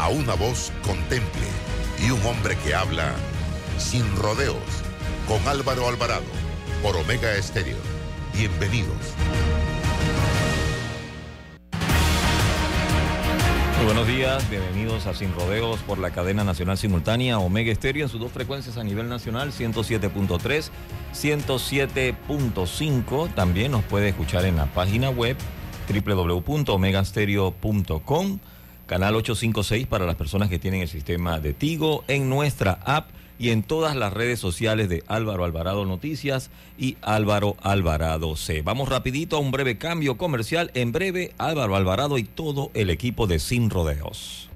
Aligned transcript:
a 0.00 0.08
una 0.08 0.34
voz 0.34 0.72
contemple 0.82 1.46
y 2.02 2.10
un 2.10 2.24
hombre 2.24 2.56
que 2.64 2.74
habla 2.74 3.12
sin 3.76 4.16
rodeos 4.16 4.56
con 5.28 5.46
Álvaro 5.46 5.86
Alvarado 5.88 6.24
por 6.82 6.96
Omega 6.96 7.34
Estéreo. 7.34 7.76
Bienvenidos. 8.32 8.96
Muy 13.76 13.84
buenos 13.84 14.06
días, 14.06 14.48
bienvenidos 14.48 15.06
a 15.06 15.12
Sin 15.12 15.34
Rodeos 15.34 15.80
por 15.80 15.98
la 15.98 16.10
cadena 16.10 16.44
nacional 16.44 16.78
simultánea 16.78 17.38
Omega 17.38 17.70
Estéreo 17.70 18.04
en 18.04 18.08
sus 18.08 18.20
dos 18.20 18.32
frecuencias 18.32 18.78
a 18.78 18.84
nivel 18.84 19.10
nacional, 19.10 19.52
107.3, 19.52 20.70
107.5. 21.14 23.34
También 23.34 23.72
nos 23.72 23.84
puede 23.84 24.08
escuchar 24.08 24.46
en 24.46 24.56
la 24.56 24.64
página 24.66 25.10
web 25.10 25.36
www.omegastereo.com, 25.90 28.38
canal 28.90 29.14
856 29.14 29.86
para 29.86 30.04
las 30.04 30.16
personas 30.16 30.48
que 30.48 30.58
tienen 30.58 30.80
el 30.80 30.88
sistema 30.88 31.38
de 31.38 31.54
Tigo, 31.54 32.02
en 32.08 32.28
nuestra 32.28 32.80
app 32.84 33.10
y 33.38 33.50
en 33.50 33.62
todas 33.62 33.94
las 33.94 34.12
redes 34.12 34.40
sociales 34.40 34.88
de 34.88 35.04
Álvaro 35.06 35.44
Alvarado 35.44 35.86
Noticias 35.86 36.50
y 36.76 36.96
Álvaro 37.00 37.54
Alvarado 37.62 38.34
C. 38.34 38.62
Vamos 38.62 38.88
rapidito 38.88 39.36
a 39.36 39.38
un 39.38 39.52
breve 39.52 39.78
cambio 39.78 40.18
comercial. 40.18 40.72
En 40.74 40.90
breve, 40.90 41.32
Álvaro 41.38 41.76
Alvarado 41.76 42.18
y 42.18 42.24
todo 42.24 42.72
el 42.74 42.90
equipo 42.90 43.28
de 43.28 43.38
Sin 43.38 43.70
Rodeos. 43.70 44.50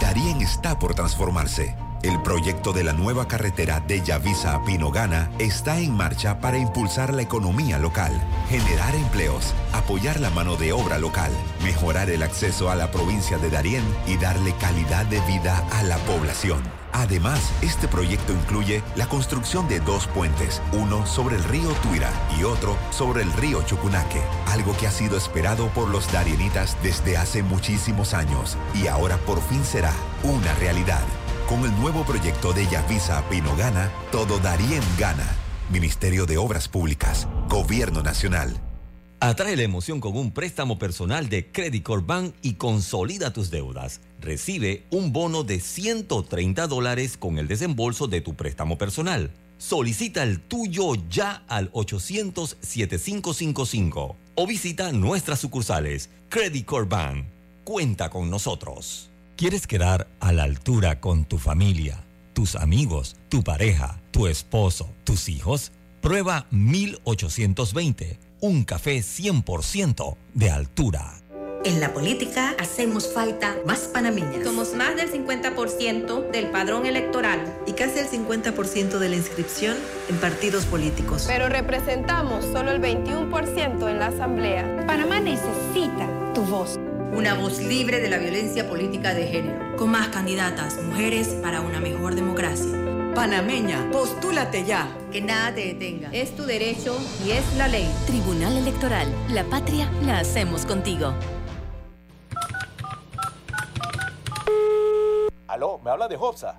Darien 0.00 0.40
está 0.40 0.78
por 0.78 0.94
transformarse. 0.94 1.74
El 2.04 2.20
proyecto 2.20 2.74
de 2.74 2.84
la 2.84 2.92
nueva 2.92 3.26
carretera 3.26 3.80
de 3.80 4.02
Yavisa 4.02 4.54
a 4.54 4.62
Pinogana 4.62 5.30
está 5.38 5.78
en 5.78 5.96
marcha 5.96 6.38
para 6.38 6.58
impulsar 6.58 7.14
la 7.14 7.22
economía 7.22 7.78
local, 7.78 8.12
generar 8.50 8.94
empleos, 8.94 9.54
apoyar 9.72 10.20
la 10.20 10.28
mano 10.28 10.56
de 10.56 10.74
obra 10.74 10.98
local, 10.98 11.32
mejorar 11.62 12.10
el 12.10 12.22
acceso 12.22 12.68
a 12.68 12.74
la 12.74 12.90
provincia 12.90 13.38
de 13.38 13.48
Darién 13.48 13.82
y 14.06 14.18
darle 14.18 14.52
calidad 14.56 15.06
de 15.06 15.18
vida 15.22 15.66
a 15.72 15.82
la 15.82 15.96
población. 15.96 16.62
Además, 16.92 17.40
este 17.62 17.88
proyecto 17.88 18.34
incluye 18.34 18.82
la 18.96 19.06
construcción 19.06 19.66
de 19.66 19.80
dos 19.80 20.06
puentes, 20.06 20.60
uno 20.72 21.06
sobre 21.06 21.36
el 21.36 21.44
río 21.44 21.70
Tuira 21.82 22.10
y 22.38 22.44
otro 22.44 22.76
sobre 22.90 23.22
el 23.22 23.32
río 23.32 23.62
Chucunaque, 23.62 24.20
algo 24.48 24.76
que 24.76 24.86
ha 24.86 24.90
sido 24.90 25.16
esperado 25.16 25.68
por 25.68 25.88
los 25.88 26.12
darienitas 26.12 26.76
desde 26.82 27.16
hace 27.16 27.42
muchísimos 27.42 28.12
años 28.12 28.58
y 28.74 28.88
ahora 28.88 29.16
por 29.16 29.40
fin 29.40 29.64
será 29.64 29.94
una 30.22 30.52
realidad. 30.56 31.00
Con 31.48 31.64
el 31.64 31.74
nuevo 31.78 32.04
proyecto 32.04 32.52
de 32.54 32.66
Yavisa 32.66 33.22
Pino 33.28 33.54
Gana, 33.54 33.92
todo 34.10 34.38
Darien 34.38 34.82
gana. 34.98 35.30
Ministerio 35.70 36.24
de 36.24 36.38
Obras 36.38 36.68
Públicas, 36.68 37.28
Gobierno 37.50 38.02
Nacional. 38.02 38.58
Atrae 39.20 39.54
la 39.54 39.62
emoción 39.62 40.00
con 40.00 40.16
un 40.16 40.32
préstamo 40.32 40.78
personal 40.78 41.28
de 41.28 41.52
Credit 41.52 41.82
Corp 41.82 42.06
Bank 42.06 42.34
y 42.40 42.54
consolida 42.54 43.34
tus 43.34 43.50
deudas. 43.50 44.00
Recibe 44.22 44.86
un 44.90 45.12
bono 45.12 45.44
de 45.44 45.60
130 45.60 46.66
dólares 46.66 47.18
con 47.18 47.38
el 47.38 47.46
desembolso 47.46 48.06
de 48.06 48.22
tu 48.22 48.34
préstamo 48.34 48.78
personal. 48.78 49.30
Solicita 49.58 50.22
el 50.22 50.40
tuyo 50.40 50.94
ya 51.10 51.44
al 51.46 51.70
800-7555 51.72 54.14
o 54.34 54.46
visita 54.46 54.92
nuestras 54.92 55.40
sucursales. 55.40 56.08
Credit 56.30 56.64
Corp 56.64 56.88
Bank. 56.88 57.26
Cuenta 57.64 58.08
con 58.08 58.30
nosotros. 58.30 59.10
¿Quieres 59.36 59.66
quedar 59.66 60.06
a 60.20 60.32
la 60.32 60.44
altura 60.44 61.00
con 61.00 61.24
tu 61.24 61.38
familia, 61.38 62.04
tus 62.34 62.54
amigos, 62.54 63.16
tu 63.28 63.42
pareja, 63.42 64.00
tu 64.12 64.26
esposo, 64.26 64.92
tus 65.04 65.28
hijos? 65.28 65.72
Prueba 66.00 66.46
1820 66.50 68.18
un 68.44 68.64
café 68.64 68.98
100% 68.98 70.16
de 70.34 70.50
altura. 70.50 71.14
En 71.64 71.80
la 71.80 71.94
política 71.94 72.54
hacemos 72.60 73.10
falta 73.10 73.56
más 73.66 73.88
panameñas. 73.92 74.44
Somos 74.44 74.74
más 74.74 74.96
del 74.96 75.10
50% 75.10 76.30
del 76.30 76.50
padrón 76.50 76.84
electoral. 76.84 77.40
Y 77.66 77.72
casi 77.72 78.00
el 78.00 78.06
50% 78.06 78.98
de 78.98 79.08
la 79.08 79.16
inscripción 79.16 79.78
en 80.10 80.16
partidos 80.18 80.66
políticos. 80.66 81.24
Pero 81.26 81.48
representamos 81.48 82.44
solo 82.44 82.70
el 82.70 82.82
21% 82.82 83.88
en 83.88 83.98
la 83.98 84.08
Asamblea. 84.08 84.84
Panamá 84.86 85.20
necesita 85.20 86.06
tu 86.34 86.42
voz. 86.42 86.78
Una 87.14 87.34
voz 87.34 87.60
libre 87.60 88.00
de 88.00 88.10
la 88.10 88.18
violencia 88.18 88.68
política 88.68 89.14
de 89.14 89.28
género. 89.28 89.76
Con 89.76 89.90
más 89.90 90.08
candidatas, 90.08 90.82
mujeres 90.82 91.28
para 91.40 91.60
una 91.60 91.78
mejor 91.78 92.16
democracia. 92.16 92.72
Panameña, 93.14 93.88
postúlate 93.92 94.64
ya. 94.64 94.88
Que 95.12 95.20
nada 95.20 95.54
te 95.54 95.64
detenga. 95.64 96.08
Es 96.10 96.34
tu 96.34 96.42
derecho 96.42 96.98
y 97.24 97.30
es 97.30 97.56
la 97.56 97.68
ley. 97.68 97.88
Tribunal 98.08 98.56
Electoral. 98.56 99.06
La 99.28 99.44
patria 99.44 99.88
la 100.02 100.18
hacemos 100.18 100.66
contigo. 100.66 101.14
Aló, 105.46 105.78
¿me 105.84 105.90
habla 105.92 106.08
de 106.08 106.16
Hobsa? 106.16 106.58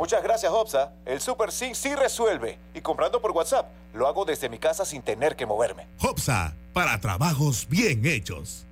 Muchas 0.00 0.22
gracias, 0.22 0.50
Hopsa. 0.50 0.92
El 1.04 1.20
Super 1.20 1.52
Sync 1.52 1.74
sí 1.74 1.94
resuelve. 1.94 2.58
Y 2.72 2.80
comprando 2.80 3.20
por 3.20 3.32
WhatsApp, 3.32 3.66
lo 3.92 4.08
hago 4.08 4.24
desde 4.24 4.48
mi 4.48 4.56
casa 4.56 4.86
sin 4.86 5.02
tener 5.02 5.36
que 5.36 5.44
moverme. 5.44 5.88
Hopsa, 6.00 6.56
para 6.72 6.98
trabajos 7.02 7.68
bien 7.68 8.06
hechos. 8.06 8.64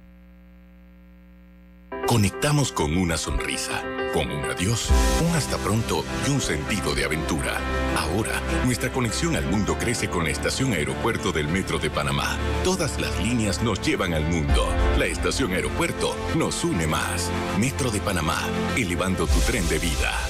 Conectamos 2.06 2.72
con 2.72 2.97
una 2.97 3.19
sonrisa, 3.19 3.83
con 4.15 4.31
un 4.31 4.43
adiós, 4.47 4.88
un 5.28 5.37
hasta 5.37 5.59
pronto 5.59 6.03
y 6.27 6.31
un 6.31 6.41
sentido 6.41 6.94
de 6.94 7.05
aventura. 7.05 7.59
Ahora, 7.99 8.41
nuestra 8.65 8.91
conexión 8.91 9.37
al 9.37 9.44
mundo 9.44 9.77
crece 9.78 10.09
con 10.09 10.25
la 10.25 10.31
estación 10.31 10.72
aeropuerto 10.72 11.31
del 11.31 11.49
Metro 11.49 11.78
de 11.78 11.91
Panamá. 11.91 12.38
Todas 12.65 12.99
las 12.99 13.15
líneas 13.19 13.62
nos 13.62 13.83
llevan 13.83 14.15
al 14.15 14.25
mundo. 14.25 14.67
La 14.97 15.05
estación 15.05 15.53
aeropuerto 15.53 16.17
nos 16.37 16.65
une 16.65 16.87
más. 16.87 17.31
Metro 17.59 17.91
de 17.91 18.00
Panamá, 18.00 18.38
elevando 18.78 19.27
tu 19.27 19.38
tren 19.41 19.69
de 19.69 19.78
vida. 19.78 20.28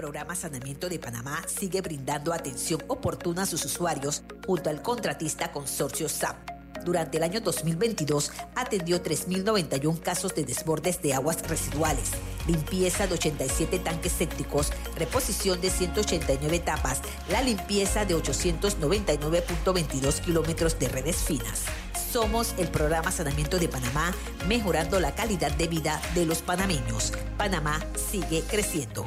Programa 0.00 0.34
Sanamiento 0.34 0.88
de 0.88 0.98
Panamá 0.98 1.42
sigue 1.46 1.82
brindando 1.82 2.32
atención 2.32 2.82
oportuna 2.88 3.42
a 3.42 3.46
sus 3.46 3.66
usuarios 3.66 4.22
junto 4.46 4.70
al 4.70 4.80
contratista 4.80 5.52
consorcio 5.52 6.08
SAP 6.08 6.38
durante 6.86 7.18
el 7.18 7.22
año 7.22 7.42
2022 7.42 8.32
atendió 8.54 9.02
3.091 9.02 10.00
casos 10.00 10.34
de 10.34 10.46
desbordes 10.46 11.02
de 11.02 11.12
aguas 11.12 11.46
residuales, 11.46 12.12
limpieza 12.46 13.06
de 13.06 13.12
87 13.12 13.78
tanques 13.80 14.12
sépticos, 14.12 14.72
reposición 14.96 15.60
de 15.60 15.68
189 15.68 16.60
tapas, 16.60 17.02
la 17.30 17.42
limpieza 17.42 18.06
de 18.06 18.16
899.22 18.16 20.20
kilómetros 20.20 20.78
de 20.78 20.88
redes 20.88 21.16
finas. 21.16 21.64
Somos 22.10 22.54
el 22.56 22.68
programa 22.68 23.12
Sanamiento 23.12 23.58
de 23.58 23.68
Panamá, 23.68 24.14
mejorando 24.48 24.98
la 24.98 25.14
calidad 25.14 25.52
de 25.52 25.68
vida 25.68 26.00
de 26.14 26.24
los 26.24 26.40
panameños. 26.40 27.12
Panamá 27.36 27.84
sigue 28.10 28.42
creciendo. 28.48 29.04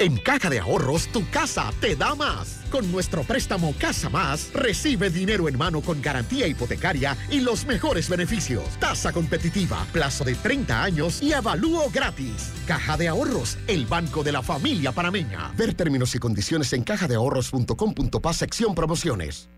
En 0.00 0.16
Caja 0.16 0.50
de 0.50 0.58
Ahorros, 0.58 1.06
tu 1.06 1.28
casa 1.30 1.72
te 1.80 1.94
da 1.94 2.16
más. 2.16 2.62
Con 2.70 2.90
nuestro 2.90 3.22
préstamo 3.22 3.72
Casa 3.78 4.08
Más, 4.10 4.52
recibe 4.52 5.08
dinero 5.08 5.48
en 5.48 5.56
mano 5.56 5.82
con 5.82 6.02
garantía 6.02 6.48
hipotecaria 6.48 7.16
y 7.30 7.40
los 7.40 7.64
mejores 7.64 8.08
beneficios. 8.08 8.64
Tasa 8.80 9.12
competitiva, 9.12 9.86
plazo 9.92 10.24
de 10.24 10.34
30 10.34 10.82
años 10.82 11.22
y 11.22 11.32
avalúo 11.32 11.90
gratis. 11.92 12.50
Caja 12.66 12.96
de 12.96 13.06
Ahorros, 13.06 13.56
el 13.68 13.86
banco 13.86 14.24
de 14.24 14.32
la 14.32 14.42
familia 14.42 14.90
panameña. 14.90 15.52
Ver 15.56 15.74
términos 15.74 16.12
y 16.16 16.18
condiciones 16.18 16.72
en 16.72 16.82
cajadeahorros.com.pa 16.82 18.32
sección 18.32 18.74
promociones. 18.74 19.48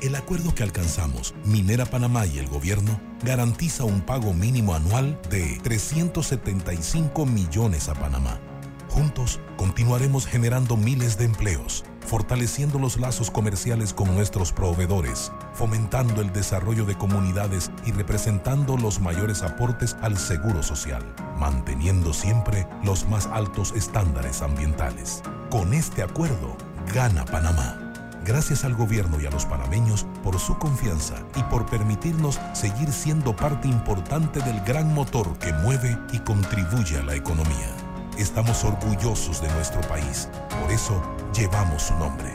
El 0.00 0.16
acuerdo 0.16 0.54
que 0.54 0.64
alcanzamos, 0.64 1.34
Minera 1.44 1.86
Panamá 1.86 2.26
y 2.26 2.38
el 2.38 2.48
gobierno, 2.48 3.00
garantiza 3.24 3.84
un 3.84 4.00
pago 4.00 4.32
mínimo 4.32 4.74
anual 4.74 5.20
de 5.30 5.60
375 5.62 7.26
millones 7.26 7.88
a 7.88 7.94
Panamá. 7.94 8.40
Juntos 8.88 9.38
continuaremos 9.56 10.26
generando 10.26 10.76
miles 10.76 11.18
de 11.18 11.26
empleos, 11.26 11.84
fortaleciendo 12.06 12.78
los 12.78 12.98
lazos 12.98 13.30
comerciales 13.30 13.92
con 13.92 14.14
nuestros 14.14 14.52
proveedores, 14.52 15.30
fomentando 15.52 16.22
el 16.22 16.32
desarrollo 16.32 16.86
de 16.86 16.96
comunidades 16.96 17.70
y 17.84 17.92
representando 17.92 18.76
los 18.76 19.00
mayores 19.00 19.42
aportes 19.42 19.94
al 20.00 20.16
seguro 20.16 20.62
social, 20.62 21.04
manteniendo 21.36 22.14
siempre 22.14 22.66
los 22.82 23.06
más 23.08 23.26
altos 23.26 23.72
estándares 23.76 24.40
ambientales. 24.40 25.22
Con 25.50 25.74
este 25.74 26.02
acuerdo, 26.02 26.56
gana 26.94 27.24
Panamá. 27.26 27.84
Gracias 28.24 28.64
al 28.64 28.74
gobierno 28.74 29.20
y 29.20 29.26
a 29.26 29.30
los 29.30 29.46
panameños 29.46 30.06
por 30.22 30.38
su 30.38 30.58
confianza 30.58 31.14
y 31.36 31.42
por 31.44 31.66
permitirnos 31.66 32.40
seguir 32.52 32.92
siendo 32.92 33.34
parte 33.34 33.68
importante 33.68 34.40
del 34.40 34.60
gran 34.62 34.92
motor 34.92 35.38
que 35.38 35.52
mueve 35.52 35.98
y 36.12 36.18
contribuye 36.18 36.98
a 36.98 37.02
la 37.02 37.14
economía. 37.14 37.87
Estamos 38.18 38.64
orgullosos 38.64 39.40
de 39.40 39.48
nuestro 39.52 39.80
país, 39.82 40.28
por 40.60 40.72
eso 40.72 41.00
llevamos 41.32 41.84
su 41.84 41.94
nombre. 41.94 42.34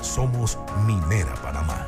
Somos 0.00 0.58
Minera 0.84 1.34
Panamá. 1.34 1.86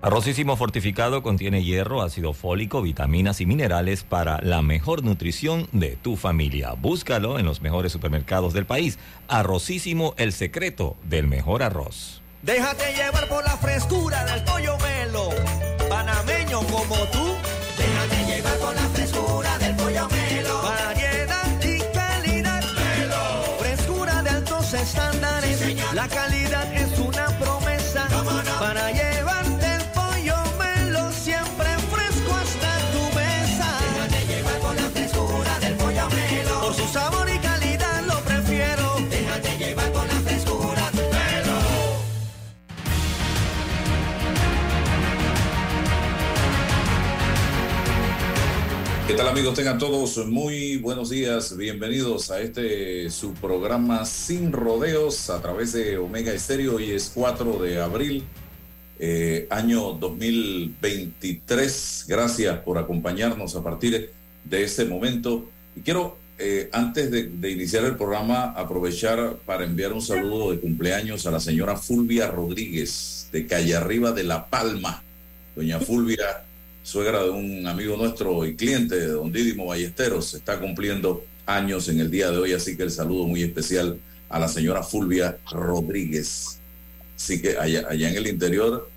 Arrocísimo 0.00 0.56
fortificado 0.56 1.22
contiene 1.22 1.62
hierro, 1.62 2.00
ácido 2.00 2.32
fólico, 2.32 2.80
vitaminas 2.80 3.42
y 3.42 3.46
minerales 3.46 4.04
para 4.04 4.40
la 4.40 4.62
mejor 4.62 5.04
nutrición 5.04 5.68
de 5.72 5.96
tu 5.96 6.16
familia. 6.16 6.72
Búscalo 6.72 7.38
en 7.38 7.44
los 7.44 7.60
mejores 7.60 7.92
supermercados 7.92 8.54
del 8.54 8.64
país. 8.64 8.98
Arrocísimo, 9.28 10.14
el 10.16 10.32
secreto 10.32 10.96
del 11.04 11.26
mejor 11.26 11.62
arroz. 11.62 12.22
Déjate 12.40 12.94
llevar 12.94 13.28
por 13.28 13.44
la 13.44 13.58
frescura 13.58 14.24
del 14.24 14.42
pollo 14.44 14.78
melo. 14.78 15.28
Panameño 15.90 16.60
como 16.60 16.96
tú. 17.12 17.34
Déjate 17.76 18.34
llevar 18.34 18.56
por 18.60 18.74
la 18.74 18.88
frescura 18.94 19.57
la 25.98 26.06
calidad 26.06 26.47
tal 49.18 49.26
amigos? 49.26 49.54
Tengan 49.54 49.78
todos 49.78 50.24
muy 50.28 50.76
buenos 50.76 51.10
días. 51.10 51.56
Bienvenidos 51.56 52.30
a 52.30 52.40
este 52.40 53.10
su 53.10 53.34
programa 53.34 54.04
Sin 54.04 54.52
Rodeos 54.52 55.28
a 55.28 55.42
través 55.42 55.72
de 55.72 55.98
Omega 55.98 56.32
Estéreo. 56.32 56.76
Hoy 56.76 56.92
es 56.92 57.10
4 57.12 57.58
de 57.58 57.80
abril, 57.80 58.22
eh, 59.00 59.48
año 59.50 59.94
2023. 59.94 62.04
Gracias 62.06 62.60
por 62.60 62.78
acompañarnos 62.78 63.56
a 63.56 63.64
partir 63.64 64.12
de 64.44 64.62
este 64.62 64.84
momento. 64.84 65.50
Y 65.74 65.80
quiero, 65.80 66.16
eh, 66.38 66.70
antes 66.72 67.10
de, 67.10 67.24
de 67.24 67.50
iniciar 67.50 67.84
el 67.86 67.96
programa, 67.96 68.52
aprovechar 68.52 69.38
para 69.44 69.64
enviar 69.64 69.94
un 69.94 70.02
saludo 70.02 70.52
de 70.52 70.60
cumpleaños 70.60 71.26
a 71.26 71.32
la 71.32 71.40
señora 71.40 71.74
Fulvia 71.74 72.28
Rodríguez 72.28 73.30
de 73.32 73.48
Calle 73.48 73.74
Arriba 73.74 74.12
de 74.12 74.22
La 74.22 74.46
Palma. 74.46 75.02
Doña 75.56 75.80
Fulvia 75.80 76.44
suegra 76.88 77.22
de 77.22 77.28
un 77.28 77.66
amigo 77.66 77.98
nuestro 77.98 78.46
y 78.46 78.56
cliente 78.56 78.98
de 78.98 79.08
don 79.08 79.30
Didimo 79.30 79.66
Ballesteros, 79.66 80.32
está 80.32 80.58
cumpliendo 80.58 81.22
años 81.44 81.86
en 81.90 82.00
el 82.00 82.10
día 82.10 82.30
de 82.30 82.38
hoy, 82.38 82.54
así 82.54 82.78
que 82.78 82.82
el 82.82 82.90
saludo 82.90 83.26
muy 83.26 83.42
especial 83.42 83.98
a 84.30 84.38
la 84.38 84.48
señora 84.48 84.82
Fulvia 84.82 85.36
Rodríguez. 85.50 86.60
Así 87.14 87.42
que 87.42 87.58
allá, 87.58 87.86
en 87.90 88.16
el 88.16 88.26
interior, 88.26 88.88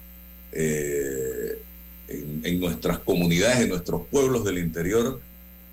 eh, 0.53 1.61
en, 2.07 2.41
en, 2.45 2.59
nuestras 2.61 2.99
comunidades, 2.99 3.59
en 3.59 3.69
nuestros 3.69 4.07
pueblos 4.07 4.45
del 4.45 4.59
interior, 4.59 5.19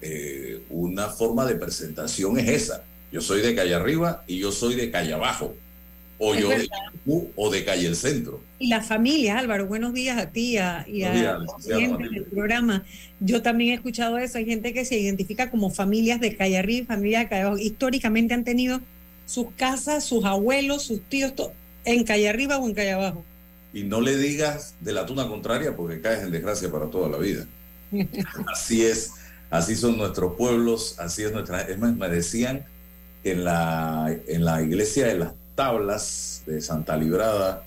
eh, 0.03 0.63
una 0.71 1.11
forma 1.11 1.47
de 1.47 1.55
presentación 1.55 2.37
es 2.41 2.49
esa. 2.49 2.83
Yo 3.13 3.21
soy 3.21 3.43
de 3.43 3.55
calle 3.55 3.75
arriba 3.77 4.25
y 4.27 4.41
yo 4.41 4.51
soy 4.51 4.75
de 4.75 4.91
calle 4.91 5.13
abajo 5.13 5.55
o 6.19 6.35
es 6.35 6.41
yo 6.41 6.49
verdad. 6.49 6.67
de 7.05 7.29
o 7.37 7.51
de 7.51 7.65
calle 7.65 7.87
el 7.87 7.97
centro. 7.97 8.41
Y 8.59 8.69
la 8.69 8.83
familia, 8.83 9.39
Álvaro, 9.39 9.67
buenos 9.67 9.95
días 9.95 10.19
a 10.19 10.31
ti 10.31 10.57
a, 10.59 10.85
y 10.89 11.05
a 11.05 11.39
la 11.39 11.47
gente 11.79 12.09
del 12.09 12.25
programa. 12.25 12.85
Yo 13.21 13.41
también 13.41 13.71
he 13.71 13.75
escuchado 13.75 14.19
eso. 14.19 14.39
Hay 14.39 14.45
gente 14.45 14.73
que 14.73 14.85
se 14.85 14.99
identifica 14.99 15.51
como 15.51 15.71
familias 15.71 16.21
de 16.21 16.37
calle 16.37 16.59
arriba 16.59 16.87
familias 16.87 17.23
de 17.23 17.29
calle 17.29 17.43
abajo. 17.43 17.59
Históricamente 17.59 18.35
han 18.35 18.45
tenido 18.45 18.81
sus 19.27 19.47
casas, 19.57 20.05
sus 20.05 20.25
abuelos, 20.25 20.83
sus 20.83 21.01
tíos, 21.03 21.33
en 21.85 22.05
calle 22.05 22.29
arriba 22.29 22.59
o 22.59 22.67
en 22.67 22.75
calle 22.75 22.93
abajo. 22.93 23.25
Y 23.73 23.85
no 23.85 24.01
le 24.01 24.17
digas 24.17 24.75
de 24.81 24.93
la 24.93 25.07
tuna 25.07 25.29
contraria 25.29 25.77
porque 25.77 26.01
caes 26.01 26.25
en 26.25 26.31
desgracia 26.31 26.71
para 26.71 26.87
toda 26.91 27.09
la 27.09 27.19
vida. 27.19 27.47
así 28.53 28.85
es, 28.85 29.13
así 29.51 29.77
son 29.77 29.97
nuestros 29.99 30.35
pueblos, 30.37 30.97
así 30.99 31.23
es 31.23 31.33
nuestra. 31.33 31.63
Es 31.63 31.79
más, 31.79 31.95
me 31.95 32.09
decían 32.09 32.65
que 33.23 33.33
en 33.33 33.45
la, 33.45 34.15
en 34.27 34.45
la 34.45 34.63
iglesia 34.63 35.07
de 35.07 35.19
las 35.19 35.33
tablas 35.59 36.45
de 36.47 36.61
Santa 36.61 36.97
Librada, 36.97 37.65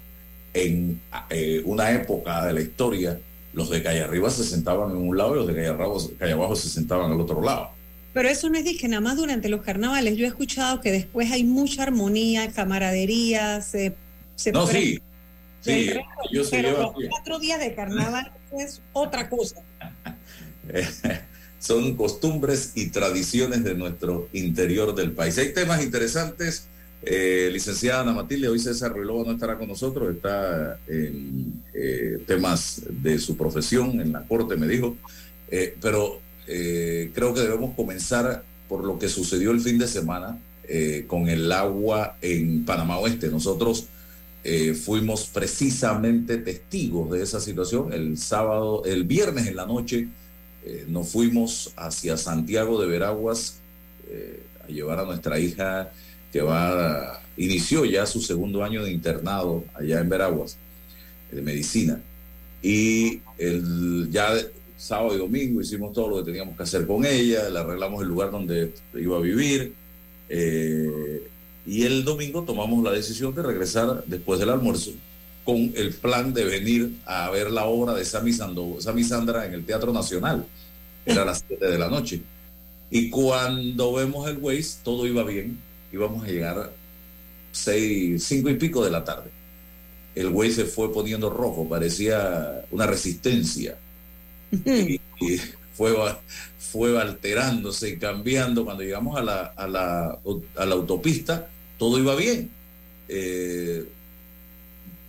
en 0.54 1.02
eh, 1.30 1.62
una 1.66 1.92
época 1.92 2.46
de 2.46 2.54
la 2.54 2.62
historia, 2.62 3.20
los 3.52 3.70
de 3.70 3.84
calle 3.84 4.02
arriba 4.02 4.30
se 4.30 4.46
sentaban 4.46 4.92
en 4.92 4.96
un 4.96 5.18
lado 5.18 5.34
y 5.34 5.40
los 5.40 5.48
de 5.48 5.56
calle 5.56 5.68
abajo, 5.68 6.10
calle 6.18 6.32
abajo 6.32 6.56
se 6.56 6.70
sentaban 6.70 7.12
al 7.12 7.20
otro 7.20 7.42
lado. 7.42 7.72
Pero 8.14 8.30
eso 8.30 8.50
no 8.50 8.58
es 8.58 8.78
que 8.80 8.88
nada 8.88 9.02
más 9.02 9.18
durante 9.18 9.50
los 9.50 9.62
carnavales. 9.62 10.16
Yo 10.16 10.24
he 10.24 10.30
escuchado 10.30 10.80
que 10.80 10.90
después 10.90 11.34
hay 11.34 11.44
mucha 11.44 11.84
armonía, 11.84 12.50
camaradería, 12.54 13.60
se... 13.60 13.94
se 14.38 14.54
no, 14.54 14.66
sí. 14.68 15.02
Sí, 15.60 15.92
pero 16.50 16.94
los 16.94 16.94
cuatro 17.10 17.40
días 17.40 17.60
de 17.60 17.76
carnaval 17.76 18.32
es 18.58 18.82
otra 18.94 19.30
cosa. 19.30 19.58
Son 21.60 21.96
costumbres 21.98 22.72
y 22.76 22.90
tradiciones 22.90 23.66
de 23.66 23.76
nuestro 23.76 24.30
interior 24.32 24.96
del 24.96 25.12
país. 25.12 25.38
Hay 25.38 25.54
temas 25.54 25.84
interesantes 25.84 26.70
eh, 27.04 27.50
licenciada 27.52 28.02
Ana 28.02 28.14
Matilde, 28.14 28.48
hoy 28.48 28.60
César 28.60 28.94
Ruilova 28.94 29.24
no 29.26 29.32
estará 29.32 29.58
con 29.58 29.68
nosotros, 29.68 30.16
está 30.16 30.78
en 30.88 31.64
eh, 31.74 32.24
temas 32.28 32.84
de 32.90 33.18
su 33.18 33.36
profesión 33.36 34.00
en 34.00 34.12
la 34.12 34.24
corte, 34.28 34.56
me 34.56 34.68
dijo, 34.68 34.96
eh, 35.50 35.76
pero 35.82 36.20
creo 36.46 37.34
que 37.34 37.40
debemos 37.40 37.76
comenzar 37.76 38.44
por 38.68 38.84
lo 38.84 39.00
que 39.00 39.08
sucedió 39.08 39.52
el 39.52 39.62
fin 39.62 39.78
de 39.78 39.88
semana 39.88 40.38
con 41.08 41.30
el 41.30 41.50
agua 41.50 42.18
en 42.22 42.66
Panamá 42.66 42.98
Oeste. 42.98 43.30
Nosotros 43.30 43.86
fuimos 44.84 45.28
precisamente 45.28 46.38
testigos 46.40 47.10
de 47.12 47.24
esa 47.24 47.40
situación. 47.40 47.94
El 47.94 48.18
sábado, 48.18 48.84
el 48.84 49.06
viernes 49.06 49.48
en 49.48 49.56
la 49.56 49.66
noche, 49.66 50.10
nos 50.90 51.08
fuimos 51.08 51.72
hacia 51.78 52.18
Santiago 52.18 52.82
de 52.82 52.88
Veraguas 52.88 53.62
a 54.62 54.68
llevar 54.68 55.00
a 55.00 55.06
nuestra 55.06 55.40
hija 55.40 55.92
que 56.32 56.42
va, 56.42 57.22
inició 57.38 57.86
ya 57.86 58.06
su 58.06 58.22
segundo 58.22 58.64
año 58.64 58.84
de 58.84 58.92
internado 58.92 59.64
allá 59.74 60.00
en 60.00 60.10
Veraguas, 60.10 60.58
de 61.32 61.42
medicina. 61.42 62.02
Y 62.62 63.20
el, 63.38 64.10
ya 64.12 64.34
sábado 64.78 65.16
y 65.16 65.20
domingo 65.20 65.62
hicimos 65.62 65.94
todo 65.94 66.10
lo 66.10 66.18
que 66.18 66.32
teníamos 66.32 66.56
que 66.56 66.64
hacer 66.64 66.88
con 66.88 67.06
ella, 67.06 67.50
le 67.50 67.60
arreglamos 67.60 68.02
el 68.02 68.08
lugar 68.08 68.32
donde 68.32 68.74
iba 68.94 69.18
a 69.18 69.22
vivir. 69.22 69.74
Eh, 70.30 71.28
y 71.66 71.84
el 71.84 72.04
domingo 72.04 72.44
tomamos 72.44 72.84
la 72.84 72.92
decisión 72.92 73.36
de 73.36 73.44
regresar 73.44 74.04
después 74.08 74.40
del 74.40 74.50
almuerzo 74.50 74.92
con 75.44 75.74
el 75.76 75.94
plan 75.94 76.34
de 76.34 76.46
venir 76.46 76.98
a 77.06 77.30
ver 77.30 77.52
la 77.52 77.66
obra 77.66 77.94
de 77.94 78.06
Sami, 78.06 78.32
Sando, 78.32 78.78
Sami 78.80 79.04
Sandra 79.04 79.46
en 79.46 79.54
el 79.54 79.66
Teatro 79.66 79.92
Nacional. 79.92 80.46
Era 81.06 81.24
a 81.24 81.26
las 81.26 81.44
7 81.48 81.66
de 81.66 81.80
la 81.80 81.90
noche. 81.90 82.22
Y 82.92 83.10
cuando 83.10 83.94
vemos 83.94 84.30
el 84.30 84.38
Waze, 84.38 84.80
todo 84.84 85.08
iba 85.08 85.24
bien 85.24 85.58
íbamos 85.92 86.24
a 86.24 86.28
llegar 86.28 86.72
seis, 87.52 88.24
cinco 88.24 88.50
y 88.50 88.56
pico 88.56 88.84
de 88.84 88.92
la 88.92 89.04
tarde. 89.04 89.30
El 90.16 90.30
güey 90.30 90.52
se 90.52 90.66
fue 90.66 90.92
poniendo 90.92 91.30
rojo, 91.30 91.68
parecía 91.68 92.66
una 92.72 92.86
resistencia. 92.86 93.78
y, 94.52 95.00
y 95.20 95.38
fue, 95.74 95.94
fue 96.58 97.00
alterándose 97.00 97.90
y 97.90 97.98
cambiando. 97.98 98.66
Cuando 98.66 98.84
llegamos 98.84 99.18
a 99.18 99.24
la, 99.24 99.42
a 99.56 99.68
la, 99.68 100.20
a 100.56 100.66
la 100.66 100.74
autopista, 100.76 101.50
todo 101.78 101.98
iba 102.00 102.16
bien. 102.16 102.50
Eh, 103.08 103.86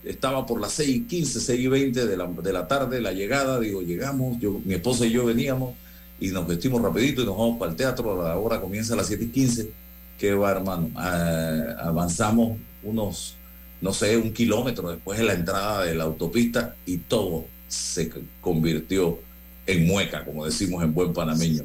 estaba 0.05 0.45
por 0.47 0.61
las 0.61 0.73
6 0.73 0.89
y 0.89 1.01
15, 1.05 1.41
6 1.41 1.61
y 1.61 1.67
20 1.69 2.07
de 2.07 2.17
la, 2.17 2.27
de 2.27 2.53
la 2.53 2.67
tarde 2.67 3.01
la 3.01 3.13
llegada, 3.13 3.61
digo, 3.61 3.83
llegamos, 3.83 4.41
yo, 4.41 4.61
mi 4.65 4.75
esposa 4.75 5.07
y 5.07 5.11
yo 5.13 5.25
veníamos 5.25 5.75
y 6.19 6.29
nos 6.29 6.47
vestimos 6.47 6.83
rapidito 6.83 7.23
y 7.23 7.27
nos 7.27 7.37
vamos 7.37 7.59
para 7.59 7.71
el 7.71 7.77
teatro, 7.77 8.21
la 8.21 8.37
hora 8.37 8.61
comienza 8.61 8.95
a 8.95 8.97
las 8.97 9.07
7 9.07 9.25
y 9.25 9.29
15 9.29 9.71
que 10.19 10.35
va, 10.35 10.51
hermano. 10.53 10.91
Uh, 10.95 11.81
avanzamos 11.81 12.59
unos 12.83 13.37
no 13.83 13.93
sé, 13.93 14.17
un 14.17 14.33
kilómetro 14.33 14.91
después 14.91 15.19
de 15.19 15.25
la 15.25 15.35
entrada 15.35 15.85
de 15.85 15.95
la 15.97 16.05
autopista 16.05 16.77
y 16.87 16.99
todo 16.99 17.47
se 17.67 18.11
convirtió 18.41 19.19
en 19.67 19.87
mueca, 19.87 20.25
como 20.25 20.45
decimos 20.45 20.85
en 20.85 20.95
buen 20.95 21.13
panameño. 21.13 21.65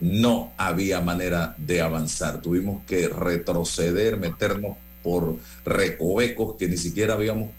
No 0.00 0.52
había 0.56 1.00
manera 1.00 1.54
de 1.58 1.80
avanzar. 1.80 2.42
Tuvimos 2.42 2.84
que 2.86 3.06
retroceder, 3.06 4.16
meternos 4.16 4.76
por 5.04 5.36
recovecos 5.64 6.56
que 6.56 6.66
ni 6.66 6.76
siquiera 6.76 7.14
habíamos 7.14 7.50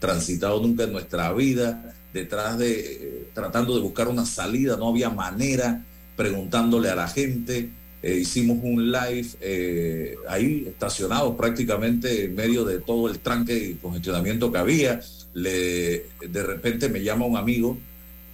transitado 0.00 0.60
nunca 0.60 0.82
en 0.82 0.92
nuestra 0.92 1.32
vida, 1.32 1.94
detrás 2.12 2.58
de, 2.58 2.80
eh, 2.80 3.28
tratando 3.32 3.76
de 3.76 3.82
buscar 3.82 4.08
una 4.08 4.26
salida, 4.26 4.76
no 4.76 4.88
había 4.88 5.10
manera, 5.10 5.84
preguntándole 6.16 6.90
a 6.90 6.96
la 6.96 7.06
gente. 7.06 7.70
Eh, 8.02 8.16
hicimos 8.16 8.58
un 8.62 8.90
live 8.90 9.28
eh, 9.40 10.16
ahí 10.28 10.64
estacionados 10.68 11.36
prácticamente 11.36 12.24
en 12.24 12.34
medio 12.34 12.64
de 12.64 12.80
todo 12.80 13.08
el 13.08 13.20
tranque 13.20 13.56
y 13.56 13.74
congestionamiento 13.74 14.50
que 14.50 14.58
había. 14.58 15.00
Le, 15.34 16.06
de 16.20 16.42
repente 16.42 16.88
me 16.88 17.02
llama 17.02 17.26
un 17.26 17.36
amigo 17.36 17.78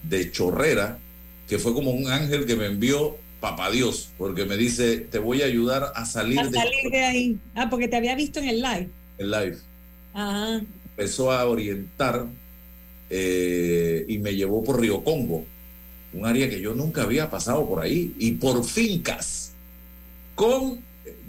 de 0.02 0.30
Chorrera, 0.30 0.98
que 1.46 1.58
fue 1.58 1.75
como 1.75 1.90
un 1.90 2.08
ángel 2.08 2.46
que 2.46 2.56
me 2.56 2.66
envió 2.66 3.16
papá 3.40 3.70
Dios, 3.70 4.10
porque 4.18 4.44
me 4.44 4.56
dice, 4.56 4.98
te 4.98 5.18
voy 5.18 5.42
a 5.42 5.46
ayudar 5.46 5.92
a 5.94 6.04
salir, 6.04 6.40
a 6.40 6.50
salir 6.50 6.90
de... 6.90 7.04
ahí. 7.04 7.38
Ah, 7.54 7.68
porque 7.70 7.88
te 7.88 7.96
había 7.96 8.14
visto 8.14 8.40
en 8.40 8.48
el 8.48 8.60
live. 8.60 8.88
El 9.18 9.30
live. 9.30 9.58
Ajá. 10.12 10.60
Empezó 10.90 11.30
a 11.30 11.46
orientar 11.46 12.26
eh, 13.10 14.04
y 14.08 14.18
me 14.18 14.34
llevó 14.34 14.64
por 14.64 14.80
Río 14.80 15.04
Congo, 15.04 15.44
un 16.12 16.26
área 16.26 16.48
que 16.50 16.60
yo 16.60 16.75
nunca 16.75 17.02
había 17.02 17.30
pasado 17.30 17.66
por 17.68 17.80
ahí, 17.80 18.14
y 18.18 18.32
por 18.32 18.64
fincas, 18.64 19.52
con 20.38 20.78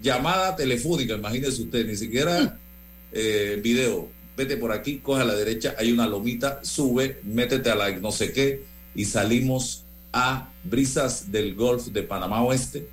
llamada 0.04 0.56
telefónica, 0.56 1.16
imagínese 1.16 1.64
usted, 1.64 1.86
ni 1.88 1.96
siquiera 1.96 2.60
eh, 3.12 3.60
video. 3.62 4.08
Vete 4.38 4.56
por 4.56 4.72
aquí, 4.72 5.00
coge 5.00 5.24
a 5.24 5.26
la 5.26 5.34
derecha, 5.34 5.74
hay 5.80 5.92
una 5.92 6.08
lomita, 6.08 6.60
sube, 6.64 7.20
métete 7.24 7.72
a 7.72 7.76
la 7.76 7.90
no 7.98 8.12
sé 8.12 8.32
qué, 8.32 8.64
y 8.94 9.06
salimos 9.06 9.84
a 10.14 10.54
Brisas 10.64 11.32
del 11.32 11.56
Golf 11.56 11.88
de 11.88 12.04
Panamá 12.04 12.44
Oeste 12.44 12.88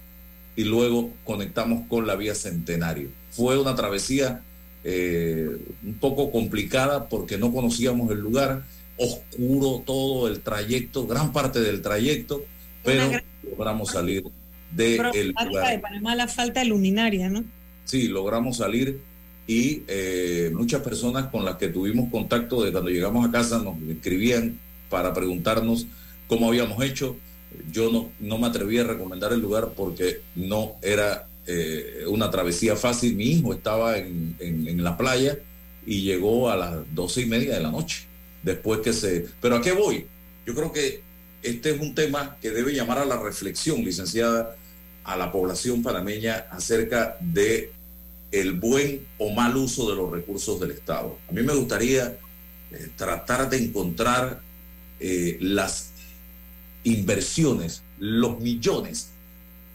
y 0.57 0.65
luego 0.65 1.13
conectamos 1.23 1.87
con 1.87 2.07
la 2.07 2.17
vía 2.17 2.35
Centenario. 2.35 3.11
Fue 3.31 3.59
una 3.59 3.75
travesía 3.75 4.43
eh, 4.85 5.51
un 5.85 5.95
poco 5.99 6.33
complicada 6.33 7.11
porque 7.11 7.37
no 7.37 7.53
conocíamos 7.53 8.11
el 8.11 8.21
lugar, 8.21 8.65
oscuro 8.97 9.83
todo 9.85 10.29
el 10.29 10.41
trayecto, 10.41 11.07
gran 11.07 11.35
parte 11.35 11.61
del 11.61 11.83
trayecto, 11.83 12.43
pero 12.83 13.03
logramos 13.43 13.91
salir 13.91 14.25
de 14.77 14.97
el 15.15 15.35
lugar. 15.49 15.71
de 15.71 15.79
Panamá 15.79 16.15
la 16.15 16.29
falta 16.29 16.61
de 16.61 16.67
luminaria, 16.67 17.29
¿no? 17.29 17.45
Sí, 17.85 18.09
logramos 18.09 18.59
salir 18.59 19.01
y 19.47 19.83
eh, 19.87 20.51
muchas 20.55 20.83
personas 20.83 21.27
con 21.27 21.45
las 21.45 21.57
que 21.57 21.69
tuvimos 21.69 22.11
contacto 22.11 22.63
de 22.65 22.73
cuando 22.73 22.91
llegamos 22.91 23.27
a 23.27 23.31
casa 23.31 23.59
nos 23.59 23.77
escribían 23.89 24.59
para 24.91 25.15
preguntarnos 25.15 25.87
cómo 26.27 26.49
habíamos 26.49 26.83
hecho. 26.85 27.17
Yo 27.73 27.91
no, 27.93 28.11
no 28.19 28.39
me 28.39 28.49
atreví 28.49 28.79
a 28.79 28.85
recomendar 28.85 29.33
el 29.33 29.41
lugar 29.41 29.73
porque 29.77 30.21
no 30.35 30.75
era 30.83 31.29
eh, 31.47 32.05
una 32.09 32.31
travesía 32.31 32.77
fácil. 32.77 33.15
Mi 33.15 33.27
hijo 33.27 33.55
estaba 33.55 33.99
en, 33.99 34.37
en, 34.41 34.83
la 34.83 34.97
playa 34.97 35.39
y 35.87 36.03
llegó 36.03 36.51
a 36.51 36.57
las 36.57 36.95
doce 36.95 37.23
y 37.23 37.27
media 37.27 37.55
de 37.55 37.61
la 37.61 37.71
noche. 37.71 38.07
Después 38.43 38.81
que 38.81 38.93
se... 38.93 39.27
Pero 39.41 39.57
¿a 39.57 39.63
qué 39.63 39.73
voy? 39.73 40.07
Yo 40.45 40.55
creo 40.55 40.73
que 40.73 41.03
este 41.43 41.71
es 41.71 41.81
un 41.81 41.95
tema 41.95 42.37
que 42.41 42.51
debe 42.51 42.75
llamar 42.75 42.99
a 42.99 43.05
la 43.05 43.17
reflexión, 43.17 43.85
licenciada, 43.85 44.57
a 45.07 45.17
la 45.17 45.31
población 45.31 45.83
panameña 45.83 46.47
acerca 46.51 47.17
de 47.21 47.73
el 48.33 48.55
buen 48.55 49.07
o 49.19 49.31
mal 49.31 49.57
uso 49.57 49.89
de 49.89 49.97
los 49.97 50.11
recursos 50.11 50.59
del 50.61 50.73
Estado. 50.73 51.17
A 51.29 51.33
mí 51.33 51.43
me 51.43 51.55
gustaría 51.55 52.19
eh, 52.73 52.89
tratar 52.97 53.49
de 53.49 53.59
encontrar 53.59 54.41
eh, 54.99 55.39
las 55.41 55.93
inversiones, 56.83 57.83
los 57.99 58.41
millones 58.41 59.11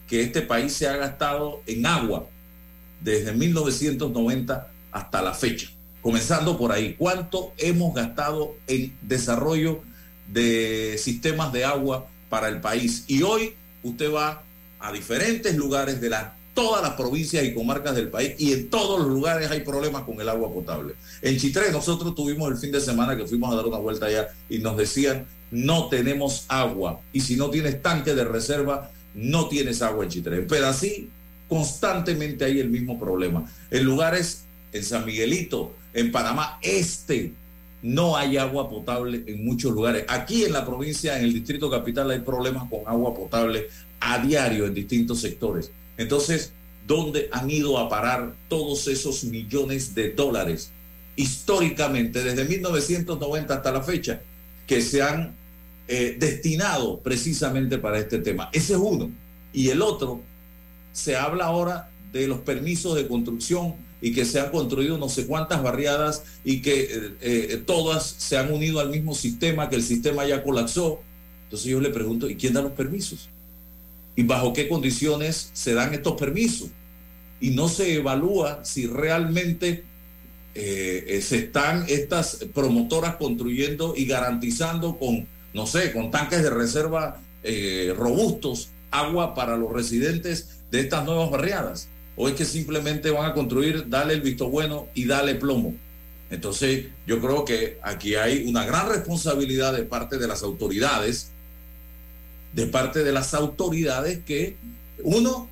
que 0.06 0.20
este 0.20 0.42
país 0.42 0.74
se 0.74 0.86
ha 0.86 0.96
gastado 0.98 1.62
en 1.66 1.86
agua 1.86 2.28
desde 3.00 3.32
1990 3.32 4.70
hasta 4.92 5.22
la 5.22 5.32
fecha. 5.32 5.70
Comenzando 6.02 6.58
por 6.58 6.72
ahí, 6.72 6.94
¿cuánto 6.98 7.54
hemos 7.56 7.94
gastado 7.94 8.54
en 8.66 8.94
desarrollo 9.00 9.80
de 10.30 10.98
sistemas 10.98 11.54
de 11.54 11.64
agua 11.64 12.06
para 12.28 12.48
el 12.48 12.60
país? 12.60 13.04
Y 13.06 13.22
hoy 13.22 13.54
usted 13.82 14.12
va 14.12 14.42
a 14.82 14.92
diferentes 14.92 15.56
lugares 15.56 16.00
de 16.00 16.10
la, 16.10 16.36
todas 16.54 16.82
las 16.82 16.92
provincias 16.92 17.44
y 17.44 17.54
comarcas 17.54 17.94
del 17.94 18.08
país 18.08 18.34
y 18.38 18.52
en 18.52 18.68
todos 18.68 19.00
los 19.00 19.08
lugares 19.08 19.50
hay 19.50 19.60
problemas 19.60 20.02
con 20.02 20.20
el 20.20 20.28
agua 20.28 20.52
potable. 20.52 20.94
En 21.22 21.38
Chitré 21.38 21.72
nosotros 21.72 22.14
tuvimos 22.14 22.50
el 22.50 22.58
fin 22.58 22.72
de 22.72 22.80
semana 22.80 23.16
que 23.16 23.26
fuimos 23.26 23.52
a 23.52 23.56
dar 23.56 23.66
una 23.66 23.78
vuelta 23.78 24.06
allá 24.06 24.28
y 24.48 24.58
nos 24.58 24.76
decían 24.76 25.26
no 25.52 25.88
tenemos 25.88 26.46
agua. 26.48 27.00
Y 27.12 27.20
si 27.20 27.36
no 27.36 27.50
tienes 27.50 27.80
tanque 27.80 28.14
de 28.14 28.24
reserva, 28.24 28.90
no 29.14 29.48
tienes 29.48 29.82
agua 29.82 30.04
en 30.04 30.10
Chitré. 30.10 30.42
Pero 30.42 30.66
así 30.66 31.10
constantemente 31.48 32.44
hay 32.44 32.58
el 32.58 32.70
mismo 32.70 32.98
problema. 32.98 33.44
En 33.70 33.84
lugares, 33.84 34.44
en 34.72 34.82
San 34.82 35.04
Miguelito, 35.04 35.74
en 35.92 36.10
Panamá 36.10 36.58
Este, 36.62 37.34
no 37.82 38.16
hay 38.16 38.36
agua 38.36 38.68
potable 38.70 39.24
en 39.26 39.44
muchos 39.44 39.72
lugares. 39.72 40.04
Aquí 40.08 40.44
en 40.44 40.52
la 40.52 40.64
provincia, 40.64 41.18
en 41.18 41.24
el 41.24 41.32
distrito 41.32 41.70
capital, 41.70 42.10
hay 42.10 42.20
problemas 42.20 42.68
con 42.70 42.80
agua 42.86 43.14
potable 43.14 43.68
a 44.00 44.18
diario 44.18 44.66
en 44.66 44.74
distintos 44.74 45.20
sectores. 45.20 45.70
Entonces, 45.96 46.52
¿dónde 46.86 47.28
han 47.32 47.50
ido 47.50 47.78
a 47.78 47.88
parar 47.88 48.34
todos 48.48 48.86
esos 48.88 49.24
millones 49.24 49.94
de 49.94 50.12
dólares 50.12 50.72
históricamente, 51.16 52.22
desde 52.22 52.44
1990 52.44 53.54
hasta 53.54 53.72
la 53.72 53.82
fecha, 53.82 54.20
que 54.66 54.80
se 54.80 55.02
han 55.02 55.34
eh, 55.88 56.16
destinado 56.18 57.00
precisamente 57.00 57.78
para 57.78 57.98
este 57.98 58.18
tema. 58.18 58.48
Ese 58.52 58.74
es 58.74 58.78
uno. 58.78 59.10
Y 59.52 59.68
el 59.68 59.82
otro, 59.82 60.22
se 60.92 61.16
habla 61.16 61.46
ahora 61.46 61.90
de 62.12 62.26
los 62.28 62.40
permisos 62.40 62.94
de 62.94 63.06
construcción 63.06 63.74
y 64.02 64.12
que 64.12 64.26
se 64.26 64.40
han 64.40 64.50
construido 64.50 64.98
no 64.98 65.08
sé 65.08 65.26
cuántas 65.26 65.62
barriadas 65.62 66.24
y 66.44 66.60
que 66.60 66.82
eh, 66.82 67.16
eh, 67.22 67.62
todas 67.64 68.04
se 68.04 68.36
han 68.36 68.52
unido 68.52 68.80
al 68.80 68.90
mismo 68.90 69.14
sistema, 69.14 69.70
que 69.70 69.76
el 69.76 69.82
sistema 69.82 70.26
ya 70.26 70.42
colapsó. 70.42 71.00
Entonces 71.44 71.70
yo 71.70 71.80
le 71.80 71.88
pregunto, 71.88 72.28
¿y 72.28 72.36
quién 72.36 72.52
da 72.52 72.60
los 72.60 72.72
permisos? 72.72 73.30
¿Y 74.16 74.24
bajo 74.24 74.52
qué 74.52 74.68
condiciones 74.68 75.50
se 75.54 75.72
dan 75.72 75.94
estos 75.94 76.20
permisos? 76.20 76.68
Y 77.40 77.50
no 77.50 77.68
se 77.68 77.94
evalúa 77.94 78.64
si 78.64 78.86
realmente 78.86 79.84
se 80.54 81.38
están 81.38 81.86
estas 81.88 82.44
promotoras 82.52 83.16
construyendo 83.16 83.94
y 83.96 84.04
garantizando 84.04 84.98
con 84.98 85.26
no 85.54 85.66
sé, 85.66 85.92
con 85.92 86.10
tanques 86.10 86.42
de 86.42 86.50
reserva 86.50 87.20
eh, 87.42 87.94
robustos, 87.96 88.70
agua 88.90 89.34
para 89.34 89.56
los 89.56 89.72
residentes 89.72 90.60
de 90.70 90.80
estas 90.80 91.04
nuevas 91.04 91.30
barriadas? 91.30 91.88
¿O 92.16 92.28
es 92.28 92.34
que 92.34 92.44
simplemente 92.44 93.10
van 93.10 93.30
a 93.30 93.34
construir, 93.34 93.88
dale 93.88 94.14
el 94.14 94.20
visto 94.20 94.48
bueno 94.48 94.88
y 94.94 95.06
dale 95.06 95.34
plomo? 95.34 95.74
Entonces, 96.30 96.86
yo 97.06 97.20
creo 97.20 97.44
que 97.44 97.78
aquí 97.82 98.14
hay 98.14 98.44
una 98.44 98.64
gran 98.64 98.88
responsabilidad 98.88 99.74
de 99.74 99.82
parte 99.82 100.18
de 100.18 100.26
las 100.26 100.42
autoridades, 100.42 101.30
de 102.54 102.66
parte 102.66 103.04
de 103.04 103.12
las 103.12 103.34
autoridades 103.34 104.20
que, 104.24 104.56
uno, 105.02 105.48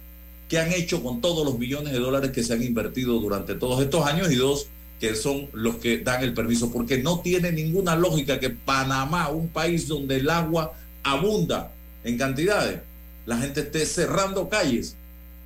que 0.48 0.58
han 0.58 0.72
hecho 0.72 1.02
con 1.02 1.20
todos 1.20 1.44
los 1.44 1.58
millones 1.58 1.92
de 1.92 1.98
dólares 1.98 2.30
que 2.30 2.42
se 2.42 2.54
han 2.54 2.62
invertido 2.62 3.18
durante 3.20 3.54
todos 3.54 3.82
estos 3.82 4.06
años 4.06 4.30
y 4.30 4.36
dos, 4.36 4.68
que 4.98 5.14
son 5.14 5.48
los 5.52 5.76
que 5.76 5.98
dan 5.98 6.22
el 6.22 6.34
permiso, 6.34 6.70
porque 6.70 6.98
no 6.98 7.20
tiene 7.20 7.52
ninguna 7.52 7.96
lógica 7.96 8.38
que 8.38 8.50
Panamá, 8.50 9.28
un 9.30 9.48
país 9.48 9.88
donde 9.88 10.16
el 10.16 10.28
agua 10.28 10.74
abunda 11.02 11.72
en 12.04 12.18
cantidades, 12.18 12.80
la 13.26 13.38
gente 13.38 13.60
esté 13.60 13.86
cerrando 13.86 14.48
calles 14.48 14.96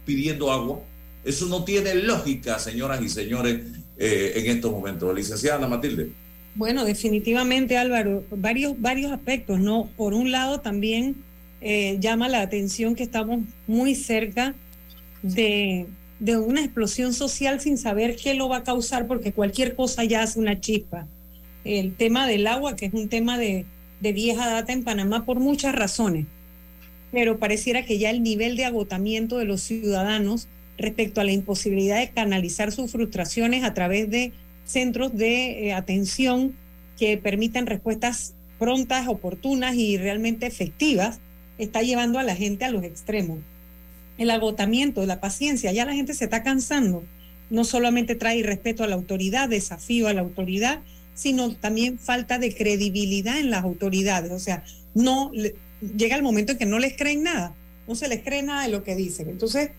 pidiendo 0.05 0.53
agua. 0.53 0.81
Eso 1.25 1.47
no 1.47 1.65
tiene 1.65 1.95
lógica, 1.95 2.59
señoras 2.59 3.01
y 3.03 3.09
señores, 3.09 3.63
eh, 3.99 4.33
en 4.37 4.51
estos 4.57 4.71
momentos. 4.71 5.15
Licenciada 5.15 5.67
Matilde. 5.67 6.11
Bueno, 6.55 6.85
definitivamente, 6.85 7.77
Álvaro, 7.77 8.25
varios, 8.31 8.81
varios 8.81 9.11
aspectos, 9.11 9.59
¿no? 9.59 9.89
Por 9.97 10.15
un 10.15 10.31
lado, 10.31 10.61
también 10.61 11.17
eh, 11.61 11.97
llama 11.99 12.29
la 12.29 12.43
atención 12.43 12.95
que 12.95 13.03
estamos 13.03 13.41
muy 13.67 13.95
cerca 13.95 14.55
de 15.23 15.87
de 16.19 16.37
una 16.37 16.61
explosión 16.61 17.13
social 17.13 17.61
sin 17.61 17.77
saber 17.77 18.17
qué 18.17 18.35
lo 18.35 18.49
va 18.49 18.59
a 18.59 18.65
causar, 18.65 19.07
porque 19.07 19.33
cualquier 19.33 19.75
cosa 19.75 20.05
ya 20.05 20.23
hace 20.23 20.39
una 20.39 20.61
chispa. 20.61 21.07
El 21.65 21.95
tema 21.95 22.27
del 22.27 22.47
agua, 22.47 22.77
que 22.77 22.87
es 22.87 22.95
un 22.95 23.09
tema 23.09 23.39
de, 23.39 23.65
de 24.01 24.13
vieja 24.13 24.49
data 24.49 24.73
en 24.73 24.85
Panamá 24.85 25.25
por 25.25 25.41
muchas 25.41 25.75
razones, 25.75 26.27
pero 27.11 27.39
pareciera 27.39 27.85
que 27.85 27.99
ya 27.99 28.11
el 28.11 28.23
nivel 28.23 28.57
de 28.57 28.65
agotamiento 28.65 29.39
de 29.39 29.45
los 29.45 29.61
ciudadanos 29.63 30.49
respecto 30.79 31.21
a 31.21 31.25
la 31.25 31.33
imposibilidad 31.33 31.99
de 31.99 32.11
canalizar 32.11 32.73
sus 32.73 32.91
frustraciones 32.91 33.65
a 33.65 33.75
través 33.75 34.11
de 34.11 34.33
centros 34.65 35.17
de 35.17 35.69
eh, 35.69 35.73
atención 35.73 36.57
que 36.99 37.17
permitan 37.19 37.67
respuestas 37.67 38.35
prontas, 38.59 39.09
oportunas 39.09 39.75
y 39.75 39.99
realmente 39.99 40.47
efectivas, 40.47 41.21
está 41.59 41.83
llevando 41.83 42.19
a 42.19 42.23
la 42.23 42.35
gente 42.35 42.65
a 42.65 42.71
los 42.71 42.85
extremos 42.85 43.39
el 44.19 44.31
agotamiento, 44.31 45.05
la 45.07 45.21
paciencia, 45.21 45.73
ya 45.73 45.85
la 45.85 45.95
gente 45.95 46.15
se 46.15 46.25
está 46.25 46.43
cansando. 46.43 47.05
no 47.51 47.63
solamente 47.63 48.15
trae 48.15 48.43
respeto 48.43 48.85
a 48.85 48.87
la 48.87 48.95
autoridad, 48.95 49.51
desafío 49.51 50.09
a 50.09 50.15
la 50.15 50.23
autoridad, 50.23 50.81
sino 51.15 51.55
también 51.55 51.99
falta 51.99 52.39
de 52.39 52.55
credibilidad 52.55 53.39
en 53.39 53.51
las 53.51 53.65
autoridades. 53.65 54.33
O 54.33 54.39
sea, 54.39 54.65
no 54.95 55.31
llega 55.81 56.17
el 56.17 56.23
momento 56.23 56.53
en 56.53 56.59
que 56.59 56.67
no 56.67 56.79
les 56.79 56.97
creen 56.97 57.23
nada, 57.23 57.55
no 57.87 57.95
se 57.95 58.09
les 58.09 58.23
cree 58.23 58.43
nada 58.43 58.63
de 58.65 58.71
lo 58.71 58.83
que 58.83 58.97
dicen. 58.97 59.29
Entonces, 59.29 59.71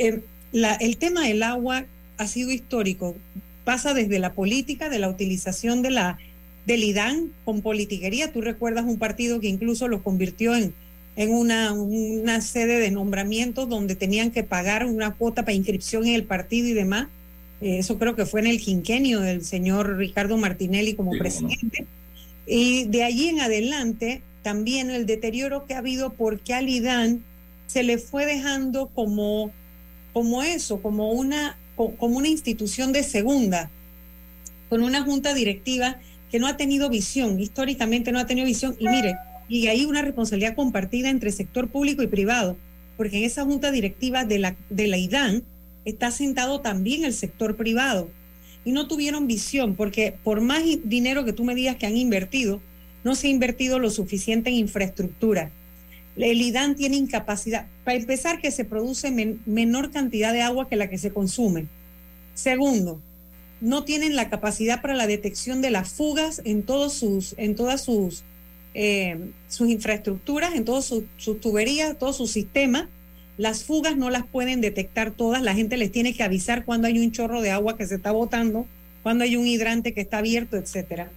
eh, 0.00 0.20
el 0.52 0.96
tema 0.96 1.26
del 1.26 1.42
agua 1.42 1.86
ha 2.16 2.26
sido 2.26 2.50
histórico. 2.50 3.16
Pasa 3.64 3.94
desde 3.94 4.18
la 4.18 4.32
política, 4.32 4.88
de 4.88 4.98
la 4.98 5.08
utilización 5.08 5.82
de 5.82 5.90
la, 5.90 6.18
del 6.66 6.82
IDAN 6.82 7.30
con 7.44 7.62
politiquería. 7.62 8.32
Tú 8.32 8.40
recuerdas 8.40 8.84
un 8.84 8.98
partido 8.98 9.40
que 9.40 9.48
incluso 9.48 9.88
lo 9.88 10.02
convirtió 10.02 10.56
en, 10.56 10.74
en 11.16 11.32
una, 11.32 11.72
una 11.72 12.40
sede 12.40 12.78
de 12.78 12.90
nombramiento 12.90 13.66
donde 13.66 13.94
tenían 13.94 14.30
que 14.30 14.42
pagar 14.42 14.86
una 14.86 15.14
cuota 15.14 15.42
para 15.42 15.54
inscripción 15.54 16.06
en 16.06 16.14
el 16.14 16.24
partido 16.24 16.68
y 16.68 16.72
demás. 16.72 17.08
Eh, 17.60 17.78
eso 17.78 17.98
creo 17.98 18.16
que 18.16 18.26
fue 18.26 18.40
en 18.40 18.46
el 18.46 18.60
quinquenio 18.60 19.20
del 19.20 19.44
señor 19.44 19.96
Ricardo 19.96 20.36
Martinelli 20.36 20.94
como 20.94 21.12
presidente. 21.12 21.86
Y 22.46 22.84
de 22.84 23.04
allí 23.04 23.28
en 23.28 23.40
adelante, 23.40 24.22
también 24.42 24.90
el 24.90 25.06
deterioro 25.06 25.66
que 25.66 25.74
ha 25.74 25.78
habido 25.78 26.12
porque 26.14 26.54
al 26.54 26.68
IDAN 26.68 27.22
se 27.66 27.82
le 27.82 27.98
fue 27.98 28.26
dejando 28.26 28.88
como, 28.88 29.52
como 30.12 30.42
eso, 30.42 30.80
como 30.82 31.12
una, 31.12 31.56
como 31.76 32.16
una 32.16 32.28
institución 32.28 32.92
de 32.92 33.02
segunda, 33.02 33.70
con 34.68 34.82
una 34.82 35.02
junta 35.02 35.34
directiva 35.34 35.98
que 36.30 36.38
no 36.38 36.46
ha 36.46 36.56
tenido 36.56 36.88
visión, 36.88 37.40
históricamente 37.40 38.12
no 38.12 38.18
ha 38.18 38.26
tenido 38.26 38.46
visión. 38.46 38.76
Y 38.78 38.88
mire, 38.88 39.16
y 39.48 39.66
hay 39.66 39.84
una 39.84 40.02
responsabilidad 40.02 40.54
compartida 40.54 41.10
entre 41.10 41.32
sector 41.32 41.68
público 41.68 42.02
y 42.02 42.06
privado, 42.06 42.56
porque 42.96 43.18
en 43.18 43.24
esa 43.24 43.44
junta 43.44 43.72
directiva 43.72 44.24
de 44.24 44.38
la, 44.38 44.56
de 44.68 44.86
la 44.86 44.96
IDAN 44.96 45.42
está 45.84 46.10
sentado 46.10 46.60
también 46.60 47.04
el 47.04 47.12
sector 47.12 47.56
privado. 47.56 48.10
Y 48.64 48.72
no 48.72 48.86
tuvieron 48.86 49.26
visión, 49.26 49.74
porque 49.74 50.14
por 50.22 50.40
más 50.40 50.62
dinero 50.84 51.24
que 51.24 51.32
tú 51.32 51.44
me 51.44 51.54
digas 51.54 51.76
que 51.76 51.86
han 51.86 51.96
invertido, 51.96 52.60
no 53.02 53.14
se 53.14 53.26
ha 53.26 53.30
invertido 53.30 53.78
lo 53.78 53.90
suficiente 53.90 54.50
en 54.50 54.56
infraestructura. 54.56 55.50
El 56.22 56.42
IDAN 56.42 56.76
tiene 56.76 56.96
incapacidad, 56.96 57.66
para 57.84 57.96
empezar, 57.96 58.40
que 58.40 58.50
se 58.50 58.64
produce 58.64 59.10
menor 59.46 59.90
cantidad 59.90 60.32
de 60.32 60.42
agua 60.42 60.68
que 60.68 60.76
la 60.76 60.88
que 60.88 60.98
se 60.98 61.10
consume. 61.10 61.66
Segundo, 62.34 63.00
no 63.60 63.84
tienen 63.84 64.16
la 64.16 64.30
capacidad 64.30 64.80
para 64.80 64.94
la 64.94 65.06
detección 65.06 65.62
de 65.62 65.70
las 65.70 65.90
fugas 65.90 66.40
en, 66.44 66.62
todos 66.62 66.94
sus, 66.94 67.34
en 67.36 67.54
todas 67.54 67.82
sus 67.82 68.24
eh, 68.72 69.32
sus 69.48 69.68
infraestructuras, 69.68 70.54
en 70.54 70.64
todas 70.64 70.84
sus, 70.84 71.40
tuberías, 71.40 71.98
todo 71.98 72.12
su 72.12 72.26
sistema. 72.26 72.88
Las 73.36 73.64
fugas 73.64 73.96
no 73.96 74.10
las 74.10 74.24
pueden 74.26 74.60
detectar 74.60 75.10
todas, 75.10 75.42
la 75.42 75.54
gente 75.54 75.76
les 75.76 75.90
tiene 75.90 76.14
que 76.14 76.22
avisar 76.22 76.64
cuando 76.64 76.86
hay 76.86 76.98
un 76.98 77.10
chorro 77.10 77.40
de 77.40 77.50
agua 77.50 77.76
que 77.76 77.86
se 77.86 77.96
está 77.96 78.12
botando, 78.12 78.66
cuando 79.02 79.24
hay 79.24 79.36
un 79.36 79.46
hidrante 79.46 79.94
que 79.94 80.02
está 80.02 80.18
abierto, 80.18 80.56
etcétera. 80.56 81.10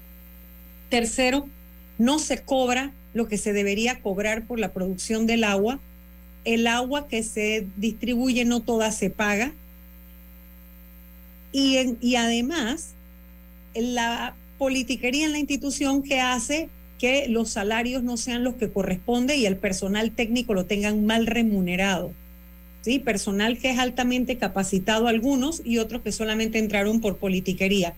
Tercero, 0.90 1.48
no 1.98 2.18
se 2.20 2.42
cobra 2.42 2.94
lo 3.14 3.28
que 3.28 3.38
se 3.38 3.54
debería 3.54 4.02
cobrar 4.02 4.46
por 4.46 4.60
la 4.60 4.74
producción 4.74 5.28
del 5.28 5.44
agua. 5.44 5.80
El 6.46 6.68
agua 6.68 7.08
que 7.08 7.24
se 7.24 7.68
distribuye 7.78 8.46
no 8.46 8.62
toda 8.62 8.92
se 8.92 9.10
paga. 9.10 9.54
Y, 11.52 11.96
y 12.02 12.16
además, 12.16 12.94
la 13.76 14.36
politiquería 14.58 15.26
en 15.26 15.34
la 15.34 15.40
institución 15.40 16.04
que 16.04 16.20
hace 16.20 16.70
que 16.98 17.28
los 17.28 17.50
salarios 17.50 18.04
no 18.04 18.18
sean 18.18 18.44
los 18.44 18.56
que 18.56 18.72
corresponde 18.72 19.36
y 19.36 19.46
el 19.46 19.58
personal 19.58 20.12
técnico 20.12 20.54
lo 20.54 20.66
tengan 20.66 21.06
mal 21.06 21.28
remunerado. 21.28 22.14
¿sí? 22.84 23.00
Personal 23.00 23.58
que 23.58 23.72
es 23.72 23.80
altamente 23.80 24.38
capacitado 24.38 25.08
algunos 25.08 25.62
y 25.64 25.80
otros 25.80 26.02
que 26.02 26.12
solamente 26.12 26.60
entraron 26.60 27.02
por 27.02 27.18
politiquería. 27.18 27.94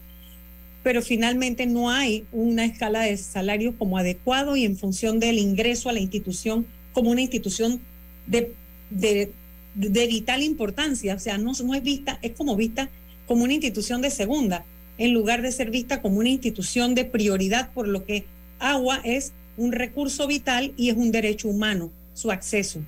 Pero 0.86 1.02
finalmente 1.02 1.66
no 1.66 1.90
hay 1.90 2.26
una 2.32 2.64
escala 2.64 3.02
de 3.02 3.18
salarios 3.18 3.74
como 3.76 3.98
adecuado 3.98 4.56
y 4.56 4.66
en 4.66 4.78
función 4.78 5.20
del 5.20 5.40
ingreso 5.40 5.90
a 5.90 5.94
la 5.94 6.00
institución 6.00 6.68
como 6.94 7.10
una 7.10 7.22
institución 7.22 7.82
de, 8.28 8.54
de, 8.92 10.08
vital 10.08 10.44
importancia. 10.44 11.16
O 11.16 11.20
sea, 11.20 11.40
no, 11.40 11.54
no 11.54 11.74
es 11.74 11.82
vista, 11.82 12.20
es 12.22 12.34
como 12.34 12.56
vista 12.56 12.92
como 13.26 13.46
una 13.46 13.54
institución 13.54 14.04
de 14.04 14.12
segunda, 14.12 14.64
en 15.00 15.12
lugar 15.12 15.42
de 15.42 15.52
ser 15.52 15.72
vista 15.72 16.04
como 16.04 16.20
una 16.20 16.30
institución 16.30 16.94
de 16.94 17.06
prioridad 17.06 17.74
por 17.74 17.88
lo 17.88 18.06
que 18.06 18.26
agua 18.60 19.02
es 19.04 19.34
un 19.58 19.72
recurso 19.72 20.28
vital 20.28 20.72
y 20.78 20.92
es 20.92 20.98
un 20.98 21.12
derecho 21.12 21.48
humano, 21.48 21.92
su 22.14 22.30
acceso. 22.30 22.80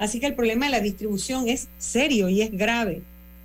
Así 0.00 0.18
que 0.18 0.26
el 0.26 0.34
problema 0.34 0.66
de 0.66 0.72
la 0.72 0.80
distribución 0.80 1.48
es 1.48 1.68
serio 1.78 2.28
y 2.28 2.42
es 2.42 2.50
grave. 2.50 3.02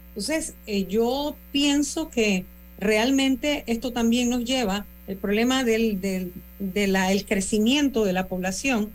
Entonces, 0.07 0.55
eh, 0.65 0.87
yo 0.87 1.35
pienso 1.51 2.09
que 2.09 2.45
realmente 2.81 3.63
esto 3.67 3.93
también 3.93 4.29
nos 4.29 4.43
lleva, 4.43 4.85
el 5.07 5.15
problema 5.15 5.63
del, 5.63 6.01
del 6.01 6.33
de 6.59 6.83
el 6.83 7.25
crecimiento 7.25 8.03
de 8.03 8.13
la 8.13 8.27
población, 8.27 8.89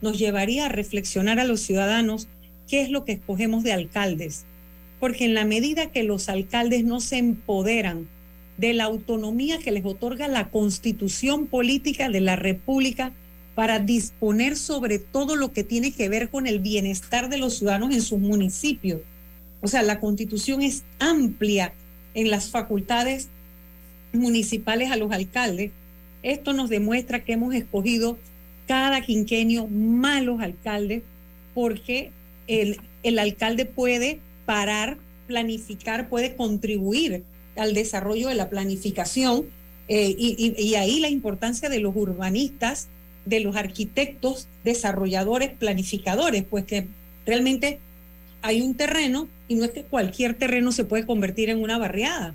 nos 0.00 0.18
llevaría 0.18 0.66
a 0.66 0.68
reflexionar 0.68 1.38
a 1.38 1.44
los 1.44 1.60
ciudadanos 1.60 2.28
qué 2.68 2.82
es 2.82 2.90
lo 2.90 3.04
que 3.04 3.12
escogemos 3.12 3.64
de 3.64 3.72
alcaldes. 3.72 4.44
Porque 5.00 5.24
en 5.24 5.34
la 5.34 5.44
medida 5.44 5.90
que 5.90 6.04
los 6.04 6.28
alcaldes 6.28 6.84
no 6.84 7.00
se 7.00 7.18
empoderan 7.18 8.08
de 8.56 8.74
la 8.74 8.84
autonomía 8.84 9.58
que 9.58 9.72
les 9.72 9.84
otorga 9.84 10.28
la 10.28 10.50
constitución 10.50 11.46
política 11.46 12.08
de 12.08 12.20
la 12.20 12.36
República 12.36 13.12
para 13.54 13.80
disponer 13.80 14.56
sobre 14.56 14.98
todo 14.98 15.36
lo 15.36 15.52
que 15.52 15.64
tiene 15.64 15.92
que 15.92 16.08
ver 16.08 16.28
con 16.28 16.46
el 16.46 16.60
bienestar 16.60 17.28
de 17.28 17.38
los 17.38 17.58
ciudadanos 17.58 17.92
en 17.92 18.02
sus 18.02 18.20
municipios. 18.20 19.00
O 19.60 19.68
sea, 19.68 19.82
la 19.82 20.00
constitución 20.00 20.62
es 20.62 20.84
amplia 20.98 21.72
en 22.14 22.30
las 22.30 22.50
facultades 22.50 23.28
municipales 24.12 24.90
a 24.90 24.96
los 24.96 25.12
alcaldes. 25.12 25.70
Esto 26.22 26.52
nos 26.52 26.68
demuestra 26.68 27.24
que 27.24 27.32
hemos 27.32 27.54
escogido 27.54 28.18
cada 28.66 29.00
quinquenio 29.00 29.66
malos 29.66 30.40
alcaldes 30.40 31.02
porque 31.54 32.10
el, 32.46 32.80
el 33.02 33.18
alcalde 33.18 33.66
puede 33.66 34.20
parar, 34.46 34.98
planificar, 35.26 36.08
puede 36.08 36.36
contribuir 36.36 37.22
al 37.56 37.74
desarrollo 37.74 38.28
de 38.28 38.34
la 38.34 38.48
planificación 38.48 39.46
eh, 39.88 40.14
y, 40.16 40.74
ahí 40.76 41.00
la 41.00 41.08
importancia 41.08 41.68
de 41.68 41.80
los 41.80 41.94
urbanistas, 41.94 42.88
de 43.26 43.40
los 43.40 43.56
arquitectos, 43.56 44.48
desarrolladores, 44.64 45.50
planificadores, 45.50 46.44
pues 46.48 46.64
que 46.64 46.86
realmente 47.26 47.78
hay 48.42 48.60
un 48.60 48.74
terreno 48.74 49.28
y 49.48 49.54
no 49.54 49.64
es 49.64 49.70
que 49.70 49.84
cualquier 49.84 50.34
terreno 50.34 50.72
se 50.72 50.84
puede 50.84 51.06
convertir 51.06 51.50
en 51.50 51.62
una 51.62 51.78
barriada. 51.78 52.34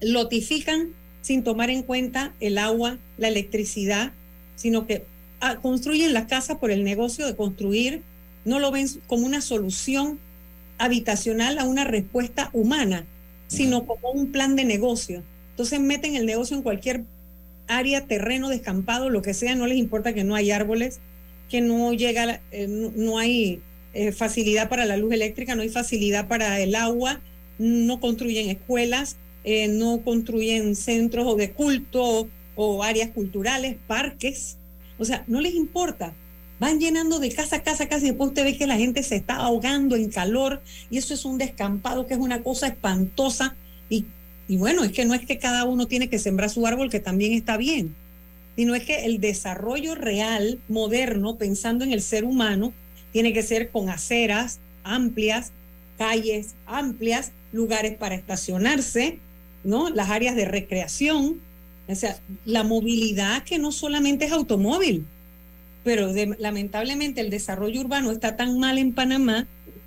Lotifican 0.00 0.88
sin 1.20 1.44
tomar 1.44 1.70
en 1.70 1.82
cuenta 1.82 2.32
el 2.40 2.58
agua, 2.58 2.98
la 3.16 3.28
electricidad, 3.28 4.12
sino 4.56 4.86
que 4.86 5.04
ah, 5.40 5.56
construyen 5.56 6.12
la 6.12 6.26
casa 6.26 6.58
por 6.58 6.70
el 6.70 6.84
negocio 6.84 7.26
de 7.26 7.36
construir, 7.36 8.02
no 8.44 8.58
lo 8.58 8.70
ven 8.70 8.88
como 9.06 9.26
una 9.26 9.40
solución 9.40 10.18
habitacional 10.78 11.58
a 11.58 11.64
una 11.64 11.84
respuesta 11.84 12.50
humana 12.52 13.06
sino 13.52 13.84
como 13.86 14.10
un 14.10 14.32
plan 14.32 14.56
de 14.56 14.64
negocio. 14.64 15.22
Entonces 15.50 15.78
meten 15.78 16.16
el 16.16 16.26
negocio 16.26 16.56
en 16.56 16.62
cualquier 16.62 17.04
área, 17.68 18.06
terreno 18.06 18.48
descampado, 18.48 19.10
lo 19.10 19.22
que 19.22 19.34
sea, 19.34 19.54
no 19.54 19.66
les 19.66 19.78
importa 19.78 20.14
que 20.14 20.24
no 20.24 20.34
hay 20.34 20.50
árboles, 20.50 21.00
que 21.50 21.60
no 21.60 21.92
llega, 21.92 22.40
eh, 22.50 22.66
no, 22.68 23.18
hay 23.18 23.60
eh, 23.94 24.12
facilidad 24.12 24.68
para 24.68 24.84
la 24.86 24.96
luz 24.96 25.12
eléctrica, 25.12 25.54
no 25.54 25.62
hay 25.62 25.68
facilidad 25.68 26.28
para 26.28 26.60
el 26.60 26.74
agua, 26.74 27.20
no 27.58 28.00
construyen 28.00 28.48
escuelas, 28.48 29.16
eh, 29.44 29.68
no 29.68 30.02
construyen 30.02 30.76
centros 30.76 31.26
o 31.26 31.36
de 31.36 31.52
culto 31.52 32.28
o 32.54 32.82
áreas 32.82 33.10
culturales, 33.10 33.76
parques, 33.86 34.56
o 34.98 35.04
sea, 35.04 35.24
no 35.26 35.40
les 35.40 35.54
importa. 35.54 36.14
Van 36.58 36.78
llenando 36.78 37.18
de 37.18 37.32
casa 37.32 37.56
a 37.56 37.62
casa, 37.62 37.88
casa 37.88 38.04
y 38.04 38.10
después 38.10 38.28
usted 38.28 38.44
ve 38.44 38.56
que 38.56 38.66
la 38.66 38.76
gente 38.76 39.02
se 39.02 39.16
está 39.16 39.36
ahogando 39.36 39.96
en 39.96 40.10
calor 40.10 40.62
y 40.90 40.98
eso 40.98 41.12
es 41.12 41.24
un 41.24 41.36
descampado 41.36 42.06
que 42.06 42.14
es 42.14 42.20
una 42.20 42.42
cosa 42.42 42.68
espantosa. 42.68 43.56
Y, 43.90 44.06
y 44.46 44.56
bueno, 44.58 44.84
es 44.84 44.92
que 44.92 45.04
no 45.04 45.14
es 45.14 45.26
que 45.26 45.38
cada 45.38 45.64
uno 45.64 45.88
tiene 45.88 46.08
que 46.08 46.20
sembrar 46.20 46.50
su 46.50 46.66
árbol, 46.66 46.88
que 46.88 47.00
también 47.00 47.32
está 47.32 47.56
bien, 47.56 47.96
sino 48.56 48.74
es 48.74 48.84
que 48.84 49.06
el 49.06 49.20
desarrollo 49.20 49.96
real, 49.96 50.60
moderno, 50.68 51.36
pensando 51.36 51.84
en 51.84 51.92
el 51.92 52.00
ser 52.00 52.24
humano, 52.24 52.72
tiene 53.12 53.32
que 53.32 53.42
ser 53.42 53.70
con 53.70 53.88
aceras 53.88 54.58
amplias, 54.84 55.52
calles 55.98 56.54
amplias, 56.66 57.32
lugares 57.52 57.96
para 57.96 58.14
estacionarse, 58.14 59.18
¿no? 59.64 59.90
Las 59.90 60.10
áreas 60.10 60.34
de 60.34 60.46
recreación, 60.46 61.40
o 61.86 61.94
sea, 61.94 62.18
la 62.44 62.64
movilidad 62.64 63.44
que 63.44 63.58
no 63.58 63.70
solamente 63.72 64.24
es 64.24 64.32
automóvil, 64.32 65.04
pero 65.84 66.12
lamentablemente 66.38 67.20
el 67.20 67.30
desarrollo 67.30 67.80
urbano 67.80 68.10
está 68.10 68.36
tan 68.36 68.58
mal 68.58 68.78
en 68.78 68.92
Panamá 68.92 69.46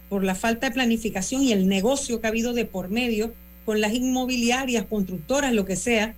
por 0.09 0.23
la 0.23 0.35
falta 0.35 0.67
de 0.67 0.73
planificación 0.73 1.41
y 1.41 1.51
el 1.51 1.67
negocio 1.67 2.19
que 2.19 2.27
ha 2.27 2.29
habido 2.29 2.53
de 2.53 2.65
por 2.65 2.89
medio 2.89 3.33
con 3.65 3.81
las 3.81 3.93
inmobiliarias, 3.93 4.85
constructoras, 4.85 5.53
lo 5.53 5.65
que 5.65 5.75
sea, 5.75 6.13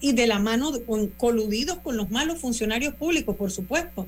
y 0.00 0.12
de 0.12 0.26
la 0.26 0.38
mano 0.38 0.72
con, 0.86 1.08
coludidos 1.08 1.78
con 1.78 1.96
los 1.96 2.10
malos 2.10 2.38
funcionarios 2.38 2.94
públicos, 2.94 3.36
por 3.36 3.50
supuesto, 3.50 4.06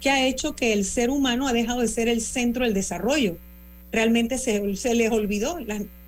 que 0.00 0.10
ha 0.10 0.26
hecho 0.26 0.54
que 0.54 0.72
el 0.72 0.84
ser 0.84 1.10
humano 1.10 1.48
ha 1.48 1.52
dejado 1.52 1.80
de 1.80 1.88
ser 1.88 2.08
el 2.08 2.20
centro 2.20 2.64
del 2.64 2.74
desarrollo. 2.74 3.38
realmente 3.92 4.36
se, 4.36 4.60
les 4.60 5.10
olvidó, 5.10 5.58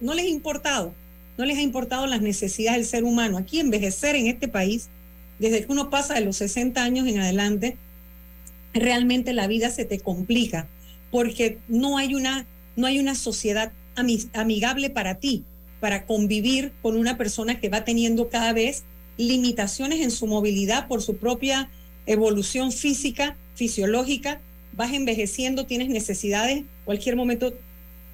no 0.01 0.15
les 0.15 0.25
ha 0.27 0.29
importado, 0.29 0.93
no 1.39 1.45
les 1.45 1.57
ha 1.59 1.63
importado 1.63 2.07
las 2.07 2.21
necesidades 2.21 2.81
del 2.81 2.87
ser 2.87 3.05
humano. 3.05 3.39
Aquí 3.39 3.61
envejecer 3.61 4.17
en 4.17 4.27
este 4.27 4.49
país, 4.49 4.89
desde 5.39 5.65
que 5.65 5.73
uno 5.73 5.89
pasa 5.89 6.15
de 6.15 6.21
los 6.21 6.37
60 6.37 6.83
años 6.83 7.07
en 7.07 7.21
adelante, 7.21 7.79
realmente 8.75 9.33
la 9.33 9.47
vida 9.47 9.71
se 9.71 9.85
te 9.85 10.01
complica 10.01 10.69
porque 11.11 11.59
no 11.69 11.97
hay 11.97 12.15
una, 12.15 12.47
no 12.77 12.87
hay 12.87 12.99
una 12.99 13.15
sociedad 13.15 13.73
amigable 14.35 14.91
para 14.91 15.17
ti, 15.17 15.45
para 15.81 16.07
convivir 16.07 16.73
con 16.83 16.97
una 16.97 17.17
persona 17.17 17.59
que 17.61 17.69
va 17.69 17.85
teniendo 17.85 18.29
cada 18.29 18.53
vez 18.53 18.85
limitaciones 19.17 20.01
en 20.01 20.11
su 20.11 20.27
movilidad 20.27 20.89
por 20.89 21.03
su 21.03 21.17
propia 21.17 21.71
evolución 22.07 22.73
física, 22.73 23.37
fisiológica, 23.59 24.41
vas 24.73 24.93
envejeciendo, 24.93 25.67
tienes 25.67 25.89
necesidades, 25.89 26.63
cualquier 26.85 27.17
momento 27.17 27.53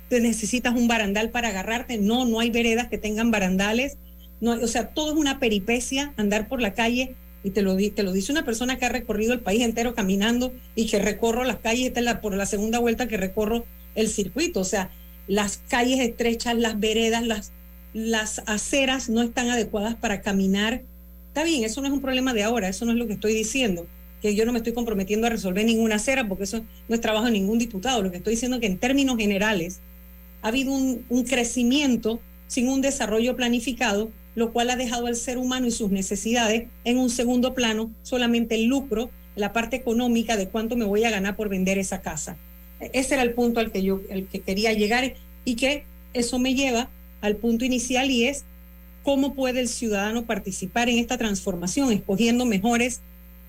te 0.08 0.20
necesitas 0.20 0.74
un 0.74 0.88
barandal 0.88 1.30
para 1.30 1.48
agarrarte, 1.48 1.98
no, 1.98 2.24
no 2.24 2.40
hay 2.40 2.50
veredas 2.50 2.88
que 2.88 2.96
tengan 2.96 3.30
barandales, 3.30 3.98
no, 4.40 4.52
o 4.52 4.66
sea, 4.66 4.88
todo 4.88 5.12
es 5.12 5.18
una 5.18 5.38
peripecia, 5.38 6.14
andar 6.16 6.48
por 6.48 6.62
la 6.62 6.72
calle, 6.72 7.14
y 7.42 7.50
te 7.50 7.60
lo, 7.60 7.76
te 7.76 8.02
lo 8.02 8.12
dice 8.12 8.32
una 8.32 8.46
persona 8.46 8.78
que 8.78 8.86
ha 8.86 8.88
recorrido 8.88 9.34
el 9.34 9.40
país 9.40 9.60
entero 9.60 9.94
caminando 9.94 10.52
y 10.74 10.86
que 10.86 10.98
recorro 10.98 11.44
las 11.44 11.58
calles, 11.58 11.88
esta 11.88 12.00
es 12.00 12.06
la, 12.06 12.22
por 12.22 12.34
la 12.34 12.46
segunda 12.46 12.78
vuelta 12.78 13.06
que 13.06 13.18
recorro 13.18 13.66
el 13.94 14.08
circuito, 14.08 14.60
o 14.60 14.64
sea, 14.64 14.90
las 15.26 15.58
calles 15.68 16.00
estrechas, 16.00 16.56
las 16.56 16.80
veredas, 16.80 17.22
las, 17.26 17.52
las 17.92 18.42
aceras 18.46 19.10
no 19.10 19.22
están 19.22 19.50
adecuadas 19.50 19.94
para 19.94 20.20
caminar. 20.20 20.82
Está 21.28 21.44
bien, 21.44 21.64
eso 21.64 21.80
no 21.80 21.86
es 21.86 21.92
un 21.92 22.00
problema 22.00 22.32
de 22.32 22.42
ahora, 22.42 22.68
eso 22.68 22.86
no 22.86 22.92
es 22.92 22.98
lo 22.98 23.06
que 23.06 23.14
estoy 23.14 23.34
diciendo, 23.34 23.86
que 24.24 24.34
yo 24.34 24.46
no 24.46 24.52
me 24.52 24.58
estoy 24.60 24.72
comprometiendo 24.72 25.26
a 25.26 25.30
resolver 25.30 25.66
ninguna 25.66 25.96
acera 25.96 26.26
porque 26.26 26.44
eso 26.44 26.64
no 26.88 26.94
es 26.94 27.00
trabajo 27.02 27.26
de 27.26 27.32
ningún 27.32 27.58
diputado. 27.58 28.00
Lo 28.00 28.10
que 28.10 28.16
estoy 28.16 28.30
diciendo 28.30 28.56
es 28.56 28.62
que 28.62 28.66
en 28.66 28.78
términos 28.78 29.18
generales 29.18 29.80
ha 30.40 30.48
habido 30.48 30.72
un, 30.72 31.04
un 31.10 31.24
crecimiento 31.24 32.20
sin 32.46 32.70
un 32.70 32.80
desarrollo 32.80 33.36
planificado, 33.36 34.10
lo 34.34 34.50
cual 34.50 34.70
ha 34.70 34.76
dejado 34.76 35.08
al 35.08 35.16
ser 35.16 35.36
humano 35.36 35.66
y 35.66 35.72
sus 35.72 35.90
necesidades 35.90 36.68
en 36.84 36.96
un 36.96 37.10
segundo 37.10 37.52
plano, 37.52 37.90
solamente 38.02 38.54
el 38.54 38.64
lucro, 38.64 39.10
la 39.36 39.52
parte 39.52 39.76
económica 39.76 40.38
de 40.38 40.48
cuánto 40.48 40.74
me 40.74 40.86
voy 40.86 41.04
a 41.04 41.10
ganar 41.10 41.36
por 41.36 41.50
vender 41.50 41.76
esa 41.76 42.00
casa. 42.00 42.38
Ese 42.80 43.12
era 43.12 43.24
el 43.24 43.34
punto 43.34 43.60
al 43.60 43.72
que 43.72 43.82
yo 43.82 44.00
el 44.08 44.26
que 44.26 44.40
quería 44.40 44.72
llegar 44.72 45.16
y 45.44 45.56
que 45.56 45.84
eso 46.14 46.38
me 46.38 46.54
lleva 46.54 46.88
al 47.20 47.36
punto 47.36 47.66
inicial 47.66 48.10
y 48.10 48.24
es 48.24 48.46
cómo 49.02 49.34
puede 49.34 49.60
el 49.60 49.68
ciudadano 49.68 50.24
participar 50.24 50.88
en 50.88 50.98
esta 50.98 51.18
transformación, 51.18 51.92
escogiendo 51.92 52.46
mejores 52.46 53.02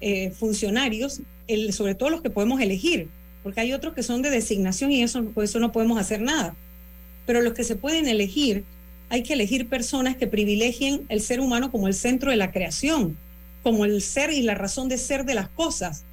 eh, 0.07 0.29
funcionarios, 0.29 1.23
el, 1.47 1.73
sobre 1.73 1.95
todo 1.95 2.11
los 2.11 2.21
que 2.21 2.29
podemos 2.29 2.61
elegir, 2.61 3.07
porque 3.41 3.61
hay 3.61 3.73
otros 3.73 3.95
que 3.95 4.03
son 4.03 4.21
de 4.21 4.29
designación 4.29 4.91
y 4.91 5.01
eso, 5.01 5.25
por 5.25 5.43
eso 5.43 5.59
no 5.59 5.71
podemos 5.71 5.97
hacer 5.97 6.21
nada. 6.21 6.55
Pero 7.25 7.41
los 7.41 7.53
que 7.53 7.63
se 7.63 7.75
pueden 7.75 8.07
elegir, 8.07 8.65
hay 9.09 9.23
que 9.23 9.33
elegir 9.33 9.67
personas 9.67 10.15
que 10.15 10.27
privilegien 10.27 11.07
el 11.09 11.21
ser 11.21 11.39
humano 11.39 11.71
como 11.71 11.87
el 11.87 11.95
centro 11.95 12.29
de 12.29 12.37
la 12.37 12.51
creación, 12.51 13.17
como 13.63 13.83
el 13.83 13.99
ser 14.03 14.29
y 14.29 14.43
la 14.43 14.53
razón 14.53 14.89
de 14.89 14.99
ser 14.99 15.25
de 15.25 15.33
las 15.33 15.49
cosas, 15.49 16.03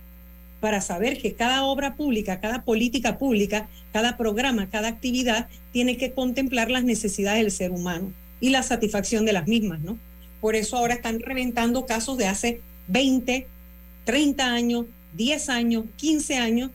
para 0.61 0.81
saber 0.81 1.19
que 1.19 1.35
cada 1.35 1.63
obra 1.65 1.95
pública, 1.95 2.41
cada 2.41 2.65
política 2.65 3.19
pública, 3.19 3.69
cada 3.93 4.17
programa, 4.17 4.71
cada 4.71 4.89
actividad 4.89 5.49
tiene 5.71 5.99
que 5.99 6.13
contemplar 6.13 6.71
las 6.71 6.85
necesidades 6.85 7.43
del 7.43 7.51
ser 7.51 7.73
humano 7.73 8.11
y 8.41 8.49
la 8.49 8.63
satisfacción 8.63 9.27
de 9.27 9.35
las 9.35 9.47
mismas, 9.47 9.81
¿no? 9.81 9.99
Por 10.41 10.57
eso 10.57 10.79
ahora 10.79 10.95
están 10.95 11.21
reventando 11.21 11.85
casos 11.85 12.17
de 12.17 12.27
hace 12.27 12.63
20, 12.89 13.47
30 14.05 14.53
años, 14.53 14.87
10 15.15 15.49
años, 15.49 15.85
15 15.97 16.37
años, 16.37 16.71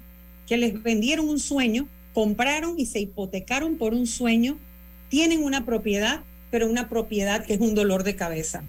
que 0.48 0.58
les 0.58 0.82
vendieron 0.82 1.28
un 1.28 1.40
sueño, 1.40 1.88
compraron 2.14 2.80
y 2.80 2.86
se 2.86 3.00
hipotecaron 3.00 3.78
por 3.78 3.94
un 3.94 4.08
sueño, 4.08 4.58
tienen 5.10 5.44
una 5.44 5.66
propiedad, 5.66 6.24
pero 6.52 6.70
una 6.70 6.90
propiedad 6.90 7.46
que 7.46 7.54
es 7.54 7.60
un 7.60 7.76
dolor 7.76 8.04
de 8.04 8.16
cabeza. 8.16 8.64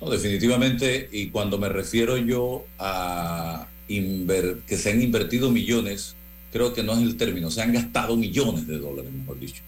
No, 0.00 0.10
definitivamente, 0.10 1.08
y 1.10 1.30
cuando 1.30 1.58
me 1.58 1.68
refiero 1.68 2.16
yo 2.16 2.64
a 2.78 3.66
que 3.88 4.76
se 4.76 4.90
han 4.90 5.00
invertido 5.00 5.50
millones, 5.50 6.14
creo 6.52 6.74
que 6.74 6.82
no 6.82 6.92
es 6.92 6.98
el 7.00 7.16
término, 7.16 7.50
se 7.50 7.62
han 7.62 7.72
gastado 7.72 8.16
millones 8.16 8.66
de 8.66 8.78
dólares, 8.78 9.10
mejor 9.10 9.40
dicho. 9.40 9.62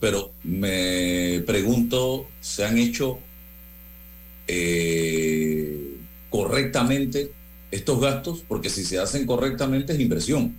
Pero 0.00 0.32
me 0.42 1.42
pregunto, 1.46 2.26
¿se 2.40 2.64
han 2.64 2.76
hecho 2.76 3.18
eh, 4.48 5.95
correctamente 6.36 7.32
estos 7.70 7.98
gastos? 7.98 8.44
Porque 8.46 8.68
si 8.68 8.84
se 8.84 8.98
hacen 8.98 9.24
correctamente 9.24 9.94
es 9.94 10.00
inversión. 10.00 10.54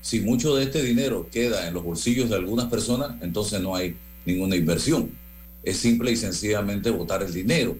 Si 0.00 0.20
mucho 0.20 0.56
de 0.56 0.64
este 0.64 0.82
dinero 0.82 1.28
queda 1.30 1.68
en 1.68 1.74
los 1.74 1.84
bolsillos 1.84 2.28
de 2.28 2.34
algunas 2.34 2.66
personas, 2.66 3.22
entonces 3.22 3.60
no 3.60 3.76
hay 3.76 3.94
ninguna 4.26 4.56
inversión. 4.56 5.10
Es 5.62 5.76
simple 5.76 6.10
y 6.10 6.16
sencillamente 6.16 6.90
botar 6.90 7.22
el 7.22 7.32
dinero. 7.32 7.76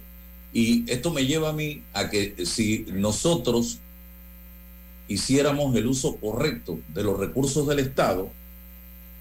Y 0.52 0.88
esto 0.88 1.12
me 1.12 1.26
lleva 1.26 1.48
a 1.48 1.52
mí 1.52 1.82
a 1.92 2.08
que 2.10 2.46
si 2.46 2.86
nosotros 2.92 3.78
hiciéramos 5.08 5.74
el 5.74 5.86
uso 5.86 6.14
correcto 6.16 6.78
de 6.94 7.02
los 7.02 7.18
recursos 7.18 7.66
del 7.66 7.80
Estado, 7.80 8.30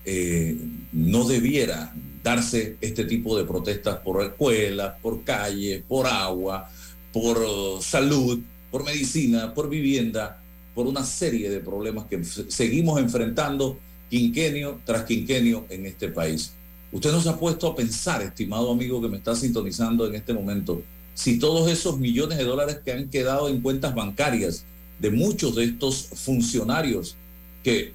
eh, 0.05 0.57
no 0.91 1.23
debiera 1.23 1.91
darse 2.23 2.77
este 2.81 3.05
tipo 3.05 3.35
de 3.35 3.45
protestas 3.45 3.97
por 3.97 4.23
escuelas, 4.23 4.93
por 5.01 5.23
calles, 5.23 5.83
por 5.87 6.05
agua, 6.05 6.69
por 7.13 7.81
salud, 7.81 8.39
por 8.69 8.83
medicina, 8.83 9.53
por 9.53 9.69
vivienda, 9.69 10.41
por 10.73 10.87
una 10.87 11.03
serie 11.03 11.49
de 11.49 11.59
problemas 11.59 12.05
que 12.05 12.23
seguimos 12.23 12.99
enfrentando 12.99 13.77
quinquenio 14.09 14.79
tras 14.85 15.03
quinquenio 15.03 15.65
en 15.69 15.85
este 15.85 16.09
país. 16.09 16.53
Usted 16.91 17.11
nos 17.11 17.27
ha 17.27 17.37
puesto 17.37 17.67
a 17.67 17.75
pensar, 17.75 18.21
estimado 18.21 18.71
amigo 18.71 19.01
que 19.01 19.07
me 19.07 19.17
está 19.17 19.35
sintonizando 19.35 20.05
en 20.07 20.15
este 20.15 20.33
momento, 20.33 20.81
si 21.13 21.39
todos 21.39 21.69
esos 21.69 21.97
millones 21.99 22.37
de 22.37 22.43
dólares 22.43 22.79
que 22.83 22.91
han 22.91 23.09
quedado 23.09 23.49
en 23.49 23.61
cuentas 23.61 23.93
bancarias 23.93 24.65
de 24.99 25.11
muchos 25.11 25.55
de 25.55 25.65
estos 25.65 26.07
funcionarios 26.15 27.15
que 27.63 27.93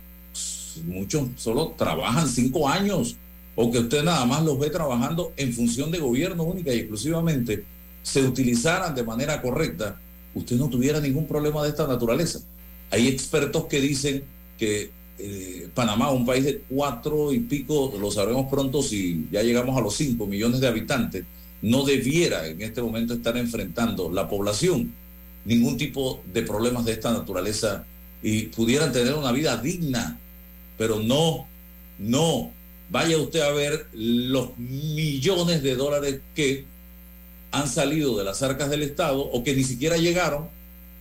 muchos 0.85 1.29
solo 1.37 1.75
trabajan 1.77 2.29
cinco 2.29 2.69
años 2.69 3.17
o 3.55 3.71
que 3.71 3.79
usted 3.79 4.03
nada 4.03 4.25
más 4.27 4.45
los 4.45 4.59
ve 4.59 4.69
trabajando 4.71 5.33
en 5.37 5.53
función 5.53 5.91
de 5.91 5.99
gobierno 5.99 6.43
única 6.43 6.73
y 6.75 6.79
exclusivamente, 6.79 7.65
se 8.07 8.23
utilizaran 8.23 8.95
de 8.95 9.03
manera 9.03 9.43
correcta, 9.43 10.01
usted 10.33 10.55
no 10.55 10.69
tuviera 10.69 11.01
ningún 11.01 11.27
problema 11.27 11.65
de 11.65 11.71
esta 11.71 11.89
naturaleza. 11.89 12.39
Hay 12.93 13.09
expertos 13.09 13.65
que 13.65 13.81
dicen 13.81 14.23
que 14.57 14.93
eh, 15.19 15.69
Panamá, 15.75 16.13
un 16.13 16.25
país 16.25 16.45
de 16.45 16.63
cuatro 16.69 17.33
y 17.33 17.41
pico, 17.41 17.93
lo 18.01 18.13
sabremos 18.13 18.49
pronto 18.49 18.81
si 18.81 19.27
ya 19.33 19.43
llegamos 19.43 19.77
a 19.77 19.81
los 19.81 19.97
cinco 19.97 20.25
millones 20.25 20.61
de 20.61 20.69
habitantes, 20.69 21.25
no 21.63 21.83
debiera 21.85 22.47
en 22.47 22.63
este 22.63 22.81
momento 22.81 23.15
estar 23.15 23.37
enfrentando 23.37 24.09
la 24.09 24.29
población 24.29 24.93
ningún 25.45 25.77
tipo 25.77 26.23
de 26.33 26.43
problemas 26.43 26.85
de 26.85 26.93
esta 26.93 27.13
naturaleza 27.13 27.85
y 28.23 28.43
pudieran 28.43 28.93
tener 28.93 29.15
una 29.15 29.33
vida 29.33 29.57
digna. 29.57 30.21
Pero 30.79 31.01
no, 31.01 31.49
no. 31.99 32.53
Vaya 32.89 33.19
usted 33.19 33.41
a 33.41 33.51
ver 33.51 33.89
los 33.93 34.57
millones 34.59 35.61
de 35.65 35.75
dólares 35.75 36.21
que 36.37 36.76
han 37.53 37.69
salido 37.69 38.17
de 38.19 38.25
las 38.25 38.43
arcas 38.43 38.71
del 38.71 38.83
Estado 38.83 39.21
o 39.21 39.43
que 39.43 39.55
ni 39.55 39.65
siquiera 39.65 39.97
llegaron 39.97 40.49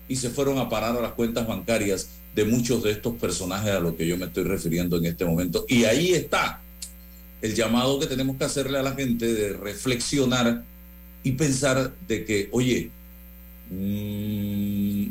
y 0.07 0.15
se 0.15 0.29
fueron 0.29 0.57
a 0.57 0.69
parar 0.69 0.95
a 0.95 1.01
las 1.01 1.13
cuentas 1.13 1.47
bancarias 1.47 2.09
de 2.35 2.45
muchos 2.45 2.83
de 2.83 2.91
estos 2.91 3.15
personajes 3.15 3.71
a 3.71 3.79
los 3.79 3.95
que 3.95 4.07
yo 4.07 4.17
me 4.17 4.25
estoy 4.25 4.43
refiriendo 4.43 4.97
en 4.97 5.05
este 5.05 5.25
momento. 5.25 5.65
Y 5.67 5.85
ahí 5.85 6.13
está 6.13 6.61
el 7.41 7.55
llamado 7.55 7.99
que 7.99 8.07
tenemos 8.07 8.37
que 8.37 8.45
hacerle 8.45 8.77
a 8.77 8.83
la 8.83 8.93
gente 8.93 9.33
de 9.33 9.53
reflexionar 9.53 10.63
y 11.23 11.31
pensar 11.31 11.93
de 12.07 12.25
que, 12.25 12.49
oye, 12.51 12.91
Mm, 13.69 15.07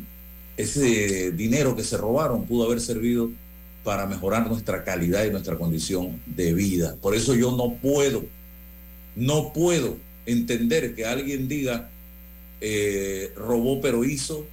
ese 0.56 1.32
dinero 1.32 1.74
que 1.74 1.82
se 1.82 1.96
robaron 1.96 2.46
pudo 2.46 2.66
haber 2.66 2.80
servido 2.80 3.30
para 3.82 4.06
mejorar 4.06 4.48
nuestra 4.48 4.84
calidad 4.84 5.24
y 5.24 5.30
nuestra 5.30 5.56
condición 5.56 6.20
de 6.26 6.54
vida. 6.54 6.96
Por 7.00 7.14
eso 7.14 7.34
yo 7.34 7.56
no 7.56 7.74
puedo, 7.74 8.24
no 9.16 9.52
puedo 9.52 9.96
entender 10.26 10.94
que 10.94 11.04
alguien 11.04 11.48
diga, 11.48 11.90
eh, 12.60 13.32
robó 13.36 13.80
pero 13.80 14.04
hizo. 14.04 14.46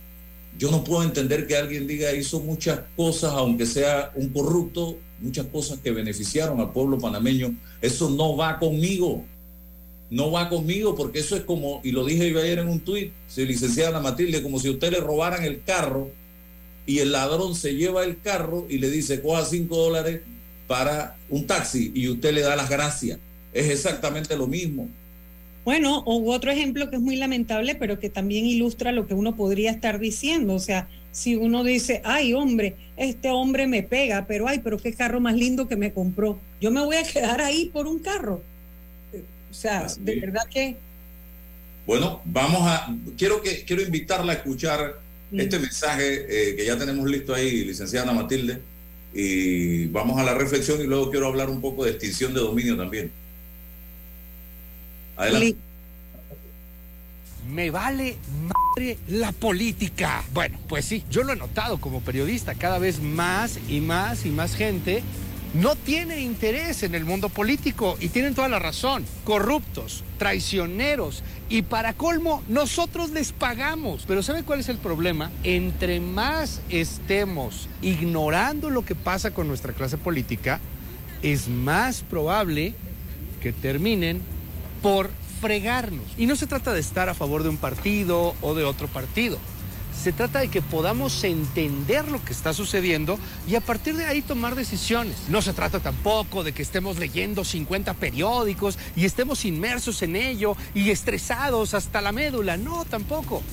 Yo 0.58 0.70
no 0.70 0.84
puedo 0.84 1.04
entender 1.04 1.48
que 1.48 1.56
alguien 1.56 1.88
diga, 1.88 2.14
hizo 2.14 2.40
muchas 2.42 2.82
cosas, 2.96 3.32
aunque 3.34 3.66
sea 3.66 4.12
un 4.16 4.30
corrupto, 4.30 4.98
muchas 5.20 5.46
cosas 5.48 5.80
que 5.80 5.92
beneficiaron 5.92 6.60
al 6.60 6.72
pueblo 6.72 6.98
panameño. 6.98 7.56
Eso 7.82 8.10
no 8.10 8.36
va 8.36 8.60
conmigo 8.60 9.26
no 10.12 10.30
va 10.30 10.50
conmigo 10.50 10.94
porque 10.94 11.20
eso 11.20 11.38
es 11.38 11.44
como, 11.44 11.80
y 11.84 11.92
lo 11.92 12.06
dije 12.06 12.30
yo 12.30 12.40
ayer 12.40 12.60
en 12.60 12.68
un 12.68 12.82
tuit, 12.82 13.14
si 13.28 13.46
licenciada 13.46 14.02
Matilde, 14.02 14.44
como 14.44 14.60
si 14.60 14.70
usted 14.70 14.92
le 14.92 15.00
robaran 15.00 15.44
el 15.44 15.64
carro 15.64 16.12
y 16.86 17.00
el 17.00 17.14
ladrón 17.14 17.56
se 17.56 17.76
lleva 17.76 18.04
el 18.04 18.20
carro 18.20 18.68
y 18.70 18.78
le 18.78 18.92
dice, 18.92 19.22
coja 19.22 19.46
cinco 19.46 19.78
dólares 19.78 20.22
para 20.68 21.18
un 21.30 21.48
taxi 21.48 21.94
y 21.96 22.10
usted 22.10 22.34
le 22.34 22.42
da 22.42 22.58
las 22.58 22.70
gracias. 22.70 23.20
Es 23.54 23.70
exactamente 23.70 24.36
lo 24.36 24.48
mismo. 24.48 24.90
Bueno, 25.64 26.00
o 26.06 26.32
otro 26.34 26.52
ejemplo 26.52 26.90
que 26.90 26.96
es 26.96 27.02
muy 27.02 27.16
lamentable, 27.16 27.76
pero 27.76 28.00
que 28.00 28.10
también 28.10 28.46
ilustra 28.46 28.92
lo 28.92 29.08
que 29.08 29.14
uno 29.14 29.36
podría 29.36 29.72
estar 29.72 30.00
diciendo. 30.00 30.56
O 30.56 30.60
sea, 30.60 30.88
si 31.12 31.36
uno 31.36 31.64
dice, 31.64 32.02
ay 32.04 32.34
hombre, 32.34 32.76
este 32.98 33.30
hombre 33.30 33.68
me 33.68 33.84
pega, 33.84 34.26
pero 34.26 34.48
ay, 34.48 34.60
pero 34.64 34.78
qué 34.78 34.94
carro 34.94 35.20
más 35.20 35.36
lindo 35.36 35.68
que 35.68 35.76
me 35.76 35.94
compró. 35.94 36.40
Yo 36.60 36.72
me 36.72 36.84
voy 36.84 36.96
a 36.96 37.04
quedar 37.04 37.42
ahí 37.42 37.70
por 37.72 37.86
un 37.86 38.00
carro. 38.00 38.42
O 39.50 39.54
sea, 39.54 39.88
de 40.00 40.16
verdad 40.20 40.44
que... 40.50 40.78
Bueno, 41.86 42.22
vamos 42.26 42.62
a... 42.64 42.96
Quiero, 43.18 43.42
que, 43.42 43.64
quiero 43.66 43.82
invitarla 43.82 44.34
a 44.34 44.36
escuchar 44.38 45.00
este 45.32 45.60
mensaje 45.60 46.26
eh, 46.28 46.56
que 46.56 46.66
ya 46.66 46.78
tenemos 46.78 47.10
listo 47.10 47.34
ahí, 47.34 47.66
licenciada 47.66 48.12
Matilde, 48.12 48.60
y 49.14 49.86
vamos 49.88 50.20
a 50.20 50.24
la 50.24 50.34
reflexión 50.34 50.82
y 50.82 50.86
luego 50.86 51.10
quiero 51.10 51.28
hablar 51.28 51.50
un 51.50 51.62
poco 51.62 51.86
de 51.86 51.92
extinción 51.92 52.34
de 52.34 52.40
dominio 52.40 52.78
también. 52.78 53.12
Adelante. 55.22 55.56
Me 57.50 57.70
vale 57.70 58.18
madre 58.48 58.98
la 59.08 59.32
política. 59.32 60.24
Bueno, 60.34 60.58
pues 60.68 60.86
sí, 60.86 61.04
yo 61.10 61.24
lo 61.24 61.34
he 61.34 61.36
notado 61.36 61.80
como 61.80 62.02
periodista, 62.02 62.56
cada 62.56 62.80
vez 62.80 63.02
más 63.02 63.60
y 63.68 63.82
más 63.82 64.26
y 64.26 64.30
más 64.30 64.56
gente 64.56 65.04
no 65.54 65.76
tiene 65.76 66.22
interés 66.22 66.82
en 66.84 66.96
el 66.96 67.04
mundo 67.04 67.28
político 67.28 67.98
y 68.00 68.08
tienen 68.08 68.34
toda 68.34 68.48
la 68.48 68.60
razón. 68.60 69.06
Corruptos, 69.26 70.04
traicioneros 70.18 71.24
y 71.50 71.64
para 71.64 71.94
colmo, 71.94 72.42
nosotros 72.48 73.12
les 73.12 73.34
pagamos. 73.34 74.06
Pero 74.08 74.24
¿sabe 74.24 74.44
cuál 74.44 74.62
es 74.62 74.70
el 74.70 74.78
problema? 74.78 75.30
Entre 75.44 76.00
más 76.00 76.62
estemos 76.70 77.68
ignorando 77.82 78.70
lo 78.70 78.86
que 78.86 78.96
pasa 78.96 79.32
con 79.32 79.48
nuestra 79.48 79.74
clase 79.74 79.98
política, 79.98 80.62
es 81.22 81.50
más 81.50 82.02
probable 82.02 82.74
que 83.42 83.52
terminen 83.52 84.22
por 84.82 85.10
fregarnos. 85.40 86.06
Y 86.18 86.26
no 86.26 86.36
se 86.36 86.48
trata 86.48 86.74
de 86.74 86.80
estar 86.80 87.10
a 87.10 87.14
favor 87.14 87.44
de 87.44 87.50
un 87.50 87.58
partido 87.58 88.36
o 88.42 88.54
de 88.54 88.64
otro 88.64 88.88
partido. 88.88 89.38
Se 90.02 90.14
trata 90.14 90.40
de 90.40 90.48
que 90.48 90.62
podamos 90.62 91.24
entender 91.24 92.08
lo 92.08 92.24
que 92.24 92.34
está 92.34 92.54
sucediendo 92.54 93.20
y 93.48 93.56
a 93.56 93.62
partir 93.62 93.96
de 93.96 94.06
ahí 94.06 94.22
tomar 94.22 94.56
decisiones. 94.56 95.16
No 95.30 95.42
se 95.42 95.54
trata 95.54 95.80
tampoco 95.80 96.44
de 96.44 96.54
que 96.54 96.64
estemos 96.64 96.98
leyendo 96.98 97.44
50 97.44 97.94
periódicos 97.96 98.80
y 98.96 99.06
estemos 99.06 99.46
inmersos 99.46 100.02
en 100.02 100.16
ello 100.16 100.56
y 100.74 100.90
estresados 100.90 101.74
hasta 101.74 102.02
la 102.02 102.12
médula. 102.12 102.58
No, 102.58 102.86
tampoco. 102.86 103.44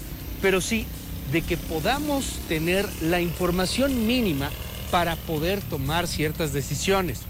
Pero 0.41 0.61
sí 0.61 0.87
de 1.33 1.43
que 1.43 1.57
podamos 1.57 2.39
tener 2.49 2.89
la 3.03 3.21
información 3.21 4.07
mínima 4.07 4.51
para 4.91 5.17
poder 5.17 5.61
tomar 5.61 6.07
ciertas 6.07 6.53
decisiones. 6.53 7.21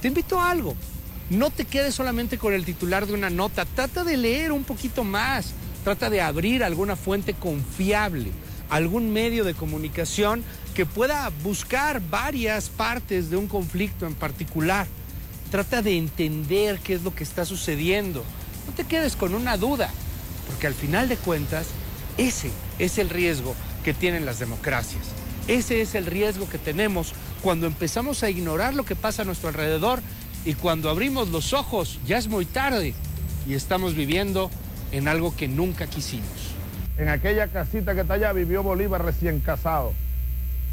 Te 0.00 0.08
invito 0.08 0.40
a 0.40 0.50
algo. 0.50 0.74
No 1.30 1.50
te 1.50 1.64
quedes 1.64 1.94
solamente 1.94 2.38
con 2.38 2.52
el 2.52 2.64
titular 2.64 3.06
de 3.06 3.14
una 3.14 3.30
nota. 3.30 3.64
Trata 3.64 4.02
de 4.02 4.16
leer 4.16 4.50
un 4.50 4.64
poquito 4.64 5.04
más. 5.04 5.52
Trata 5.84 6.10
de 6.10 6.20
abrir 6.20 6.64
alguna 6.64 6.96
fuente 6.96 7.34
confiable, 7.34 8.32
algún 8.68 9.12
medio 9.12 9.44
de 9.44 9.54
comunicación 9.54 10.42
que 10.74 10.86
pueda 10.86 11.30
buscar 11.44 12.02
varias 12.10 12.68
partes 12.68 13.30
de 13.30 13.36
un 13.36 13.46
conflicto 13.46 14.06
en 14.06 14.14
particular. 14.14 14.88
Trata 15.52 15.82
de 15.82 15.96
entender 15.96 16.80
qué 16.80 16.94
es 16.94 17.02
lo 17.04 17.14
que 17.14 17.22
está 17.22 17.44
sucediendo. 17.44 18.24
No 18.66 18.72
te 18.74 18.84
quedes 18.84 19.14
con 19.14 19.32
una 19.32 19.56
duda, 19.56 19.88
porque 20.48 20.66
al 20.66 20.74
final 20.74 21.08
de 21.08 21.16
cuentas, 21.16 21.68
ese 22.18 22.50
es 22.80 22.98
el 22.98 23.08
riesgo 23.08 23.54
que 23.84 23.94
tienen 23.94 24.26
las 24.26 24.40
democracias. 24.40 25.06
Ese 25.46 25.80
es 25.80 25.94
el 25.94 26.06
riesgo 26.06 26.48
que 26.48 26.58
tenemos 26.58 27.12
cuando 27.40 27.66
empezamos 27.66 28.22
a 28.22 28.30
ignorar 28.30 28.74
lo 28.74 28.84
que 28.84 28.96
pasa 28.96 29.22
a 29.22 29.24
nuestro 29.24 29.48
alrededor 29.48 30.00
y 30.44 30.54
cuando 30.54 30.90
abrimos 30.90 31.28
los 31.28 31.52
ojos 31.52 31.98
ya 32.06 32.18
es 32.18 32.28
muy 32.28 32.46
tarde 32.46 32.94
y 33.46 33.54
estamos 33.54 33.94
viviendo 33.94 34.50
en 34.92 35.08
algo 35.08 35.36
que 35.36 35.48
nunca 35.48 35.86
quisimos. 35.86 36.28
En 36.98 37.08
aquella 37.08 37.48
casita 37.48 37.94
que 37.94 38.02
está 38.02 38.14
allá 38.14 38.32
vivió 38.32 38.62
Bolívar 38.62 39.04
recién 39.04 39.40
casado. 39.40 39.92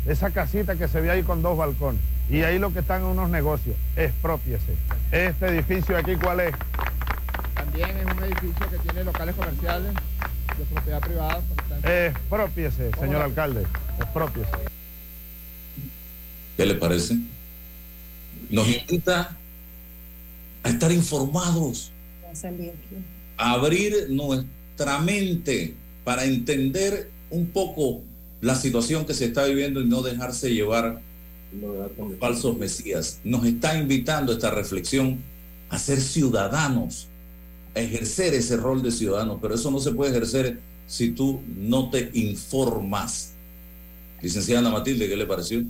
Esa 0.06 0.32
casita 0.32 0.76
que 0.76 0.88
se 0.88 1.02
ve 1.02 1.12
ahí 1.12 1.24
con 1.24 1.42
dos 1.42 1.58
balcones. 1.58 2.02
Y 2.30 2.42
ahí 2.44 2.60
lo 2.60 2.74
que 2.74 2.80
están 2.80 3.04
unos 3.04 3.30
negocios. 3.30 3.76
Expropiese. 3.96 4.76
Este 5.12 5.48
edificio 5.48 5.98
aquí, 5.98 6.16
¿cuál 6.16 6.42
es? 6.42 6.56
También 7.56 7.90
es 7.90 8.06
un 8.06 8.24
edificio 8.24 8.70
que 8.70 8.78
tiene 8.80 9.04
locales 9.04 9.36
comerciales 9.36 9.94
de 10.58 10.66
propiedad 10.74 11.00
privada. 11.00 11.42
Expropiese, 11.84 12.92
señor 13.00 13.22
alcalde. 13.22 13.66
Expropiese. 14.00 14.52
¿Qué 16.58 16.66
le 16.66 16.76
parece? 16.76 17.18
Nos 18.50 18.68
invita 18.68 19.38
a 20.68 20.72
estar 20.72 20.92
informados 20.92 21.92
abrir 23.38 24.08
nuestra 24.10 25.00
mente 25.00 25.76
para 26.04 26.26
entender 26.26 27.10
un 27.30 27.48
poco 27.48 28.02
la 28.42 28.56
situación 28.56 29.06
que 29.06 29.14
se 29.14 29.26
está 29.26 29.46
viviendo 29.46 29.82
y 29.82 29.86
no 29.86 30.02
dejarse 30.02 30.54
llevar 30.54 31.02
por 31.96 32.18
falsos 32.18 32.58
mesías. 32.58 33.20
Nos 33.24 33.46
está 33.46 33.78
invitando 33.78 34.34
esta 34.34 34.52
reflexión 34.52 35.24
a 35.70 35.80
ser 35.80 36.00
ciudadanos, 36.00 37.08
a 37.76 37.80
ejercer 37.80 38.34
ese 38.34 38.58
rol 38.58 38.82
de 38.82 38.92
ciudadano, 38.92 39.40
pero 39.42 39.56
eso 39.56 39.72
no 39.72 39.80
se 39.80 39.92
puede 39.92 40.12
ejercer 40.12 40.60
si 40.86 41.12
tú 41.12 41.42
no 41.56 41.90
te 41.90 42.10
informas. 42.14 43.34
Licenciada 44.22 44.70
Matilde, 44.70 45.08
¿qué 45.08 45.16
le 45.16 45.26
pareció? 45.26 45.64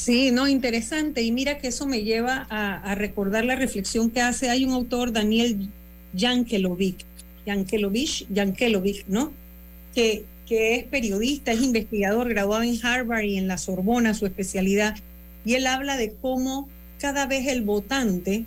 Sí, 0.00 0.30
no, 0.30 0.48
interesante. 0.48 1.20
Y 1.20 1.30
mira 1.30 1.58
que 1.58 1.68
eso 1.68 1.86
me 1.86 2.02
lleva 2.02 2.46
a, 2.48 2.94
recordar 2.94 3.44
la 3.44 3.54
reflexión 3.54 4.10
que 4.10 4.22
hace, 4.22 4.48
hay 4.48 4.64
un 4.64 4.72
autor, 4.72 5.12
Daniel 5.12 5.68
Yankelovic, 6.14 7.04
Yankelovich, 7.44 8.26
Yankelovich, 8.30 9.04
¿no? 9.08 9.30
Que, 9.94 10.24
que 10.46 10.76
es 10.76 10.84
periodista, 10.84 11.52
es 11.52 11.60
investigador, 11.60 12.30
graduado 12.30 12.62
en 12.62 12.78
Harvard 12.82 13.24
y 13.24 13.36
en 13.36 13.46
la 13.46 13.58
Sorbona, 13.58 14.14
su 14.14 14.24
especialidad, 14.24 14.96
y 15.44 15.56
él 15.56 15.66
habla 15.66 15.98
de 15.98 16.14
cómo 16.14 16.70
cada 16.98 17.26
vez 17.26 17.46
el 17.48 17.60
votante, 17.60 18.46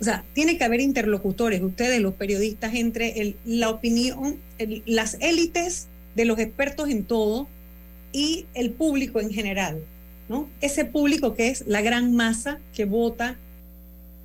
o 0.00 0.04
sea, 0.04 0.24
tiene 0.32 0.56
que 0.56 0.64
haber 0.64 0.80
interlocutores, 0.80 1.60
ustedes 1.60 2.00
los 2.00 2.14
periodistas, 2.14 2.74
entre 2.74 3.36
la 3.44 3.68
opinión, 3.68 4.38
las 4.86 5.18
élites 5.20 5.88
de 6.14 6.24
los 6.24 6.38
expertos 6.38 6.88
en 6.88 7.04
todo 7.04 7.46
y 8.10 8.46
el 8.54 8.70
público 8.70 9.20
en 9.20 9.30
general, 9.30 9.82
Ese 10.60 10.84
público 10.84 11.34
que 11.34 11.48
es 11.48 11.64
la 11.66 11.80
gran 11.80 12.14
masa 12.14 12.58
que 12.74 12.84
vota 12.84 13.36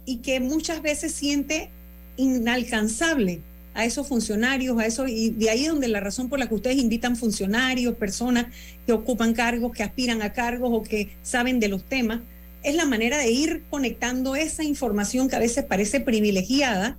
y 0.06 0.18
que 0.18 0.40
muchas 0.40 0.82
veces 0.82 1.12
siente 1.14 1.70
inalcanzable 2.18 3.42
a 3.74 3.86
esos 3.86 4.08
funcionarios, 4.08 4.80
a 4.80 4.86
eso, 4.88 5.08
y 5.08 5.30
de 5.30 5.52
ahí 5.52 5.68
donde 5.68 5.88
la 5.88 6.00
razón 6.00 6.30
por 6.30 6.40
la 6.40 6.48
que 6.48 6.56
ustedes 6.56 6.78
invitan 6.78 7.16
funcionarios, 7.16 7.96
personas 7.96 8.48
que 8.88 8.92
ocupan 8.92 9.34
cargos, 9.34 9.72
que 9.72 9.84
aspiran 9.84 10.24
a 10.24 10.34
cargos 10.34 10.72
o 10.74 10.82
que 10.82 11.10
saben 11.22 11.60
de 11.60 11.68
los 11.68 11.84
temas, 11.84 12.22
es 12.64 12.74
la 12.76 12.86
manera 12.86 13.20
de 13.20 13.30
ir 13.30 13.64
conectando 13.70 14.36
esa 14.36 14.64
información 14.64 15.30
que 15.30 15.36
a 15.36 15.40
veces 15.40 15.64
parece 15.64 16.00
privilegiada 16.00 16.98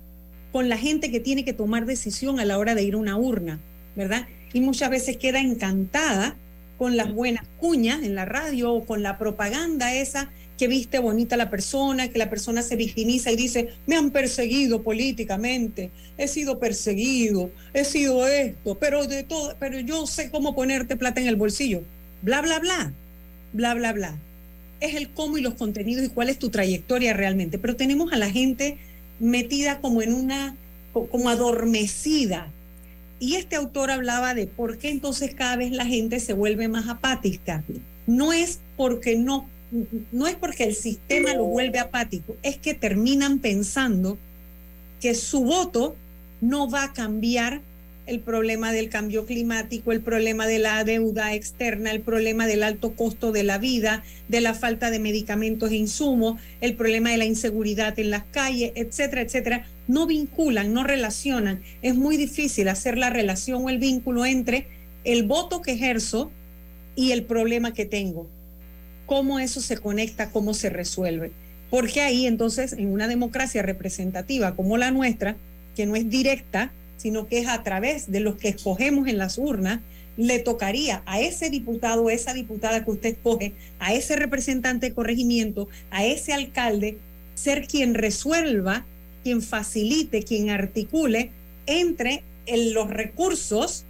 con 0.53 0.69
la 0.69 0.77
gente 0.77 1.11
que 1.11 1.19
tiene 1.19 1.43
que 1.43 1.53
tomar 1.53 1.85
decisión 1.85 2.39
a 2.39 2.45
la 2.45 2.57
hora 2.57 2.75
de 2.75 2.83
ir 2.83 2.93
a 2.93 2.97
una 2.97 3.17
urna, 3.17 3.59
¿verdad? 3.95 4.27
Y 4.53 4.61
muchas 4.61 4.89
veces 4.89 5.17
queda 5.17 5.41
encantada 5.41 6.37
con 6.79 6.95
las 6.95 7.13
buenas 7.13 7.45
cuñas 7.57 8.03
en 8.03 8.15
la 8.15 8.23
radio 8.23 8.73
o 8.73 8.85
con 8.85 9.03
la 9.03 9.17
propaganda 9.17 9.93
esa 9.93 10.31
que 10.57 10.69
viste 10.69 10.99
bonita 10.99 11.35
la 11.35 11.49
persona, 11.49 12.07
que 12.07 12.17
la 12.17 12.29
persona 12.29 12.61
se 12.61 12.77
victimiza 12.77 13.31
y 13.31 13.35
dice, 13.35 13.73
me 13.85 13.97
han 13.97 14.11
perseguido 14.11 14.81
políticamente, 14.81 15.91
he 16.17 16.29
sido 16.29 16.57
perseguido, 16.57 17.51
he 17.73 17.83
sido 17.83 18.25
esto, 18.27 18.75
pero 18.75 19.05
de 19.07 19.23
todo, 19.23 19.55
pero 19.59 19.77
yo 19.81 20.07
sé 20.07 20.31
cómo 20.31 20.55
ponerte 20.55 20.95
plata 20.95 21.19
en 21.19 21.27
el 21.27 21.35
bolsillo. 21.35 21.83
Bla, 22.21 22.41
bla, 22.41 22.59
bla, 22.59 22.93
bla, 23.51 23.73
bla, 23.73 23.91
bla. 23.91 24.15
Es 24.79 24.95
el 24.95 25.09
cómo 25.09 25.37
y 25.37 25.41
los 25.41 25.55
contenidos 25.55 26.05
y 26.05 26.09
cuál 26.09 26.29
es 26.29 26.39
tu 26.39 26.49
trayectoria 26.49 27.11
realmente. 27.11 27.59
Pero 27.59 27.75
tenemos 27.75 28.13
a 28.13 28.17
la 28.17 28.29
gente 28.29 28.77
metida 29.19 29.81
como 29.81 30.01
en 30.01 30.13
una, 30.13 30.55
como 30.93 31.29
adormecida. 31.29 32.51
Y 33.19 33.35
este 33.35 33.55
autor 33.55 33.91
hablaba 33.91 34.33
de 34.33 34.47
por 34.47 34.77
qué 34.77 34.89
entonces 34.89 35.35
cada 35.35 35.57
vez 35.57 35.71
la 35.71 35.85
gente 35.85 36.19
se 36.19 36.33
vuelve 36.33 36.67
más 36.67 36.87
apática. 36.87 37.63
No 38.07 38.33
es 38.33 38.59
porque 38.77 39.17
no 39.17 39.47
no 40.11 40.27
es 40.27 40.35
porque 40.35 40.63
el 40.63 40.75
sistema 40.75 41.33
lo 41.33 41.45
vuelve 41.45 41.79
apático, 41.79 42.35
es 42.41 42.57
que 42.57 42.73
terminan 42.73 43.39
pensando 43.39 44.17
que 44.99 45.13
su 45.13 45.43
voto 45.43 45.95
no 46.41 46.69
va 46.69 46.85
a 46.85 46.93
cambiar 46.93 47.61
el 48.07 48.19
problema 48.21 48.71
del 48.71 48.89
cambio 48.89 49.27
climático, 49.27 49.91
el 49.91 50.01
problema 50.01 50.47
de 50.47 50.57
la 50.57 50.83
deuda 50.83 51.35
externa, 51.35 51.91
el 51.91 52.01
problema 52.01 52.47
del 52.47 52.63
alto 52.63 52.95
costo 52.95 53.31
de 53.31 53.43
la 53.43 53.59
vida, 53.59 54.03
de 54.27 54.41
la 54.41 54.55
falta 54.55 54.89
de 54.89 54.97
medicamentos 54.97 55.69
e 55.69 55.75
insumos, 55.75 56.41
el 56.59 56.73
problema 56.73 57.11
de 57.11 57.17
la 57.17 57.25
inseguridad 57.25 57.99
en 57.99 58.09
las 58.09 58.23
calles, 58.31 58.71
etcétera, 58.73 59.21
etcétera. 59.21 59.67
No 59.89 60.07
vinculan, 60.07 60.71
no 60.71 60.85
relacionan. 60.85 61.61
Es 61.81 61.95
muy 61.95 62.15
difícil 62.15 62.69
hacer 62.69 62.97
la 62.97 63.09
relación 63.09 63.65
o 63.65 63.69
el 63.69 63.79
vínculo 63.79 64.25
entre 64.25 64.67
el 65.03 65.23
voto 65.23 65.61
que 65.61 65.73
ejerzo 65.73 66.31
y 66.95 67.11
el 67.11 67.23
problema 67.23 67.73
que 67.73 67.83
tengo 67.83 68.29
cómo 69.09 69.39
eso 69.39 69.59
se 69.59 69.75
conecta, 69.75 70.29
cómo 70.29 70.53
se 70.53 70.69
resuelve. 70.69 71.31
Porque 71.71 72.01
ahí 72.01 72.27
entonces, 72.27 72.73
en 72.73 72.93
una 72.93 73.07
democracia 73.07 73.63
representativa 73.63 74.55
como 74.55 74.77
la 74.77 74.91
nuestra, 74.91 75.35
que 75.75 75.87
no 75.87 75.95
es 75.95 76.07
directa, 76.11 76.71
sino 76.95 77.27
que 77.27 77.39
es 77.39 77.47
a 77.47 77.63
través 77.63 78.11
de 78.11 78.19
los 78.19 78.35
que 78.35 78.49
escogemos 78.49 79.07
en 79.07 79.17
las 79.17 79.39
urnas, 79.39 79.79
le 80.15 80.37
tocaría 80.37 81.01
a 81.07 81.19
ese 81.19 81.49
diputado 81.49 82.03
o 82.03 82.09
esa 82.11 82.35
diputada 82.35 82.85
que 82.85 82.91
usted 82.91 83.09
escoge, 83.09 83.53
a 83.79 83.95
ese 83.95 84.15
representante 84.15 84.89
de 84.89 84.93
corregimiento, 84.93 85.67
a 85.89 86.05
ese 86.05 86.33
alcalde, 86.33 86.99
ser 87.33 87.65
quien 87.65 87.95
resuelva, 87.95 88.85
quien 89.23 89.41
facilite, 89.41 90.23
quien 90.23 90.49
articule 90.49 91.31
entre 91.65 92.23
los 92.73 92.89
recursos 92.89 93.85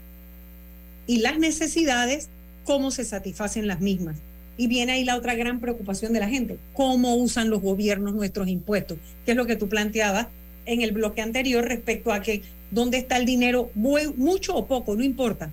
y 1.07 1.17
las 1.17 1.39
necesidades, 1.39 2.29
cómo 2.65 2.91
se 2.91 3.03
satisfacen 3.03 3.67
las 3.67 3.79
mismas. 3.79 4.17
Y 4.57 4.67
viene 4.67 4.91
ahí 4.91 5.05
la 5.05 5.15
otra 5.15 5.35
gran 5.35 5.59
preocupación 5.59 6.13
de 6.13 6.19
la 6.19 6.27
gente, 6.27 6.57
cómo 6.73 7.15
usan 7.15 7.49
los 7.49 7.61
gobiernos 7.61 8.13
nuestros 8.13 8.47
impuestos, 8.47 8.97
que 9.25 9.31
es 9.31 9.37
lo 9.37 9.45
que 9.45 9.55
tú 9.55 9.69
planteabas 9.69 10.27
en 10.65 10.81
el 10.81 10.91
bloque 10.91 11.21
anterior 11.21 11.65
respecto 11.65 12.11
a 12.11 12.21
que 12.21 12.41
dónde 12.69 12.97
está 12.97 13.17
el 13.17 13.25
dinero, 13.25 13.71
mucho 13.73 14.55
o 14.55 14.67
poco, 14.67 14.95
no 14.95 15.03
importa, 15.03 15.49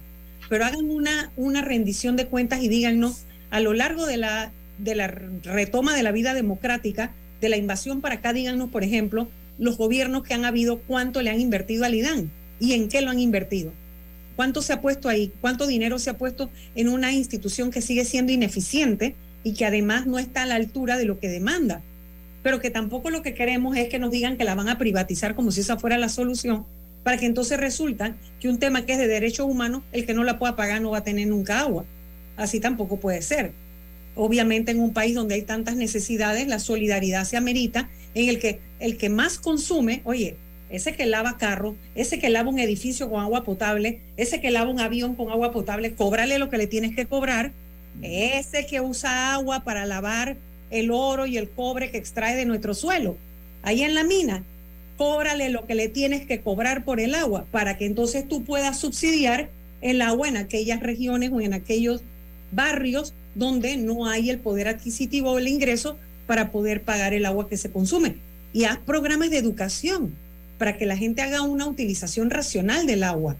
pero 0.49 0.65
hagan 0.65 0.91
una, 0.91 1.33
una 1.37 1.63
rendición 1.63 2.17
de 2.17 2.27
cuentas 2.27 2.63
y 2.63 2.69
díganos 2.69 3.25
a 3.51 3.61
lo 3.61 3.73
largo 3.73 4.07
de 4.07 4.17
la, 4.17 4.53
de 4.79 4.95
la 4.95 5.07
retoma 5.07 5.97
de 5.97 6.03
la 6.03 6.13
vida 6.13 6.35
democrática, 6.35 7.13
de 7.41 7.49
la 7.49 7.57
invasión 7.57 8.01
para 8.01 8.17
acá, 8.17 8.33
díganos, 8.33 8.71
por 8.71 8.83
ejemplo, 8.83 9.29
los 9.59 9.77
gobiernos 9.77 10.23
que 10.23 10.35
han 10.35 10.45
habido, 10.45 10.81
cuánto 10.81 11.23
le 11.23 11.31
han 11.31 11.41
invertido 11.41 11.85
al 11.85 11.95
IDAN 11.95 12.31
y 12.61 12.73
en 12.73 12.89
qué 12.89 13.01
lo 13.01 13.11
han 13.11 13.21
invertido. 13.21 13.73
¿Cuánto 14.37 14.61
se 14.61 14.75
ha 14.75 14.83
puesto 14.83 15.09
ahí? 15.09 15.33
¿Cuánto 15.41 15.67
dinero 15.67 15.99
se 15.99 16.11
ha 16.11 16.19
puesto 16.19 16.51
en 16.75 16.89
una 16.89 17.13
institución 17.13 17.71
que 17.71 17.81
sigue 17.81 18.05
siendo 18.05 18.33
ineficiente 18.33 19.17
y 19.43 19.55
que 19.55 19.65
además 19.65 20.07
no 20.07 20.19
está 20.19 20.43
a 20.43 20.47
la 20.47 20.57
altura 20.57 20.99
de 20.99 21.07
lo 21.07 21.19
que 21.19 21.29
demanda? 21.29 21.83
Pero 22.43 22.61
que 22.61 22.71
tampoco 22.71 23.11
lo 23.11 23.23
que 23.23 23.35
queremos 23.35 23.77
es 23.77 23.89
que 23.89 23.99
nos 23.99 24.11
digan 24.11 24.37
que 24.37 24.45
la 24.45 24.55
van 24.55 24.69
a 24.69 24.79
privatizar 24.79 25.35
como 25.35 25.51
si 25.51 25.63
esa 25.63 25.79
fuera 25.79 25.97
la 25.97 26.11
solución, 26.11 26.67
para 27.03 27.17
que 27.17 27.27
entonces 27.27 27.59
resulta 27.59 28.15
que 28.39 28.49
un 28.49 28.59
tema 28.59 28.85
que 28.85 28.93
es 28.93 28.99
de 28.99 29.09
derechos 29.09 29.47
humanos, 29.47 29.83
el 29.93 30.05
que 30.05 30.13
no 30.13 30.23
la 30.23 30.39
pueda 30.39 30.55
pagar 30.55 30.83
no 30.83 30.91
va 30.91 30.99
a 30.99 31.05
tener 31.05 31.29
nunca 31.29 31.61
agua. 31.61 31.87
Así 32.37 32.61
tampoco 32.61 33.01
puede 33.01 33.23
ser. 33.23 33.53
Obviamente 34.17 34.73
en 34.73 34.81
un 34.81 34.93
país 34.93 35.15
donde 35.15 35.35
hay 35.35 35.43
tantas 35.43 35.77
necesidades, 35.77 36.47
la 36.47 36.59
solidaridad 36.59 37.25
se 37.25 37.37
amerita 37.37 37.89
en 38.23 38.31
el 38.31 38.39
que 38.39 38.61
el 38.81 38.97
que 38.97 39.11
más 39.11 39.39
consume, 39.39 40.01
oye, 40.05 40.37
ese 40.71 40.95
que 40.95 41.07
lava 41.07 41.37
carro, 41.37 41.77
ese 41.95 42.19
que 42.19 42.31
lava 42.31 42.49
un 42.49 42.59
edificio 42.59 43.09
con 43.11 43.21
agua 43.21 43.45
potable, 43.45 44.01
ese 44.17 44.41
que 44.41 44.51
lava 44.51 44.71
un 44.71 44.81
avión 44.81 45.15
con 45.15 45.31
agua 45.31 45.53
potable, 45.53 45.95
cóbrale 45.95 46.39
lo 46.39 46.49
que 46.49 46.59
le 46.59 46.67
tienes 46.67 46.97
que 46.97 47.07
cobrar. 47.07 47.53
Ese 48.03 48.67
que 48.67 48.81
usa 48.81 49.35
agua 49.35 49.65
para 49.65 49.87
lavar 49.87 50.37
el 50.71 50.91
oro 50.91 51.27
y 51.27 51.37
el 51.37 51.49
cobre 51.49 51.91
que 51.91 51.99
extrae 51.99 52.37
de 52.37 52.47
nuestro 52.47 52.75
suelo, 52.75 53.17
ahí 53.63 53.83
en 53.83 53.95
la 53.95 54.03
mina, 54.03 54.43
cóbrale 54.97 55.51
lo 55.51 55.67
que 55.67 55.75
le 55.75 55.89
tienes 55.89 56.27
que 56.27 56.41
cobrar 56.41 56.85
por 56.85 57.01
el 57.01 57.15
agua 57.15 57.47
para 57.51 57.77
que 57.77 57.87
entonces 57.87 58.27
tú 58.27 58.45
puedas 58.45 58.81
subsidiar 58.81 59.51
el 59.83 60.01
agua 60.01 60.29
en 60.29 60.37
aquellas 60.37 60.81
regiones 60.81 61.31
o 61.33 61.41
en 61.41 61.53
aquellos 61.53 62.03
barrios 62.51 63.13
donde 63.35 63.77
no 63.77 64.07
hay 64.07 64.31
el 64.31 64.39
poder 64.39 64.69
adquisitivo 64.69 65.33
o 65.33 65.39
el 65.39 65.49
ingreso 65.49 65.99
para 66.27 66.51
poder 66.51 66.83
pagar 66.83 67.15
el 67.15 67.27
agua 67.27 67.49
que 67.49 67.57
se 67.57 67.71
consume. 67.71 68.17
Y 68.53 68.65
haz 68.65 68.79
programas 68.79 69.31
de 69.31 69.39
educación 69.39 70.15
para 70.59 70.79
que 70.79 70.87
la 70.87 70.97
gente 70.97 71.23
haga 71.23 71.43
una 71.43 71.67
utilización 71.67 72.31
racional 72.31 72.87
del 72.87 73.03
agua. 73.03 73.37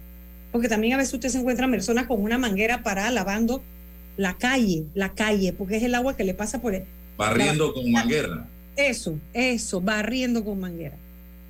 Porque 0.51 0.69
también 0.69 0.93
a 0.93 0.97
veces 0.97 1.13
usted 1.13 1.29
se 1.29 1.39
encuentra 1.39 1.69
personas 1.69 2.07
con 2.07 2.21
una 2.21 2.37
manguera 2.37 2.83
para 2.83 3.09
lavando 3.11 3.61
la 4.15 4.37
calle, 4.37 4.85
la 4.93 5.13
calle, 5.13 5.53
porque 5.53 5.77
es 5.77 5.83
el 5.83 5.95
agua 5.95 6.15
que 6.15 6.23
le 6.23 6.33
pasa 6.33 6.61
por 6.61 6.73
el... 6.73 6.83
Barriendo 7.17 7.73
con 7.73 7.91
manguera. 7.91 8.47
Eso, 8.75 9.19
eso, 9.33 9.81
barriendo 9.81 10.43
con 10.43 10.59
manguera. 10.59 10.95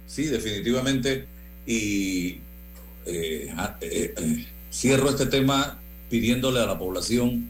Sí, 0.06 0.26
definitivamente. 0.26 1.26
Y 1.66 2.40
eh, 3.06 3.54
ah, 3.56 3.76
eh, 3.82 4.14
eh, 4.18 4.46
cierro 4.72 5.10
este 5.10 5.26
tema 5.26 5.80
pidiéndole 6.10 6.62
a 6.62 6.66
la 6.66 6.78
población 6.78 7.50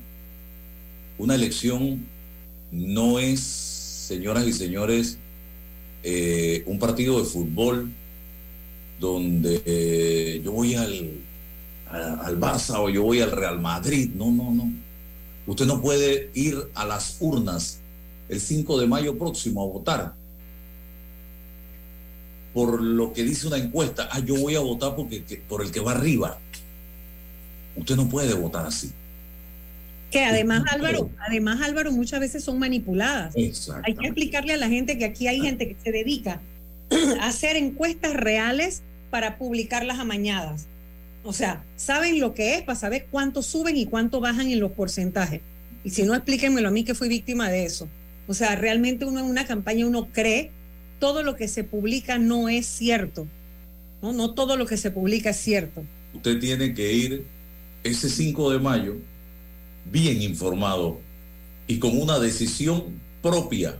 una 1.17 1.36
elección 1.36 2.06
no 2.71 3.19
es, 3.19 3.39
señoras 4.08 4.48
y 4.48 4.54
señores, 4.54 5.17
un 6.65 6.80
partido 6.80 7.20
de 7.20 7.26
fútbol 7.26 7.91
donde 9.00 10.41
yo 10.43 10.52
voy 10.52 10.76
al, 10.76 11.12
al 11.89 12.39
Barça 12.39 12.80
o 12.80 12.89
yo 12.89 13.04
voy 13.04 13.20
al 13.22 13.32
Real 13.32 13.60
Madrid. 13.60 14.12
No, 14.15 14.32
no, 14.32 14.52
no. 14.52 14.72
Usted 15.46 15.65
no 15.65 15.82
puede 15.82 16.32
ir 16.34 16.58
a 16.74 16.86
las 16.86 17.17
urnas 17.20 17.80
el 18.30 18.39
5 18.39 18.80
de 18.80 18.88
mayo 18.88 19.17
próximo 19.17 19.63
a 19.63 19.65
votar 19.65 20.13
por 22.58 22.82
lo 22.82 23.13
que 23.13 23.24
dice 23.24 23.46
una 23.46 23.58
encuesta, 23.58 24.10
ah, 24.12 24.20
yo 24.20 24.36
voy 24.36 24.56
a 24.56 24.60
votar 24.62 24.96
porque, 24.96 25.24
por 25.48 25.62
el 25.62 25.70
que 25.70 25.80
va 25.80 25.91
arriba. 25.91 26.39
Usted 27.76 27.96
no 27.96 28.10
puede 28.10 28.34
votar 28.34 28.65
así. 28.65 28.91
Que 30.12 30.24
además, 30.24 30.63
Álvaro, 30.72 31.10
además, 31.20 31.62
Álvaro, 31.62 31.91
muchas 31.91 32.20
veces 32.20 32.43
son 32.43 32.60
manipuladas. 32.60 33.36
Hay 33.36 33.93
que 33.93 34.08
explicarle 34.08 34.54
a 34.54 34.58
la 34.58 34.70
gente 34.70 34.98
que 34.98 35.06
aquí 35.06 35.28
hay 35.28 35.41
gente 35.41 35.67
que 35.67 35.76
se 35.84 35.91
dedica 35.91 36.41
a 37.20 37.28
hacer 37.28 37.58
encuestas 37.58 38.13
reales 38.13 38.84
para 39.10 39.38
publicarlas 39.38 40.00
amañadas. 40.00 40.67
O 41.24 41.34
sea, 41.34 41.65
saben 41.76 42.22
lo 42.22 42.34
que 42.34 42.56
es 42.56 42.62
para 42.62 42.80
saber 42.80 43.08
cuánto 43.12 43.41
suben 43.41 43.76
y 43.76 43.86
cuánto 43.86 44.22
bajan 44.22 44.50
en 44.50 44.62
los 44.62 44.72
porcentajes. 44.72 45.41
Y 45.84 45.89
si 45.89 46.04
no, 46.04 46.15
explíquenmelo 46.15 46.70
a 46.70 46.72
mí 46.72 46.86
que 46.86 46.96
fui 46.96 47.10
víctima 47.10 47.50
de 47.50 47.65
eso. 47.65 47.89
O 48.28 48.34
sea, 48.34 48.56
realmente 48.56 49.06
uno 49.06 49.20
en 49.20 49.26
una 49.26 49.46
campaña 49.46 49.86
uno 49.86 50.08
cree 50.12 50.52
todo 51.00 51.24
lo 51.24 51.36
que 51.36 51.48
se 51.48 51.63
publica 51.63 52.17
no 52.17 52.48
es 52.48 52.65
cierto. 52.65 53.28
No, 54.02 54.13
no 54.13 54.34
todo 54.34 54.56
lo 54.56 54.65
que 54.65 54.78
se 54.78 54.91
publica 54.91 55.32
es 55.32 55.38
cierto. 55.38 55.84
Usted 56.13 56.39
tiene 56.39 56.74
que 56.74 56.93
ir 56.93 57.26
ese 57.84 58.10
5 58.10 58.52
de 58.52 58.60
mayo 58.60 58.96
bien 59.91 60.21
informado 60.21 61.00
y 61.67 61.80
con 61.80 62.00
una 62.00 62.19
decisión 62.19 63.02
propia, 63.21 63.78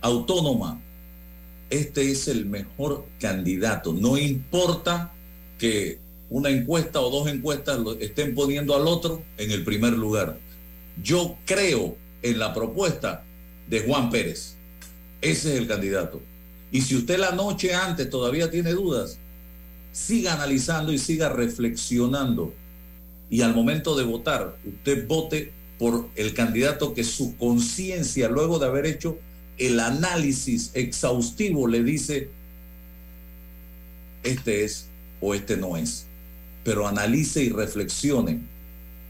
autónoma. 0.00 0.80
Este 1.70 2.10
es 2.10 2.28
el 2.28 2.46
mejor 2.46 3.06
candidato. 3.20 3.92
No 3.92 4.16
importa 4.16 5.12
que 5.58 5.98
una 6.30 6.50
encuesta 6.50 7.00
o 7.00 7.10
dos 7.10 7.28
encuestas 7.28 7.78
lo 7.78 7.92
estén 7.98 8.34
poniendo 8.34 8.74
al 8.74 8.86
otro 8.86 9.22
en 9.36 9.50
el 9.50 9.64
primer 9.64 9.92
lugar. 9.94 10.38
Yo 11.02 11.36
creo 11.44 11.96
en 12.22 12.38
la 12.38 12.54
propuesta 12.54 13.24
de 13.68 13.80
Juan 13.80 14.10
Pérez. 14.10 14.56
Ese 15.20 15.52
es 15.52 15.58
el 15.58 15.66
candidato. 15.66 16.20
Y 16.70 16.82
si 16.82 16.96
usted 16.96 17.18
la 17.18 17.32
noche 17.32 17.74
antes 17.74 18.08
todavía 18.10 18.50
tiene 18.50 18.72
dudas, 18.72 19.18
siga 19.92 20.34
analizando 20.34 20.92
y 20.92 20.98
siga 20.98 21.28
reflexionando. 21.28 22.52
Y 23.30 23.42
al 23.42 23.54
momento 23.54 23.96
de 23.96 24.04
votar, 24.04 24.56
usted 24.64 25.06
vote 25.06 25.52
por 25.78 26.08
el 26.16 26.34
candidato 26.34 26.94
que 26.94 27.04
su 27.04 27.36
conciencia, 27.36 28.28
luego 28.28 28.58
de 28.58 28.66
haber 28.66 28.86
hecho 28.86 29.18
el 29.58 29.80
análisis 29.80 30.70
exhaustivo, 30.74 31.66
le 31.66 31.82
dice, 31.82 32.28
este 34.22 34.64
es 34.64 34.88
o 35.20 35.34
este 35.34 35.56
no 35.56 35.76
es. 35.76 36.06
Pero 36.64 36.86
analice 36.86 37.42
y 37.44 37.50
reflexione 37.50 38.40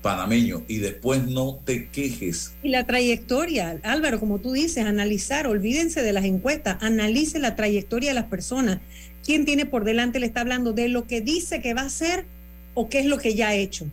panameño 0.03 0.63
y 0.69 0.79
después 0.79 1.27
no 1.27 1.61
te 1.65 1.89
quejes. 1.89 2.53
Y 2.63 2.69
la 2.69 2.87
trayectoria, 2.87 3.79
Álvaro, 3.83 4.21
como 4.21 4.39
tú 4.39 4.53
dices, 4.53 4.85
analizar, 4.85 5.47
olvídense 5.47 6.03
de 6.03 6.13
las 6.13 6.25
encuestas, 6.25 6.79
analice 6.81 7.39
la 7.39 7.57
trayectoria 7.57 8.11
de 8.11 8.15
las 8.15 8.27
personas. 8.27 8.79
¿Quién 9.25 9.45
tiene 9.45 9.67
por 9.67 9.85
delante? 9.85 10.21
Le 10.21 10.27
está 10.27 10.41
hablando 10.41 10.73
de 10.73 10.89
lo 10.89 11.07
que 11.07 11.21
dice 11.21 11.61
que 11.61 11.75
va 11.75 11.83
a 11.83 11.87
hacer 11.87 12.25
o 12.75 12.89
qué 12.89 13.01
es 13.01 13.07
lo 13.07 13.19
que 13.19 13.35
ya 13.35 13.49
ha 13.49 13.55
hecho. 13.55 13.87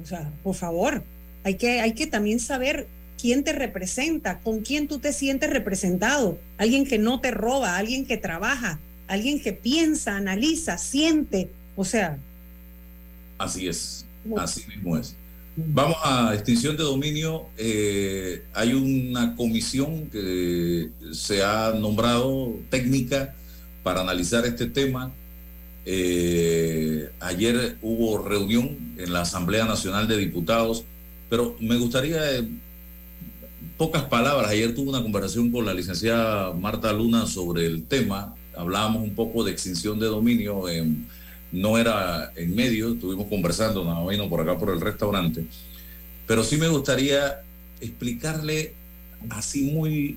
O 0.00 0.06
sea, 0.06 0.30
por 0.42 0.54
favor, 0.54 1.02
hay 1.44 1.56
que, 1.56 1.80
hay 1.80 1.92
que 1.92 2.06
también 2.06 2.40
saber 2.40 2.86
quién 3.20 3.44
te 3.44 3.52
representa, 3.52 4.40
con 4.40 4.60
quién 4.60 4.88
tú 4.88 4.98
te 4.98 5.12
sientes 5.12 5.50
representado. 5.50 6.38
Alguien 6.58 6.86
que 6.86 6.98
no 6.98 7.20
te 7.20 7.30
roba, 7.30 7.76
alguien 7.76 8.06
que 8.06 8.16
trabaja, 8.16 8.78
alguien 9.06 9.40
que 9.40 9.52
piensa, 9.52 10.16
analiza, 10.16 10.78
siente. 10.78 11.50
O 11.76 11.84
sea. 11.84 12.18
Así 13.38 13.68
es, 13.68 14.06
así 14.36 14.64
mismo 14.68 14.96
es. 14.96 15.16
Vamos 15.54 15.98
a 16.02 16.32
extinción 16.34 16.76
de 16.76 16.82
dominio. 16.82 17.46
Eh, 17.58 18.42
hay 18.54 18.72
una 18.72 19.36
comisión 19.36 20.08
que 20.08 20.90
se 21.12 21.42
ha 21.44 21.74
nombrado 21.78 22.54
técnica 22.70 23.34
para 23.82 24.00
analizar 24.00 24.46
este 24.46 24.66
tema. 24.66 25.12
Eh, 25.84 27.10
ayer 27.20 27.76
hubo 27.82 28.22
reunión 28.22 28.94
en 28.98 29.12
la 29.12 29.22
Asamblea 29.22 29.64
Nacional 29.64 30.06
de 30.06 30.16
Diputados, 30.16 30.84
pero 31.28 31.56
me 31.58 31.76
gustaría, 31.76 32.38
eh, 32.38 32.48
pocas 33.76 34.04
palabras, 34.04 34.50
ayer 34.50 34.74
tuve 34.74 34.90
una 34.90 35.02
conversación 35.02 35.50
con 35.50 35.66
la 35.66 35.74
licenciada 35.74 36.52
Marta 36.52 36.92
Luna 36.92 37.26
sobre 37.26 37.66
el 37.66 37.84
tema, 37.84 38.34
hablábamos 38.56 39.02
un 39.02 39.14
poco 39.14 39.42
de 39.42 39.52
extinción 39.52 39.98
de 39.98 40.06
dominio 40.06 40.64
no 41.50 41.76
era 41.76 42.32
en 42.34 42.54
medio, 42.54 42.92
estuvimos 42.92 43.26
conversando, 43.26 43.84
no 43.84 44.06
vino 44.06 44.28
por 44.28 44.40
acá 44.40 44.58
por 44.58 44.70
el 44.70 44.80
restaurante, 44.80 45.44
pero 46.26 46.44
sí 46.44 46.56
me 46.56 46.68
gustaría 46.68 47.42
explicarle 47.80 48.72
así 49.30 49.64
muy, 49.64 50.16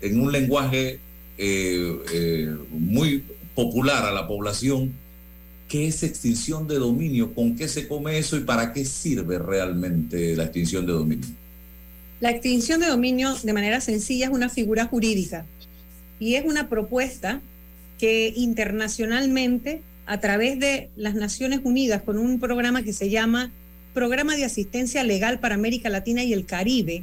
en 0.00 0.20
un 0.20 0.32
lenguaje 0.32 0.98
eh, 1.36 2.56
muy 2.70 3.22
popular 3.56 4.04
a 4.04 4.12
la 4.12 4.28
población 4.28 4.94
qué 5.68 5.88
es 5.88 6.04
extinción 6.04 6.68
de 6.68 6.76
dominio, 6.76 7.34
con 7.34 7.56
qué 7.56 7.66
se 7.66 7.88
come 7.88 8.18
eso 8.18 8.36
y 8.36 8.40
para 8.40 8.72
qué 8.72 8.84
sirve 8.84 9.38
realmente 9.38 10.36
la 10.36 10.44
extinción 10.44 10.86
de 10.86 10.92
dominio. 10.92 11.26
La 12.20 12.30
extinción 12.30 12.80
de 12.80 12.86
dominio, 12.86 13.34
de 13.42 13.52
manera 13.52 13.80
sencilla, 13.80 14.26
es 14.26 14.32
una 14.32 14.48
figura 14.48 14.86
jurídica 14.86 15.44
y 16.20 16.36
es 16.36 16.44
una 16.44 16.68
propuesta 16.68 17.40
que 17.98 18.32
internacionalmente, 18.36 19.82
a 20.06 20.20
través 20.20 20.58
de 20.60 20.88
las 20.96 21.14
Naciones 21.14 21.60
Unidas, 21.64 22.02
con 22.02 22.18
un 22.18 22.38
programa 22.38 22.82
que 22.82 22.92
se 22.92 23.10
llama 23.10 23.50
Programa 23.92 24.36
de 24.36 24.44
Asistencia 24.44 25.02
Legal 25.02 25.40
para 25.40 25.56
América 25.56 25.88
Latina 25.88 26.22
y 26.22 26.32
el 26.32 26.46
Caribe, 26.46 27.02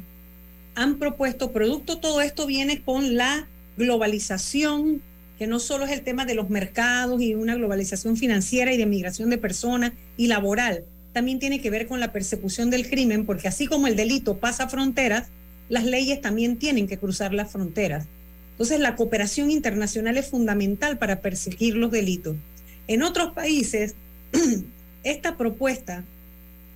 han 0.74 0.98
propuesto, 0.98 1.52
producto 1.52 1.98
todo 1.98 2.20
esto 2.20 2.46
viene 2.46 2.80
con 2.80 3.16
la 3.16 3.46
globalización, 3.76 5.02
que 5.38 5.46
no 5.46 5.58
solo 5.58 5.84
es 5.84 5.90
el 5.90 6.02
tema 6.02 6.24
de 6.24 6.34
los 6.34 6.50
mercados 6.50 7.20
y 7.20 7.34
una 7.34 7.54
globalización 7.54 8.16
financiera 8.16 8.72
y 8.72 8.76
de 8.76 8.86
migración 8.86 9.30
de 9.30 9.38
personas 9.38 9.92
y 10.16 10.28
laboral, 10.28 10.84
también 11.12 11.38
tiene 11.38 11.60
que 11.60 11.70
ver 11.70 11.86
con 11.86 12.00
la 12.00 12.12
persecución 12.12 12.70
del 12.70 12.88
crimen, 12.88 13.24
porque 13.24 13.48
así 13.48 13.66
como 13.66 13.86
el 13.86 13.96
delito 13.96 14.38
pasa 14.38 14.68
fronteras, 14.68 15.28
las 15.68 15.84
leyes 15.84 16.20
también 16.20 16.58
tienen 16.58 16.86
que 16.86 16.98
cruzar 16.98 17.32
las 17.32 17.50
fronteras. 17.50 18.06
Entonces, 18.52 18.80
la 18.80 18.94
cooperación 18.94 19.50
internacional 19.50 20.16
es 20.16 20.28
fundamental 20.28 20.98
para 20.98 21.20
perseguir 21.20 21.76
los 21.76 21.90
delitos. 21.90 22.36
En 22.86 23.02
otros 23.02 23.32
países, 23.32 23.94
esta 25.04 25.36
propuesta 25.36 26.04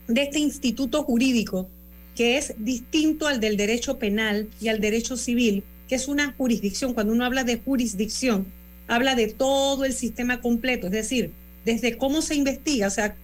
de 0.09 0.23
este 0.23 0.39
instituto 0.39 1.03
jurídico, 1.05 1.69
que 2.17 2.39
es 2.39 2.55
distinto 2.59 3.29
al 3.29 3.39
del 3.39 3.57
derecho 3.57 3.99
penal 3.99 4.49
y 4.61 4.69
al 4.69 4.81
derecho 4.81 5.17
civil, 5.17 5.63
que 5.89 5.95
es 5.95 6.07
una 6.07 6.35
jurisdicción, 6.37 6.95
cuando 6.95 7.13
uno 7.13 7.25
habla 7.25 7.45
de 7.45 7.59
jurisdicción, 7.59 8.47
habla 8.87 9.15
de 9.15 9.29
todo 9.29 9.85
el 9.85 9.95
sistema 9.95 10.41
completo, 10.41 10.87
es 10.87 10.93
decir, 10.93 11.33
desde 11.65 11.97
cómo 11.97 12.23
se 12.23 12.35
investiga, 12.35 12.87
o 12.87 12.91
sea, 12.91 13.17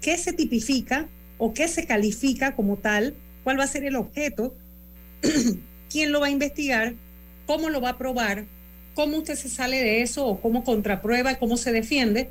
qué 0.00 0.18
se 0.18 0.32
tipifica 0.32 1.08
o 1.38 1.54
qué 1.54 1.68
se 1.68 1.86
califica 1.86 2.54
como 2.54 2.76
tal, 2.76 3.14
cuál 3.42 3.58
va 3.58 3.64
a 3.64 3.68
ser 3.68 3.84
el 3.84 3.96
objeto, 3.96 4.54
quién 5.90 6.12
lo 6.12 6.20
va 6.20 6.26
a 6.26 6.30
investigar, 6.30 6.94
cómo 7.46 7.70
lo 7.70 7.80
va 7.80 7.90
a 7.90 7.98
probar, 7.98 8.46
cómo 8.94 9.18
usted 9.18 9.34
se 9.34 9.48
sale 9.48 9.78
de 9.78 10.02
eso 10.02 10.26
o 10.26 10.40
cómo 10.40 10.64
contraprueba, 10.64 11.36
cómo 11.36 11.56
se 11.56 11.72
defiende, 11.72 12.30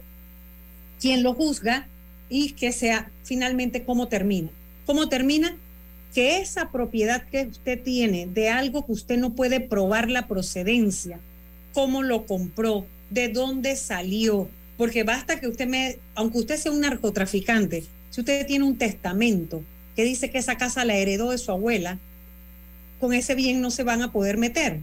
quién 0.99 1.23
lo 1.23 1.33
juzga 1.33 1.87
y 2.29 2.51
que 2.51 2.71
sea 2.71 3.11
finalmente 3.23 3.83
cómo 3.83 4.07
termina. 4.07 4.49
¿Cómo 4.85 5.09
termina? 5.09 5.57
Que 6.13 6.39
esa 6.39 6.71
propiedad 6.71 7.23
que 7.27 7.47
usted 7.47 7.81
tiene 7.81 8.27
de 8.27 8.49
algo 8.49 8.85
que 8.85 8.91
usted 8.91 9.17
no 9.17 9.33
puede 9.33 9.59
probar 9.59 10.09
la 10.09 10.27
procedencia, 10.27 11.19
cómo 11.73 12.03
lo 12.03 12.25
compró, 12.25 12.85
de 13.09 13.29
dónde 13.29 13.75
salió, 13.75 14.49
porque 14.77 15.03
basta 15.03 15.39
que 15.39 15.47
usted 15.47 15.67
me, 15.67 15.97
aunque 16.15 16.39
usted 16.39 16.57
sea 16.57 16.71
un 16.71 16.81
narcotraficante, 16.81 17.83
si 18.09 18.21
usted 18.21 18.45
tiene 18.45 18.65
un 18.65 18.77
testamento 18.77 19.63
que 19.95 20.03
dice 20.03 20.29
que 20.29 20.39
esa 20.39 20.57
casa 20.57 20.85
la 20.85 20.95
heredó 20.95 21.31
de 21.31 21.37
su 21.37 21.51
abuela, 21.51 21.99
con 22.99 23.13
ese 23.13 23.35
bien 23.35 23.61
no 23.61 23.71
se 23.71 23.83
van 23.83 24.01
a 24.01 24.11
poder 24.11 24.37
meter. 24.37 24.79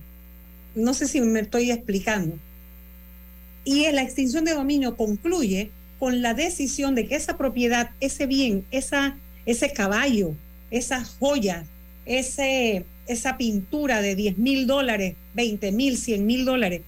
No 0.75 0.95
sé 0.95 1.09
si 1.09 1.21
me 1.21 1.41
estoy 1.41 1.71
explicando. 1.71 2.37
Y 3.65 3.91
la 3.93 4.03
extinción 4.03 4.45
de 4.45 4.55
dominio 4.55 4.97
concluye 4.97 5.71
con 5.99 6.23
la 6.23 6.35
decisión 6.35 6.95
de 6.95 7.07
que 7.07 7.17
esa 7.17 7.37
propiedad, 7.37 7.91
ese 8.01 8.27
bien, 8.27 8.65
esa, 8.71 9.17
ese 9.47 9.73
caballo, 9.73 10.35
esa 10.71 11.05
joya, 11.05 11.65
ese, 12.07 12.85
esa 13.07 13.37
pintura 13.37 14.01
de 14.01 14.15
10 14.15 14.39
mil 14.39 14.67
dólares, 14.67 15.17
20 15.35 15.73
mil, 15.73 15.97
100 15.97 16.27
mil 16.27 16.45
dólares, 16.45 16.83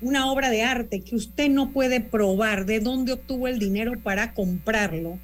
una 0.00 0.30
obra 0.30 0.50
de 0.50 0.62
arte 0.62 1.00
que 1.00 1.16
usted 1.16 1.48
no 1.48 1.70
puede 1.70 2.00
probar 2.00 2.66
de 2.66 2.80
dónde 2.80 3.12
obtuvo 3.12 3.48
el 3.48 3.58
dinero 3.58 3.98
para 3.98 4.34
comprarlo, 4.34 5.18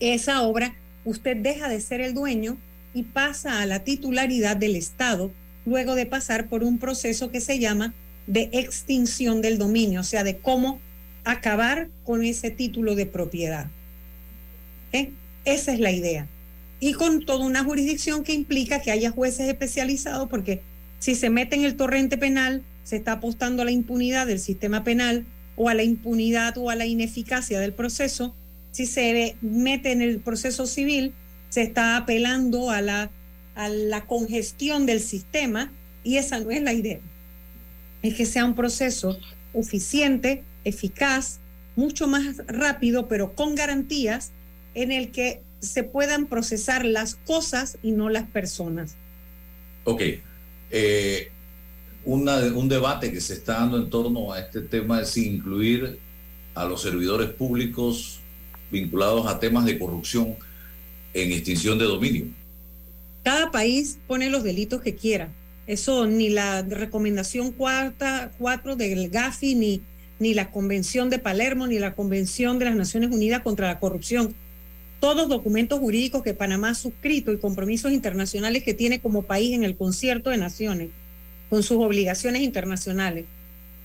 esa 0.00 0.42
obra 0.42 0.74
usted 1.04 1.36
deja 1.36 1.68
de 1.68 1.80
ser 1.80 2.00
el 2.00 2.12
dueño 2.12 2.58
y 2.92 3.04
pasa 3.04 3.62
a 3.62 3.66
la 3.66 3.80
titularidad 3.80 4.56
del 4.56 4.76
Estado 4.76 5.30
luego 5.64 5.94
de 5.94 6.06
pasar 6.06 6.48
por 6.48 6.62
un 6.62 6.78
proceso 6.78 7.30
que 7.30 7.40
se 7.40 7.58
llama 7.58 7.94
de 8.26 8.50
extinción 8.52 9.40
del 9.40 9.58
dominio, 9.58 10.00
o 10.00 10.04
sea, 10.04 10.24
de 10.24 10.38
cómo 10.38 10.80
acabar 11.24 11.88
con 12.04 12.24
ese 12.24 12.50
título 12.50 12.94
de 12.94 13.06
propiedad. 13.06 13.66
¿Eh? 14.92 15.10
Esa 15.44 15.72
es 15.72 15.80
la 15.80 15.90
idea. 15.90 16.26
Y 16.78 16.92
con 16.92 17.24
toda 17.24 17.44
una 17.44 17.64
jurisdicción 17.64 18.22
que 18.22 18.34
implica 18.34 18.82
que 18.82 18.90
haya 18.90 19.10
jueces 19.10 19.48
especializados, 19.48 20.28
porque 20.28 20.62
si 20.98 21.14
se 21.14 21.30
mete 21.30 21.56
en 21.56 21.64
el 21.64 21.76
torrente 21.76 22.18
penal, 22.18 22.64
se 22.82 22.96
está 22.96 23.12
apostando 23.12 23.62
a 23.62 23.64
la 23.64 23.70
impunidad 23.70 24.26
del 24.26 24.38
sistema 24.38 24.84
penal 24.84 25.26
o 25.56 25.68
a 25.68 25.74
la 25.74 25.82
impunidad 25.82 26.56
o 26.58 26.70
a 26.70 26.76
la 26.76 26.86
ineficacia 26.86 27.58
del 27.58 27.72
proceso. 27.72 28.34
Si 28.72 28.86
se 28.86 29.36
mete 29.40 29.92
en 29.92 30.02
el 30.02 30.20
proceso 30.20 30.66
civil, 30.66 31.14
se 31.48 31.62
está 31.62 31.96
apelando 31.96 32.70
a 32.70 32.82
la, 32.82 33.10
a 33.54 33.68
la 33.68 34.06
congestión 34.06 34.84
del 34.84 35.00
sistema 35.00 35.72
y 36.04 36.18
esa 36.18 36.38
no 36.40 36.50
es 36.50 36.62
la 36.62 36.74
idea. 36.74 37.00
Es 38.02 38.14
que 38.14 38.26
sea 38.26 38.44
un 38.44 38.54
proceso 38.54 39.18
eficiente, 39.54 40.44
eficaz, 40.64 41.40
mucho 41.74 42.06
más 42.06 42.36
rápido, 42.46 43.08
pero 43.08 43.34
con 43.34 43.54
garantías 43.54 44.32
en 44.74 44.92
el 44.92 45.10
que 45.10 45.42
se 45.60 45.82
puedan 45.82 46.26
procesar 46.26 46.84
las 46.84 47.14
cosas 47.14 47.78
y 47.82 47.92
no 47.92 48.08
las 48.08 48.28
personas. 48.28 48.96
Ok. 49.84 50.02
Eh, 50.70 51.30
un 52.04 52.68
debate 52.68 53.12
que 53.12 53.20
se 53.20 53.34
está 53.34 53.54
dando 53.54 53.78
en 53.78 53.90
torno 53.90 54.32
a 54.32 54.40
este 54.40 54.60
tema 54.60 55.00
es 55.00 55.16
incluir 55.16 55.98
a 56.54 56.64
los 56.64 56.82
servidores 56.82 57.30
públicos 57.30 58.20
vinculados 58.70 59.26
a 59.26 59.38
temas 59.38 59.64
de 59.64 59.78
corrupción 59.78 60.36
en 61.14 61.32
extinción 61.32 61.78
de 61.78 61.84
dominio. 61.84 62.26
Cada 63.22 63.50
país 63.50 63.98
pone 64.06 64.30
los 64.30 64.44
delitos 64.44 64.82
que 64.82 64.94
quiera. 64.94 65.28
Eso 65.66 66.06
ni 66.06 66.28
la 66.28 66.62
recomendación 66.62 67.50
cuarta, 67.52 68.30
cuatro 68.38 68.76
del 68.76 69.10
GAFI, 69.10 69.54
ni, 69.54 69.80
ni 70.20 70.32
la 70.32 70.50
Convención 70.50 71.10
de 71.10 71.18
Palermo, 71.18 71.66
ni 71.66 71.78
la 71.78 71.94
Convención 71.94 72.58
de 72.58 72.66
las 72.66 72.76
Naciones 72.76 73.10
Unidas 73.10 73.42
contra 73.42 73.66
la 73.66 73.80
Corrupción. 73.80 74.34
Todos 75.06 75.28
documentos 75.28 75.78
jurídicos 75.78 76.24
que 76.24 76.34
Panamá 76.34 76.70
ha 76.70 76.74
suscrito 76.74 77.32
y 77.32 77.38
compromisos 77.38 77.92
internacionales 77.92 78.64
que 78.64 78.74
tiene 78.74 78.98
como 78.98 79.22
país 79.22 79.54
en 79.54 79.62
el 79.62 79.76
concierto 79.76 80.30
de 80.30 80.36
naciones 80.36 80.88
con 81.48 81.62
sus 81.62 81.76
obligaciones 81.76 82.42
internacionales. 82.42 83.24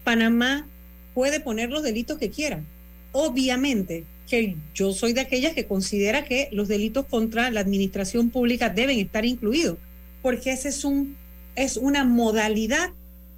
Panamá 0.03 0.67
puede 1.13 1.39
poner 1.39 1.69
los 1.69 1.83
delitos 1.83 2.17
que 2.17 2.31
quiera. 2.31 2.63
Obviamente 3.11 4.03
que 4.27 4.55
yo 4.73 4.93
soy 4.93 5.13
de 5.13 5.21
aquellas 5.21 5.53
que 5.53 5.67
considera 5.67 6.25
que 6.25 6.49
los 6.53 6.67
delitos 6.67 7.05
contra 7.05 7.51
la 7.51 7.59
administración 7.59 8.31
pública 8.31 8.69
deben 8.69 8.97
estar 8.97 9.23
incluidos, 9.23 9.77
porque 10.23 10.51
ese 10.51 10.69
es 10.69 10.83
un 10.83 11.15
es 11.55 11.77
una 11.77 12.03
modalidad 12.03 12.93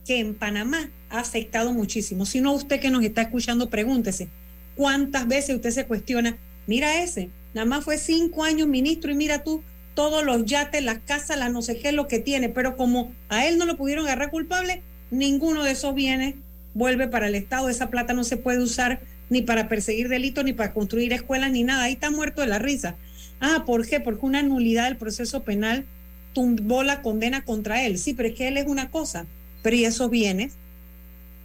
que 0.07 0.19
en 0.19 0.35
Panamá 0.35 0.89
ha 1.09 1.19
afectado 1.19 1.73
muchísimo. 1.73 2.25
Si 2.25 2.39
no, 2.39 2.53
usted 2.53 2.79
que 2.79 2.91
nos 2.91 3.03
está 3.03 3.23
escuchando, 3.23 3.69
pregúntese, 3.69 4.29
¿cuántas 4.73 5.27
veces 5.27 5.57
usted 5.57 5.71
se 5.71 5.85
cuestiona? 5.85 6.37
Mira 6.65 7.03
ese, 7.03 7.29
nada 7.53 7.65
más 7.65 7.83
fue 7.83 7.97
cinco 7.97 8.43
años 8.43 8.67
ministro 8.67 9.11
y 9.11 9.15
mira 9.15 9.43
tú 9.43 9.63
todos 9.95 10.23
los 10.23 10.45
yates, 10.45 10.83
las 10.83 10.99
casas, 10.99 11.37
las 11.37 11.51
no 11.51 11.61
sé 11.61 11.77
qué, 11.77 11.91
lo 11.91 12.07
que 12.07 12.19
tiene, 12.19 12.49
pero 12.49 12.75
como 12.75 13.13
a 13.29 13.45
él 13.45 13.57
no 13.57 13.65
lo 13.65 13.77
pudieron 13.77 14.05
agarrar 14.05 14.31
culpable, 14.31 14.81
ninguno 15.11 15.63
de 15.63 15.71
esos 15.71 15.93
bienes 15.93 16.35
vuelve 16.73 17.07
para 17.07 17.27
el 17.27 17.35
Estado, 17.35 17.69
esa 17.69 17.89
plata 17.89 18.13
no 18.13 18.23
se 18.23 18.37
puede 18.37 18.59
usar 18.59 19.01
ni 19.29 19.41
para 19.41 19.69
perseguir 19.69 20.09
delitos, 20.09 20.43
ni 20.43 20.53
para 20.53 20.73
construir 20.73 21.13
escuelas, 21.13 21.51
ni 21.51 21.63
nada, 21.63 21.83
ahí 21.83 21.93
está 21.93 22.11
muerto 22.11 22.41
de 22.41 22.47
la 22.47 22.59
risa. 22.59 22.95
Ah, 23.39 23.63
¿por 23.65 23.87
qué? 23.87 23.99
Porque 23.99 24.25
una 24.25 24.41
nulidad 24.41 24.85
del 24.85 24.97
proceso 24.97 25.43
penal 25.43 25.85
tumbó 26.33 26.83
la 26.83 27.01
condena 27.01 27.43
contra 27.43 27.83
él. 27.83 27.97
Sí, 27.97 28.13
pero 28.13 28.29
es 28.29 28.35
que 28.35 28.47
él 28.47 28.57
es 28.57 28.65
una 28.67 28.89
cosa, 28.89 29.25
pero 29.61 29.75
¿y 29.75 29.85
esos 29.85 30.09
bienes? 30.09 30.53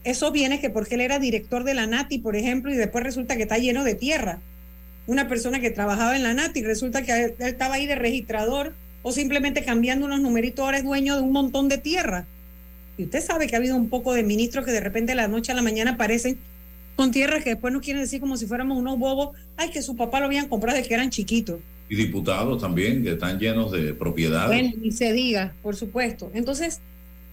Esos 0.05 0.33
bienes 0.33 0.61
que 0.61 0.71
porque 0.71 0.95
él 0.95 1.03
era 1.03 1.19
director 1.19 1.65
de 1.65 1.75
la 1.75 1.87
NATI, 1.87 2.19
por 2.19 2.37
ejemplo, 2.37 2.73
y 2.73 2.77
después 2.77 3.05
resulta 3.05 3.37
que 3.37 3.43
está 3.43 3.59
lleno 3.59 3.85
de 3.85 3.95
tierra 3.95 4.41
una 5.09 5.27
persona 5.27 5.59
que 5.59 5.71
trabajaba 5.71 6.15
en 6.15 6.23
la 6.23 6.35
NATI, 6.35 6.63
resulta 6.63 7.03
que 7.03 7.25
él 7.25 7.35
estaba 7.39 7.77
ahí 7.77 7.87
de 7.87 7.95
registrador 7.95 8.75
o 9.03 9.11
simplemente 9.11 9.65
cambiando 9.65 10.05
unos 10.05 10.21
numeritos, 10.21 10.63
ahora 10.63 10.79
es 10.79 10.85
dueño 10.85 11.17
de 11.17 11.23
un 11.23 11.33
montón 11.33 11.69
de 11.69 11.79
tierra. 11.79 12.27
Y 12.99 13.05
usted 13.05 13.23
sabe 13.23 13.47
que 13.47 13.55
ha 13.57 13.59
habido 13.59 13.75
un 13.75 13.89
poco 13.89 14.13
de 14.13 14.23
ministros 14.23 14.67
que 14.67 14.71
de 14.71 14.81
repente 14.81 15.13
de 15.13 15.17
la 15.17 15.27
noche 15.27 15.51
a 15.51 15.55
la 15.55 15.63
mañana 15.63 15.93
aparecen 15.93 16.39
con 16.95 17.11
tierras 17.11 17.43
que 17.43 17.51
después 17.51 17.73
nos 17.73 17.81
quieren 17.81 18.03
decir 18.03 18.21
como 18.21 18.37
si 18.37 18.47
fuéramos 18.47 18.77
unos 18.77 18.99
bobos, 18.99 19.35
ay, 19.57 19.71
que 19.71 19.81
su 19.81 19.97
papá 19.97 20.21
lo 20.21 20.27
habían 20.27 20.47
comprado 20.47 20.77
de 20.77 20.87
que 20.87 20.93
eran 20.93 21.09
chiquitos. 21.09 21.59
Y 21.89 21.97
diputados 21.97 22.61
también, 22.61 23.03
que 23.03 23.13
están 23.13 23.39
llenos 23.39 23.73
de 23.73 23.95
propiedades. 23.95 24.49
Bueno, 24.49 24.75
ni 24.79 24.93
se 24.93 25.13
diga, 25.15 25.55
por 25.63 25.75
supuesto. 25.75 26.31
Entonces, 26.35 26.81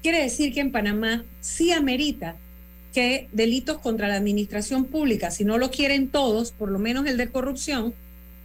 quiere 0.01 0.21
decir 0.21 0.53
que 0.53 0.61
en 0.61 0.71
Panamá 0.71 1.25
sí 1.41 1.73
amerita 1.73 2.37
que 2.95 3.27
delitos 3.33 3.79
contra 3.79 4.07
la 4.07 4.15
administración 4.15 4.85
pública, 4.85 5.29
si 5.29 5.43
no 5.43 5.57
lo 5.57 5.69
quieren 5.69 6.07
todos, 6.07 6.53
por 6.53 6.71
lo 6.71 6.79
menos 6.79 7.05
el 7.05 7.17
de 7.17 7.27
corrupción, 7.27 7.93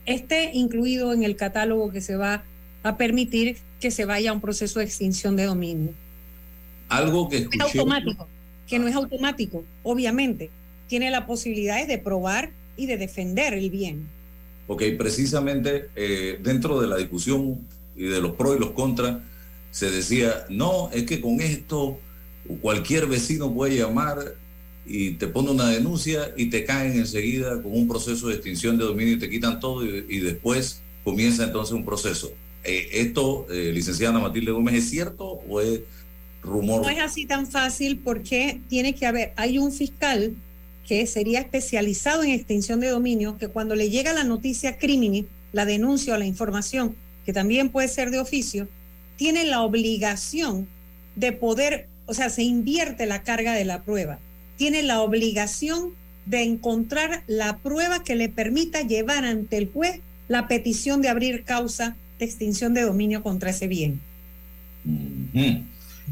esté 0.07 0.51
incluido 0.55 1.13
en 1.13 1.23
el 1.23 1.37
catálogo 1.37 1.93
que 1.93 2.01
se 2.01 2.17
va 2.17 2.43
a 2.83 2.97
permitir 2.97 3.59
que 3.79 3.93
se 3.93 4.07
vaya 4.07 4.31
a 4.31 4.33
un 4.33 4.41
proceso 4.41 4.81
de 4.81 4.87
extinción 4.87 5.37
de 5.37 5.45
dominio. 5.45 5.93
Algo 6.89 7.29
que 7.29 7.37
escuché. 7.37 7.79
automático. 7.79 8.27
que 8.67 8.81
no 8.81 8.89
es 8.89 8.97
automático, 8.97 9.65
obviamente. 9.85 10.51
Tiene 10.89 11.13
la 11.13 11.29
posibilidad 11.29 11.87
de 11.87 11.99
probar 11.99 12.51
y 12.77 12.87
de 12.87 12.97
defender 12.97 13.55
el 13.55 13.71
bien. 13.71 14.09
Ok, 14.67 14.83
precisamente 14.99 15.91
eh, 15.95 16.41
dentro 16.43 16.81
de 16.81 16.89
la 16.89 16.97
discusión 16.97 17.61
y 17.95 18.03
de 18.03 18.21
los 18.21 18.33
pros 18.33 18.57
y 18.57 18.59
los 18.59 18.73
contras, 18.73 19.19
se 19.71 19.93
decía, 19.93 20.45
no, 20.49 20.91
es 20.93 21.05
que 21.05 21.21
con 21.21 21.41
esto 21.41 22.01
cualquier 22.61 23.07
vecino 23.07 23.55
puede 23.55 23.77
llamar 23.77 24.39
y 24.91 25.12
te 25.12 25.28
pone 25.28 25.53
una 25.53 25.68
denuncia 25.68 26.32
y 26.36 26.47
te 26.47 26.64
caen 26.64 26.99
enseguida 26.99 27.62
con 27.62 27.72
un 27.72 27.86
proceso 27.86 28.26
de 28.26 28.34
extinción 28.34 28.76
de 28.76 28.84
dominio 28.84 29.14
y 29.14 29.18
te 29.20 29.30
quitan 29.30 29.61
todo 29.61 29.86
y, 29.86 30.18
después 30.18 30.82
comienza 31.05 31.45
entonces 31.45 31.72
un 31.72 31.84
proceso. 31.84 32.32
Eh, 32.64 32.88
¿Esto, 32.95 33.47
eh, 33.51 33.70
licenciada 33.72 34.18
Matilde 34.18 34.51
Gómez, 34.51 34.74
es 34.74 34.91
cierto 34.91 35.24
o 35.49 35.61
es 35.61 35.80
rumor? 36.43 36.82
No 36.82 36.91
es 36.91 36.99
así 36.99 37.24
tan 37.24 37.47
fácil 37.47 37.99
porque 37.99 38.61
tiene 38.68 38.97
que 38.97 39.07
haber, 39.07 39.32
hay 39.36 39.59
un 39.59 39.70
fiscal 39.70 40.34
que 40.86 41.07
sería 41.07 41.38
especializado 41.38 42.24
en 42.24 42.30
extinción 42.30 42.80
de 42.80 42.88
dominio, 42.88 43.38
que 43.38 43.47
cuando 43.47 43.76
le 43.76 43.91
llega 43.91 44.12
la 44.12 44.24
noticia 44.24 44.76
crimini, 44.76 45.24
la 45.53 45.66
denuncia 45.66 46.14
o 46.14 46.18
la 46.18 46.26
información, 46.26 46.97
que 47.24 47.32
también 47.32 47.68
puede 47.68 47.86
ser 47.86 48.11
de 48.11 48.18
oficio, 48.18 48.66
tiene 49.14 49.45
la 49.45 49.62
obligación 49.62 50.66
de 51.14 51.30
poder, 51.30 51.86
o 52.07 52.14
sea, 52.14 52.28
se 52.28 52.43
invierte 52.43 53.07
la 53.07 53.22
carga 53.22 53.53
de 53.53 53.64
la 53.64 53.84
prueba, 53.84 54.18
tiene 54.61 54.83
la 54.83 55.01
obligación 55.01 55.95
de 56.27 56.43
encontrar 56.43 57.25
la 57.27 57.57
prueba 57.61 58.05
que 58.05 58.15
le 58.15 58.29
permita 58.29 58.83
llevar 58.83 59.25
ante 59.25 59.57
el 59.57 59.71
juez 59.73 60.03
la 60.29 60.49
petición 60.49 61.01
de 61.01 61.09
abrir 61.09 61.45
causa 61.45 61.97
de 62.19 62.27
extinción 62.27 62.75
de 62.75 62.83
dominio 62.83 63.23
contra 63.23 63.49
ese 63.49 63.69
bien. 63.69 64.03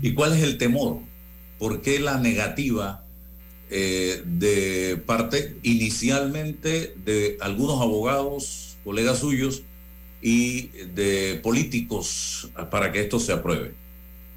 ¿Y 0.01 0.15
cuál 0.15 0.33
es 0.33 0.43
el 0.43 0.57
temor? 0.57 1.01
¿Por 1.59 1.83
qué 1.83 2.01
la 2.01 2.17
negativa 2.17 3.05
eh, 3.69 4.23
de 4.25 4.97
parte 4.97 5.59
inicialmente 5.63 6.95
de 7.05 7.37
algunos 7.43 7.83
abogados, 7.83 8.79
colegas 8.83 9.19
suyos, 9.19 9.63
y 10.23 10.69
de 10.95 11.39
políticos 11.43 12.51
para 12.71 12.93
que 12.93 13.01
esto 13.01 13.21
se 13.21 13.31
apruebe? 13.31 13.75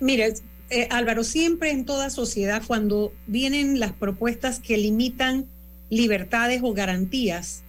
Mire, 0.01 0.33
eh, 0.71 0.87
Álvaro, 0.89 1.23
siempre 1.25 1.69
en 1.69 1.85
toda 1.85 2.09
sociedad, 2.09 2.63
cuando 2.65 3.13
vienen 3.27 3.79
las 3.79 3.91
propuestas 3.91 4.59
que 4.59 4.77
limitan 4.77 5.45
libertades 5.89 6.61
o 6.63 6.73
garantías, 6.73 7.63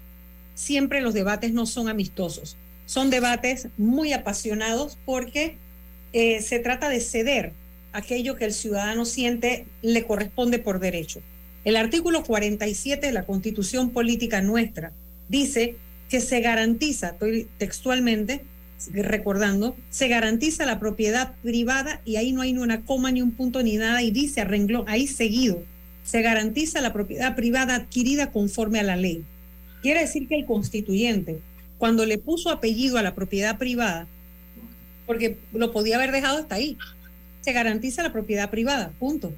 siempre 0.54 1.00
los 1.00 1.12
debates 1.12 1.52
no 1.52 1.66
son 1.66 1.88
amistosos. 1.88 2.56
Son 2.86 3.10
debates 3.10 3.68
muy 3.76 4.12
apasionados 4.12 4.98
porque 5.04 5.56
eh, 6.12 6.40
se 6.42 6.60
trata 6.60 6.88
de 6.88 7.00
ceder 7.00 7.52
aquello 7.92 8.36
que 8.36 8.44
el 8.44 8.52
ciudadano 8.52 9.04
siente 9.04 9.66
le 9.82 10.06
corresponde 10.06 10.60
por 10.60 10.78
derecho. 10.78 11.20
El 11.64 11.74
artículo 11.74 12.22
47 12.22 13.06
de 13.06 13.12
la 13.12 13.24
Constitución 13.24 13.90
Política 13.90 14.42
nuestra 14.42 14.92
dice 15.28 15.76
que 16.08 16.20
se 16.20 16.40
garantiza, 16.40 17.16
textualmente 17.58 18.44
recordando, 18.92 19.76
se 19.90 20.08
garantiza 20.08 20.66
la 20.66 20.80
propiedad 20.80 21.34
privada 21.42 22.00
y 22.04 22.16
ahí 22.16 22.32
no 22.32 22.42
hay 22.42 22.52
ni 22.52 22.58
una 22.58 22.82
coma 22.82 23.10
ni 23.10 23.22
un 23.22 23.32
punto 23.32 23.62
ni 23.62 23.76
nada 23.76 24.02
y 24.02 24.10
dice 24.10 24.40
a 24.40 24.44
renglón, 24.44 24.84
ahí 24.88 25.06
seguido, 25.06 25.62
se 26.04 26.22
garantiza 26.22 26.80
la 26.80 26.92
propiedad 26.92 27.36
privada 27.36 27.76
adquirida 27.76 28.30
conforme 28.30 28.80
a 28.80 28.82
la 28.82 28.96
ley. 28.96 29.24
Quiere 29.82 30.00
decir 30.00 30.28
que 30.28 30.36
el 30.36 30.46
constituyente, 30.46 31.40
cuando 31.78 32.06
le 32.06 32.18
puso 32.18 32.50
apellido 32.50 32.98
a 32.98 33.02
la 33.02 33.14
propiedad 33.14 33.58
privada, 33.58 34.06
porque 35.06 35.38
lo 35.52 35.72
podía 35.72 35.96
haber 35.96 36.12
dejado 36.12 36.38
hasta 36.38 36.54
ahí, 36.54 36.76
se 37.40 37.52
garantiza 37.52 38.02
la 38.02 38.12
propiedad 38.12 38.50
privada, 38.50 38.92
punto. 38.98 39.32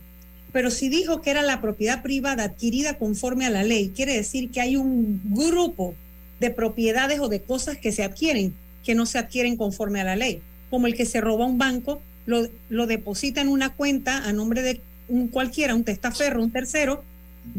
Pero 0.53 0.71
si 0.71 0.89
dijo 0.89 1.21
que 1.21 1.31
era 1.31 1.43
la 1.43 1.61
propiedad 1.61 2.03
privada 2.03 2.45
adquirida 2.45 2.99
conforme 2.99 3.47
a 3.47 3.51
la 3.51 3.65
ley, 3.65 3.93
quiere 3.95 4.15
decir 4.15 4.51
que 4.51 4.61
hay 4.61 4.77
un 4.77 5.21
grupo 5.25 5.95
de 6.39 6.51
propiedades 6.51 7.21
o 7.21 7.29
de 7.29 7.41
cosas 7.41 7.79
que 7.79 7.93
se 7.93 8.05
adquieren 8.05 8.55
que 8.85 8.95
no 8.95 9.07
se 9.07 9.19
adquieren 9.19 9.57
conforme 9.57 10.01
a 10.01 10.05
la 10.05 10.17
ley, 10.17 10.43
como 10.71 10.87
el 10.87 10.95
que 10.95 11.07
se 11.07 11.21
roba 11.21 11.47
un 11.47 11.59
banco, 11.59 12.01
lo, 12.27 12.49
lo 12.69 12.87
deposita 12.87 13.41
en 13.41 13.49
una 13.49 13.71
cuenta 13.71 14.25
a 14.27 14.33
nombre 14.33 14.63
de 14.63 14.81
un 15.09 15.29
cualquiera, 15.29 15.75
un 15.75 15.85
testaferro, 15.85 16.43
un 16.43 16.51
tercero, 16.51 17.03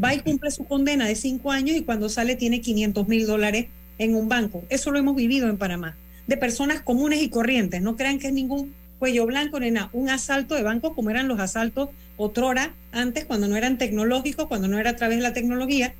va 0.02 0.14
y 0.14 0.20
cumple 0.20 0.50
su 0.50 0.64
condena 0.64 1.06
de 1.06 1.14
cinco 1.14 1.52
años 1.52 1.76
y 1.76 1.82
cuando 1.82 2.08
sale 2.08 2.36
tiene 2.36 2.60
500 2.60 3.08
mil 3.08 3.26
dólares 3.26 3.66
en 3.98 4.14
un 4.14 4.28
banco. 4.28 4.64
Eso 4.68 4.90
lo 4.90 4.98
hemos 4.98 5.16
vivido 5.16 5.48
en 5.48 5.58
Panamá, 5.58 5.96
de 6.26 6.36
personas 6.36 6.82
comunes 6.82 7.22
y 7.22 7.28
corrientes. 7.28 7.82
No 7.82 7.96
crean 7.96 8.18
que 8.18 8.28
es 8.28 8.32
ningún 8.32 8.74
cuello 8.98 9.26
blanco, 9.26 9.60
nena, 9.60 9.90
un 9.92 10.08
asalto 10.08 10.54
de 10.54 10.62
banco 10.62 10.94
como 10.94 11.10
eran 11.10 11.28
los 11.28 11.38
asaltos 11.38 11.90
otrora, 12.16 12.74
antes, 12.92 13.26
cuando 13.26 13.46
no 13.46 13.56
eran 13.56 13.78
tecnológicos, 13.78 14.46
cuando 14.46 14.68
no 14.68 14.78
era 14.78 14.90
a 14.90 14.96
través 14.96 15.18
de 15.18 15.22
la 15.22 15.32
tecnología. 15.32 15.94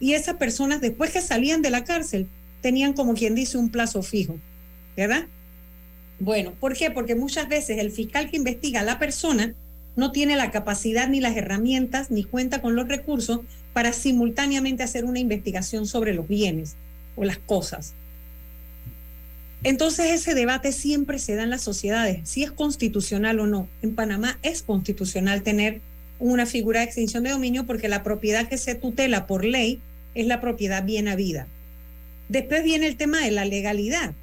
Y 0.00 0.12
esas 0.12 0.36
personas, 0.36 0.80
después 0.80 1.10
que 1.10 1.22
salían 1.22 1.62
de 1.62 1.70
la 1.70 1.84
cárcel, 1.84 2.28
tenían 2.60 2.92
como 2.92 3.14
quien 3.14 3.34
dice 3.34 3.56
un 3.56 3.70
plazo 3.70 4.02
fijo, 4.02 4.38
¿verdad? 4.96 5.26
Bueno, 6.18 6.52
¿por 6.58 6.76
qué? 6.76 6.90
Porque 6.90 7.14
muchas 7.14 7.48
veces 7.48 7.78
el 7.78 7.90
fiscal 7.90 8.30
que 8.30 8.36
investiga 8.36 8.80
a 8.80 8.84
la 8.84 8.98
persona 8.98 9.54
no 9.96 10.12
tiene 10.12 10.36
la 10.36 10.50
capacidad 10.50 11.08
ni 11.08 11.20
las 11.20 11.36
herramientas 11.36 12.10
ni 12.10 12.24
cuenta 12.24 12.60
con 12.60 12.76
los 12.76 12.88
recursos 12.88 13.40
para 13.72 13.92
simultáneamente 13.92 14.82
hacer 14.82 15.04
una 15.04 15.18
investigación 15.18 15.86
sobre 15.86 16.14
los 16.14 16.28
bienes 16.28 16.76
o 17.16 17.24
las 17.24 17.38
cosas. 17.38 17.94
Entonces 19.62 20.12
ese 20.12 20.34
debate 20.34 20.70
siempre 20.72 21.18
se 21.18 21.34
da 21.34 21.42
en 21.42 21.50
las 21.50 21.62
sociedades, 21.62 22.28
si 22.28 22.42
es 22.42 22.52
constitucional 22.52 23.40
o 23.40 23.46
no. 23.46 23.68
En 23.82 23.94
Panamá 23.94 24.38
es 24.42 24.62
constitucional 24.62 25.42
tener 25.42 25.80
una 26.18 26.46
figura 26.46 26.80
de 26.80 26.86
extinción 26.86 27.24
de 27.24 27.30
dominio 27.30 27.66
porque 27.66 27.88
la 27.88 28.02
propiedad 28.02 28.48
que 28.48 28.58
se 28.58 28.74
tutela 28.74 29.26
por 29.26 29.44
ley 29.44 29.80
es 30.14 30.26
la 30.26 30.40
propiedad 30.40 30.84
bien 30.84 31.08
habida. 31.08 31.46
Después 32.28 32.64
viene 32.64 32.86
el 32.86 32.96
tema 32.96 33.20
de 33.20 33.30
la 33.30 33.44
legalidad. 33.44 34.14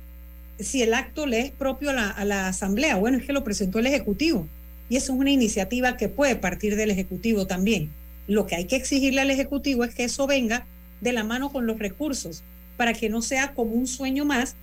Si 0.59 0.81
el 0.81 0.93
acto 0.93 1.25
le 1.25 1.39
es 1.39 1.51
propio 1.51 1.89
a 1.89 2.25
la, 2.25 2.47
Asamblea, 2.47 2.95
bueno, 2.95 3.17
es 3.17 3.25
que 3.25 3.33
lo 3.33 3.43
presentó 3.43 3.79
el 3.79 3.87
Ejecutivo. 3.87 4.47
Y 4.89 4.97
eso 4.97 5.13
es 5.13 5.19
una 5.19 5.31
iniciativa 5.31 5.97
que 5.97 6.09
puede 6.09 6.35
partir 6.35 6.75
del 6.75 6.91
Ejecutivo 6.91 7.47
también. 7.47 7.89
Lo 8.27 8.45
que 8.45 8.55
hay 8.55 8.65
que 8.65 8.75
exigirle 8.75 9.21
al 9.21 9.31
Ejecutivo 9.31 9.83
es 9.83 9.95
que 9.95 10.03
eso 10.03 10.27
venga 10.27 10.65
de 11.01 11.13
la 11.13 11.23
mano 11.23 11.51
con 11.51 11.65
los 11.65 11.79
recursos, 11.79 12.43
para 12.77 12.93
que 12.93 13.09
no 13.09 13.21
sea 13.21 13.53
como 13.53 13.73
un 13.73 13.87
sueño 13.87 14.25
más 14.25 14.55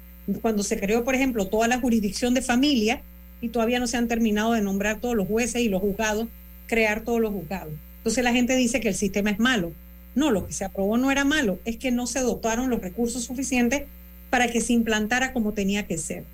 cuando 0.43 0.63
se 0.63 0.79
creó, 0.79 1.05
por 1.05 1.15
ejemplo, 1.15 1.47
toda 1.47 1.69
la 1.69 1.81
jurisdicción 1.81 2.35
de 2.35 2.43
familia 2.43 3.03
y 3.41 3.49
todavía 3.49 3.81
no 3.81 3.87
se 3.87 3.97
han 3.97 4.09
terminado 4.09 4.53
de 4.53 4.61
nombrar 4.61 5.01
todos 5.01 5.17
los 5.17 5.27
jueces 5.27 5.63
y 5.63 5.69
los 5.69 5.81
juzgados, 5.81 6.29
crear 6.67 7.03
todos 7.03 7.21
los 7.21 7.33
juzgados. 7.33 7.73
Entonces 7.99 8.23
la 8.25 8.33
gente 8.33 8.57
dice 8.57 8.81
que 8.81 8.89
el 8.89 8.95
sistema 8.95 9.31
es 9.31 9.39
malo. 9.39 9.73
No, 10.15 10.31
lo 10.31 10.47
que 10.47 10.53
se 10.53 10.65
aprobó 10.65 10.97
no 10.97 11.11
era 11.11 11.25
malo, 11.25 11.59
es 11.65 11.77
que 11.77 11.91
no 11.91 12.07
se 12.07 12.21
dotaron 12.21 12.71
los 12.71 12.81
recursos 12.81 13.25
suficientes 13.25 13.85
para 14.31 14.49
que 14.49 14.61
se 14.61 14.73
implantara 14.73 15.33
como 15.33 15.53
tenía 15.53 15.87
que 15.87 15.99
ser. 15.99 16.25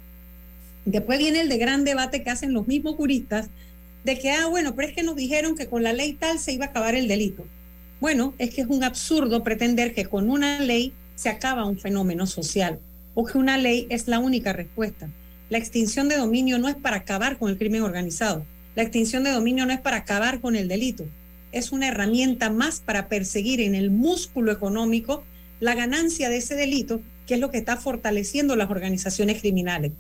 Después 0.85 1.19
viene 1.19 1.41
el 1.41 1.49
de 1.49 1.59
gran 1.59 1.85
debate 1.85 2.23
que 2.23 2.31
hacen 2.31 2.53
los 2.53 2.69
mismos 2.69 2.95
juristas 2.95 3.49
de 4.05 4.19
que, 4.19 4.31
ah, 4.31 4.47
bueno, 4.47 4.77
pero 4.77 4.89
es 4.89 4.95
que 4.95 5.03
nos 5.03 5.17
dijeron 5.17 5.57
que 5.57 5.67
con 5.67 5.83
la 5.83 5.93
ley 5.93 6.13
tal 6.13 6.39
se 6.39 6.53
iba 6.53 6.67
a 6.67 6.69
acabar 6.69 6.95
el 6.95 7.09
delito. 7.09 7.45
Bueno, 8.01 8.35
es 8.39 8.55
que 8.55 8.61
es 8.61 8.69
un 8.69 8.85
absurdo 8.85 9.43
pretender 9.43 9.95
que 9.95 10.05
con 10.05 10.31
una 10.31 10.61
ley 10.61 10.93
se 11.17 11.29
acaba 11.29 11.65
un 11.65 11.79
fenómeno 11.79 12.27
social 12.27 12.79
o 13.15 13.25
que 13.25 13.39
una 13.39 13.59
ley 13.59 13.87
es 13.91 14.07
la 14.07 14.21
única 14.21 14.53
respuesta. 14.53 15.09
La 15.49 15.59
extinción 15.59 16.09
de 16.09 16.17
dominio 16.17 16.59
no 16.59 16.69
es 16.69 16.77
para 16.77 16.99
acabar 16.99 17.39
con 17.39 17.51
el 17.51 17.59
crimen 17.59 17.83
organizado. 17.83 18.45
La 18.77 18.83
extinción 18.83 19.25
de 19.25 19.33
dominio 19.33 19.65
no 19.65 19.73
es 19.73 19.81
para 19.81 19.97
acabar 19.97 20.41
con 20.41 20.55
el 20.55 20.69
delito. 20.69 21.05
Es 21.51 21.73
una 21.73 21.89
herramienta 21.89 22.51
más 22.51 22.81
para 22.81 23.09
perseguir 23.09 23.61
en 23.61 23.75
el 23.75 23.91
músculo 23.91 24.53
económico 24.53 25.25
la 25.59 25.75
ganancia 25.75 26.29
de 26.29 26.37
ese 26.37 26.55
delito, 26.55 27.01
que 27.27 27.35
es 27.35 27.41
lo 27.41 27.51
que 27.51 27.59
está 27.59 27.77
fortaleciendo 27.77 28.57
las 28.57 28.71
organizaciones 28.71 29.41
criminales. 29.41 29.93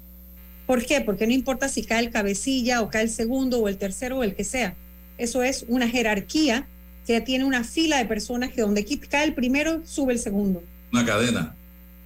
¿Por 0.67 0.85
qué? 0.85 1.01
Porque 1.01 1.27
no 1.27 1.33
importa 1.33 1.69
si 1.69 1.85
cae 1.85 2.01
el 2.01 2.11
cabecilla 2.11 2.83
o 2.83 2.89
cae 2.89 3.05
el 3.05 3.11
segundo 3.11 3.61
o 3.61 3.69
el 3.69 3.79
tercero 3.79 4.19
o 4.19 4.23
el 4.25 4.35
que 4.35 4.45
sea. 4.45 4.75
Eso 5.19 5.43
es 5.43 5.65
una 5.69 5.89
jerarquía 5.89 6.67
que 7.07 7.21
tiene 7.21 7.45
una 7.45 7.63
fila 7.63 7.99
de 7.99 8.07
personas 8.07 8.51
que 8.51 8.63
donde 8.63 8.85
cae 9.09 9.25
el 9.25 9.35
primero, 9.35 9.83
sube 9.87 10.13
el 10.13 10.19
segundo. 10.19 10.63
Una 10.93 11.05
cadena 11.05 11.55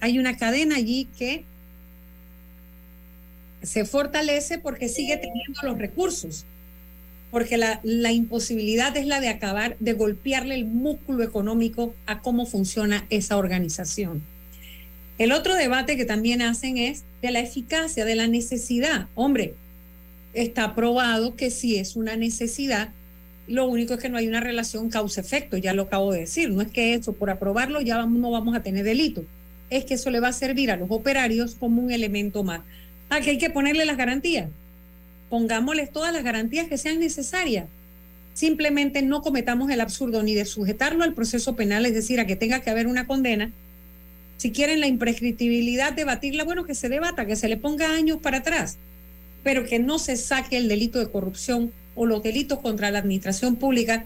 hay 0.01 0.17
una 0.17 0.35
cadena 0.35 0.75
allí 0.75 1.07
que 1.17 1.45
se 3.61 3.85
fortalece 3.85 4.57
porque 4.57 4.89
sigue 4.89 5.15
teniendo 5.15 5.61
los 5.63 5.77
recursos, 5.77 6.43
porque 7.29 7.57
la, 7.57 7.79
la, 7.83 8.11
imposibilidad 8.11 8.97
es 8.97 9.05
la 9.05 9.19
de 9.19 9.29
acabar, 9.29 9.77
de 9.79 9.93
golpearle 9.93 10.55
el 10.55 10.65
músculo 10.65 11.23
económico 11.23 11.93
a 12.07 12.21
cómo 12.21 12.47
funciona 12.47 13.05
esa 13.11 13.37
organización. 13.37 14.23
El 15.21 15.33
otro 15.33 15.53
debate 15.53 15.97
que 15.97 16.05
también 16.05 16.41
hacen 16.41 16.77
es 16.77 17.03
de 17.21 17.29
la 17.29 17.41
eficacia, 17.41 18.05
de 18.05 18.15
la 18.15 18.25
necesidad. 18.25 19.05
Hombre, 19.13 19.53
está 20.33 20.73
probado 20.73 21.35
que 21.35 21.51
si 21.51 21.77
es 21.77 21.95
una 21.95 22.15
necesidad, 22.15 22.89
lo 23.47 23.67
único 23.67 23.93
es 23.93 23.99
que 23.99 24.09
no 24.09 24.17
hay 24.17 24.27
una 24.27 24.39
relación 24.39 24.89
causa-efecto, 24.89 25.57
ya 25.57 25.75
lo 25.75 25.83
acabo 25.83 26.11
de 26.11 26.21
decir. 26.21 26.49
No 26.49 26.61
es 26.61 26.69
que 26.69 26.95
eso, 26.95 27.13
por 27.13 27.29
aprobarlo, 27.29 27.81
ya 27.81 28.03
no 28.03 28.31
vamos 28.31 28.55
a 28.55 28.63
tener 28.63 28.83
delito 28.83 29.23
es 29.71 29.85
que 29.85 29.93
eso 29.93 30.09
le 30.09 30.19
va 30.19 30.27
a 30.27 30.33
servir 30.33 30.69
a 30.69 30.75
los 30.75 30.91
operarios 30.91 31.55
como 31.55 31.81
un 31.81 31.91
elemento 31.91 32.43
más. 32.43 32.61
¿A 33.09 33.21
que 33.21 33.31
hay 33.31 33.37
que 33.37 33.49
ponerle 33.49 33.85
las 33.85 33.97
garantías. 33.97 34.49
Pongámosles 35.29 35.91
todas 35.91 36.13
las 36.13 36.23
garantías 36.23 36.67
que 36.67 36.77
sean 36.77 36.99
necesarias. 36.99 37.65
simplemente 38.33 39.01
no 39.01 39.21
cometamos 39.21 39.69
el 39.71 39.81
absurdo 39.81 40.23
ni 40.23 40.33
de 40.33 40.45
sujetarlo 40.45 41.03
al 41.03 41.13
proceso 41.13 41.55
penal, 41.57 41.85
es 41.85 41.93
decir, 41.93 42.19
a 42.19 42.25
que 42.25 42.37
tenga 42.37 42.61
que 42.61 42.69
haber 42.69 42.87
una 42.87 43.05
condena. 43.05 43.51
Si 44.41 44.51
quieren 44.51 44.79
la 44.79 44.87
imprescriptibilidad, 44.87 45.93
debatirla, 45.93 46.43
bueno, 46.43 46.65
que 46.65 46.73
se 46.73 46.89
debata, 46.89 47.27
que 47.27 47.35
se 47.35 47.47
le 47.47 47.57
ponga 47.57 47.93
años 47.93 48.17
para 48.23 48.39
atrás, 48.39 48.79
pero 49.43 49.67
que 49.67 49.77
no 49.77 49.99
se 49.99 50.17
saque 50.17 50.57
el 50.57 50.67
delito 50.67 50.97
de 50.97 51.11
corrupción 51.11 51.71
o 51.93 52.07
los 52.07 52.23
delitos 52.23 52.57
contra 52.57 52.89
la 52.89 52.97
administración 52.97 53.55
pública, 53.55 54.03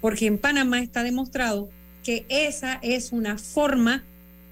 porque 0.00 0.26
en 0.26 0.38
Panamá 0.38 0.80
está 0.80 1.04
demostrado 1.04 1.68
que 2.02 2.26
esa 2.28 2.80
es 2.82 3.12
una 3.12 3.38
forma 3.38 4.02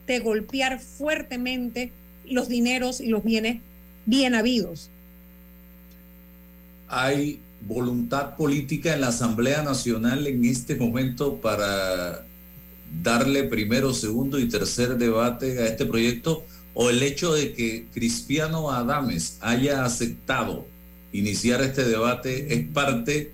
de 0.06 0.20
golpear 0.20 0.78
fuertemente 0.78 1.90
los 2.24 2.48
dineros 2.48 3.00
y 3.00 3.08
los 3.08 3.24
bienes 3.24 3.60
bien 4.06 4.36
habidos. 4.36 4.88
Hay 6.86 7.40
voluntad 7.66 8.36
política 8.36 8.94
en 8.94 9.00
la 9.00 9.08
Asamblea 9.08 9.64
Nacional 9.64 10.28
en 10.28 10.44
este 10.44 10.76
momento 10.76 11.38
para 11.38 12.24
darle 13.00 13.44
primero, 13.44 13.94
segundo 13.94 14.38
y 14.38 14.48
tercer 14.48 14.98
debate 14.98 15.58
a 15.60 15.66
este 15.66 15.86
proyecto 15.86 16.44
o 16.74 16.90
el 16.90 17.02
hecho 17.02 17.32
de 17.32 17.52
que 17.52 17.86
Cristiano 17.92 18.70
Adames 18.70 19.38
haya 19.40 19.84
aceptado 19.84 20.66
iniciar 21.12 21.62
este 21.62 21.84
debate 21.84 22.54
es 22.54 22.66
parte 22.68 23.32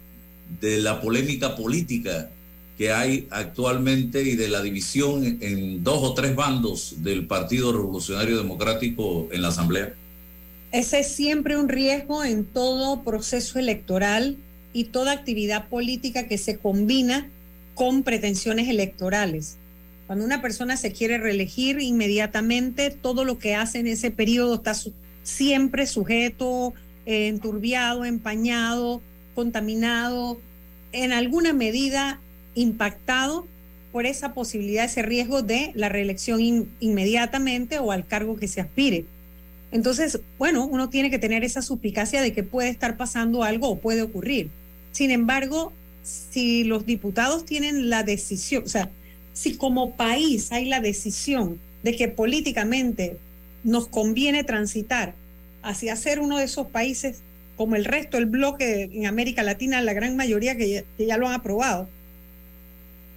de 0.61 0.79
la 0.79 1.01
polémica 1.01 1.57
política 1.57 2.31
que 2.77 2.93
hay 2.93 3.27
actualmente 3.31 4.23
y 4.23 4.37
de 4.37 4.49
la 4.49 4.63
división 4.63 5.39
en 5.41 5.83
dos 5.83 5.99
o 6.03 6.15
tres 6.15 6.37
bandos 6.37 6.95
del 6.99 7.27
Partido 7.27 7.73
Revolucionario 7.73 8.37
Democrático 8.37 9.29
en 9.33 9.43
la 9.43 9.49
Asamblea? 9.49 9.95
Ese 10.71 11.01
es 11.01 11.09
siempre 11.09 11.57
un 11.57 11.69
riesgo 11.69 12.25
en 12.25 12.45
todo 12.45 13.03
proceso 13.03 13.59
electoral 13.59 14.37
y 14.73 14.85
toda 14.85 15.13
actividad 15.13 15.69
política 15.69 16.29
que 16.29 16.39
se 16.39 16.59
combina 16.59 17.29
con 17.79 18.03
pretensiones 18.03 18.69
electorales. 18.69 19.57
Cuando 20.09 20.25
una 20.25 20.43
persona 20.43 20.77
se 20.77 20.91
quiere 20.91 21.17
reelegir 21.17 21.79
inmediatamente, 21.81 22.91
todo 22.91 23.25
lo 23.25 23.39
que 23.39 23.55
hace 23.55 23.79
en 23.79 23.87
ese 23.87 24.11
periodo 24.11 24.57
está 24.57 24.75
siempre 25.23 25.87
sujeto, 25.87 26.75
eh, 27.07 27.29
enturbiado, 27.29 28.05
empañado, 28.05 29.01
contaminado, 29.37 30.41
en 30.91 31.13
alguna 31.13 31.53
medida 31.53 32.19
impactado 32.57 33.47
por 33.93 34.07
esa 34.07 34.35
posibilidad, 34.35 34.87
ese 34.87 35.03
riesgo 35.03 35.43
de 35.43 35.71
la 35.77 35.89
reelección 35.89 36.41
inmediatamente 36.81 37.79
o 37.79 37.93
al 37.93 38.09
cargo 38.09 38.37
que 38.37 38.49
se 38.49 38.61
aspire. 38.61 39.05
Entonces, 39.71 40.19
bueno, 40.37 40.67
uno 40.67 40.89
tiene 40.89 41.11
que 41.11 41.21
tener 41.21 41.45
esa 41.45 41.63
suspicacia 41.63 42.23
de 42.23 42.33
que 42.33 42.43
puede 42.43 42.71
estar 42.71 42.97
pasando 42.97 43.45
algo 43.45 43.69
o 43.69 43.79
puede 43.79 44.03
ocurrir. 44.03 44.51
Sin 44.91 45.13
embargo, 45.13 45.73
si 46.31 46.65
los 46.65 46.87
diputados 46.87 47.45
tienen 47.45 47.91
la 47.91 48.03
decisión, 48.03 48.65
o 48.65 48.69
sea, 48.69 48.91
si 49.33 49.57
como 49.57 49.93
país 49.93 50.51
hay 50.53 50.65
la 50.67 50.81
decisión 50.81 51.61
de 51.83 51.97
que 51.97 52.09
políticamente 52.09 53.19
nos 53.65 53.89
conviene 53.89 54.45
transitar 54.45 55.15
hacia 55.63 55.97
ser 55.97 56.21
uno 56.21 56.39
de 56.39 56.45
esos 56.45 56.67
países 56.69 57.21
como 57.57 57.77
el 57.77 57.85
resto 57.85 58.17
del 58.17 58.27
bloque 58.27 58.89
en 58.93 59.07
América 59.07 59.43
Latina, 59.43 59.81
la 59.81 59.93
gran 59.93 60.17
mayoría 60.17 60.57
que 60.57 60.85
ya, 60.99 61.17
lo 61.17 61.29
han 61.29 61.35
aprobado, 61.35 61.89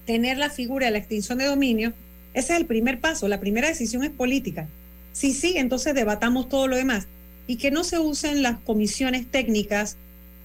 tener 0.06 0.38
la 0.38 0.50
figura 0.50 0.88
de 0.88 0.92
la 0.92 0.98
extinción 0.98 1.38
de 1.38 1.46
dominio, 1.46 1.94
ese 2.34 2.54
es 2.54 2.60
el 2.60 2.66
primer 2.66 3.00
paso, 3.00 3.28
la 3.28 3.40
primera 3.40 3.68
decisión 3.68 4.04
es 4.04 4.10
política. 4.10 4.68
Si 5.14 5.34
sí, 5.34 5.54
entonces 5.58 5.94
debatamos 5.94 6.50
todo 6.50 6.68
lo 6.68 6.76
demás 6.76 7.08
y 7.46 7.58
que 7.58 7.72
no 7.72 7.84
se 7.84 8.00
usen 8.00 8.42
las 8.42 8.60
comisiones 8.60 9.30
técnicas 9.30 9.98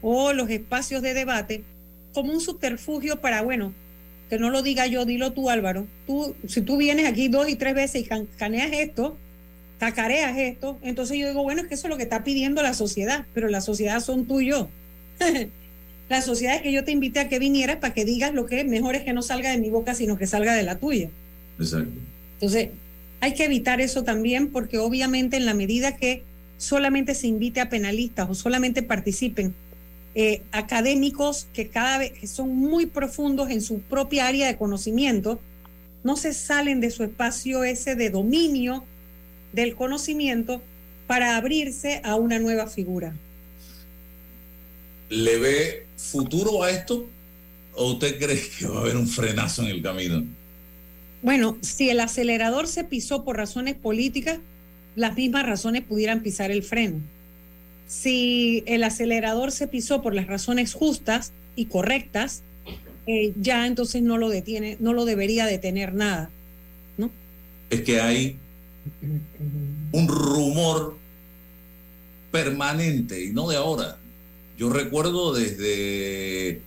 o 0.02 0.32
los 0.32 0.50
espacios 0.50 1.02
de 1.02 1.14
debate 1.14 1.62
como 2.16 2.32
un 2.32 2.40
subterfugio 2.40 3.20
para, 3.20 3.42
bueno, 3.42 3.74
que 4.30 4.38
no 4.38 4.48
lo 4.48 4.62
diga 4.62 4.86
yo, 4.86 5.04
dilo 5.04 5.34
tú 5.34 5.50
Álvaro, 5.50 5.86
tú, 6.06 6.34
si 6.48 6.62
tú 6.62 6.78
vienes 6.78 7.04
aquí 7.04 7.28
dos 7.28 7.46
y 7.46 7.56
tres 7.56 7.74
veces 7.74 8.00
y 8.00 8.08
caneas 8.38 8.70
esto, 8.72 9.18
cacareas 9.78 10.38
esto, 10.38 10.78
entonces 10.80 11.18
yo 11.18 11.28
digo, 11.28 11.42
bueno, 11.42 11.60
es 11.60 11.68
que 11.68 11.74
eso 11.74 11.88
es 11.88 11.90
lo 11.90 11.98
que 11.98 12.04
está 12.04 12.24
pidiendo 12.24 12.62
la 12.62 12.72
sociedad, 12.72 13.26
pero 13.34 13.48
la 13.48 13.60
sociedad 13.60 14.00
son 14.00 14.24
tú 14.24 14.40
y 14.40 14.46
yo. 14.46 14.70
la 16.08 16.22
sociedad 16.22 16.56
es 16.56 16.62
que 16.62 16.72
yo 16.72 16.84
te 16.84 16.92
invité 16.92 17.20
a 17.20 17.28
que 17.28 17.38
vinieras 17.38 17.76
para 17.76 17.92
que 17.92 18.06
digas 18.06 18.32
lo 18.32 18.46
que 18.46 18.64
mejor 18.64 18.94
es 18.94 19.02
que 19.02 19.12
no 19.12 19.20
salga 19.20 19.50
de 19.50 19.58
mi 19.58 19.68
boca, 19.68 19.94
sino 19.94 20.16
que 20.16 20.26
salga 20.26 20.54
de 20.54 20.62
la 20.62 20.78
tuya. 20.78 21.10
Exacto. 21.58 22.00
Entonces, 22.32 22.70
hay 23.20 23.34
que 23.34 23.44
evitar 23.44 23.82
eso 23.82 24.04
también 24.04 24.50
porque 24.52 24.78
obviamente 24.78 25.36
en 25.36 25.44
la 25.44 25.52
medida 25.52 25.96
que 25.96 26.22
solamente 26.56 27.14
se 27.14 27.26
invite 27.26 27.60
a 27.60 27.68
penalistas 27.68 28.30
o 28.30 28.34
solamente 28.34 28.82
participen 28.82 29.54
eh, 30.18 30.40
académicos 30.50 31.46
que 31.52 31.68
cada 31.68 31.98
vez 31.98 32.30
son 32.30 32.56
muy 32.56 32.86
profundos 32.86 33.50
en 33.50 33.60
su 33.60 33.80
propia 33.80 34.26
área 34.26 34.46
de 34.46 34.56
conocimiento, 34.56 35.38
no 36.04 36.16
se 36.16 36.32
salen 36.32 36.80
de 36.80 36.90
su 36.90 37.04
espacio 37.04 37.64
ese 37.64 37.96
de 37.96 38.08
dominio 38.08 38.82
del 39.52 39.76
conocimiento 39.76 40.62
para 41.06 41.36
abrirse 41.36 42.00
a 42.02 42.16
una 42.16 42.38
nueva 42.38 42.66
figura. 42.66 43.14
¿Le 45.10 45.36
ve 45.36 45.86
futuro 45.98 46.62
a 46.62 46.70
esto 46.70 47.06
o 47.74 47.92
usted 47.92 48.18
cree 48.18 48.40
que 48.58 48.66
va 48.68 48.78
a 48.78 48.80
haber 48.80 48.96
un 48.96 49.06
frenazo 49.06 49.64
en 49.64 49.68
el 49.68 49.82
camino? 49.82 50.24
Bueno, 51.20 51.58
si 51.60 51.90
el 51.90 52.00
acelerador 52.00 52.68
se 52.68 52.84
pisó 52.84 53.22
por 53.22 53.36
razones 53.36 53.74
políticas, 53.74 54.38
las 54.94 55.14
mismas 55.14 55.44
razones 55.44 55.82
pudieran 55.82 56.22
pisar 56.22 56.50
el 56.50 56.62
freno. 56.62 57.02
Si 57.86 58.64
el 58.66 58.82
acelerador 58.84 59.52
se 59.52 59.68
pisó 59.68 60.02
por 60.02 60.14
las 60.14 60.26
razones 60.26 60.74
justas 60.74 61.32
y 61.54 61.66
correctas, 61.66 62.42
eh, 63.06 63.32
ya 63.40 63.66
entonces 63.66 64.02
no 64.02 64.18
lo 64.18 64.28
detiene, 64.28 64.76
no 64.80 64.92
lo 64.92 65.04
debería 65.04 65.46
detener 65.46 65.94
nada, 65.94 66.28
¿no? 66.98 67.10
Es 67.70 67.82
que 67.82 68.00
hay 68.00 68.36
un 69.92 70.08
rumor 70.08 70.96
permanente 72.32 73.24
y 73.24 73.32
no 73.32 73.48
de 73.48 73.56
ahora. 73.56 73.98
Yo 74.58 74.70
recuerdo 74.70 75.32
desde 75.32 76.60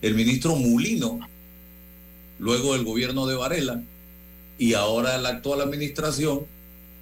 el 0.00 0.14
ministro 0.14 0.56
Mulino, 0.56 1.20
luego 2.38 2.74
el 2.74 2.84
gobierno 2.84 3.26
de 3.26 3.34
Varela, 3.34 3.82
y 4.58 4.74
ahora 4.74 5.18
la 5.18 5.30
actual 5.30 5.60
administración, 5.60 6.46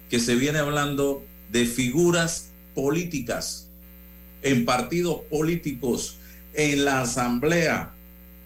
que 0.09 0.19
se 0.19 0.35
viene 0.35 0.59
hablando 0.59 1.23
de 1.51 1.65
figuras 1.65 2.50
políticas 2.81 3.67
en 4.41 4.65
partidos 4.65 5.21
políticos 5.29 6.17
en 6.55 6.83
la 6.83 7.01
Asamblea 7.01 7.93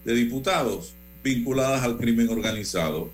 de 0.04 0.14
Diputados 0.14 0.94
vinculadas 1.24 1.82
al 1.82 1.96
crimen 1.96 2.28
organizado. 2.28 3.10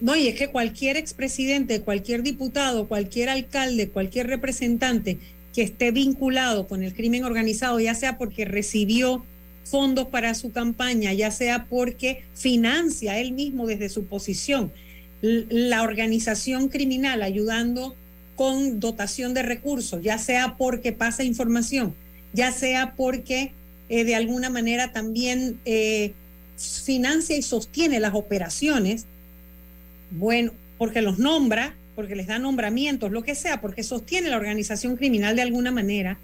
no, 0.00 0.16
y 0.16 0.26
es 0.26 0.34
que 0.34 0.48
cualquier 0.48 0.96
expresidente, 0.96 1.80
cualquier 1.80 2.24
diputado, 2.24 2.88
cualquier 2.88 3.28
alcalde, 3.28 3.88
cualquier 3.88 4.26
representante 4.26 5.18
que 5.54 5.62
esté 5.62 5.92
vinculado 5.92 6.66
con 6.66 6.82
el 6.82 6.92
crimen 6.92 7.24
organizado, 7.24 7.78
ya 7.78 7.94
sea 7.94 8.18
porque 8.18 8.44
recibió 8.44 9.24
fondos 9.62 10.08
para 10.08 10.34
su 10.34 10.50
campaña, 10.50 11.12
ya 11.12 11.30
sea 11.30 11.66
porque 11.66 12.24
financia 12.34 13.20
él 13.20 13.30
mismo 13.32 13.64
desde 13.66 13.88
su 13.88 14.06
posición 14.06 14.72
la 15.22 15.82
organización 15.82 16.68
criminal 16.68 17.22
ayudando 17.22 17.94
con 18.36 18.78
dotación 18.80 19.34
de 19.34 19.42
recursos, 19.42 20.02
ya 20.02 20.18
sea 20.18 20.56
porque 20.56 20.92
pasa 20.92 21.24
información, 21.24 21.94
ya 22.32 22.52
sea 22.52 22.94
porque 22.94 23.52
eh, 23.88 24.04
de 24.04 24.14
alguna 24.14 24.50
manera 24.50 24.92
también 24.92 25.58
eh, 25.64 26.12
financia 26.56 27.36
y 27.36 27.42
sostiene 27.42 27.98
las 27.98 28.14
operaciones, 28.14 29.06
bueno, 30.10 30.52
porque 30.78 31.02
los 31.02 31.18
nombra, 31.18 31.74
porque 31.94 32.14
les 32.14 32.26
da 32.26 32.38
nombramientos, 32.38 33.10
lo 33.10 33.22
que 33.22 33.34
sea, 33.34 33.60
porque 33.60 33.82
sostiene 33.82 34.28
la 34.28 34.36
organización 34.36 34.96
criminal 34.96 35.34
de 35.34 35.42
alguna 35.42 35.70
manera, 35.70 36.18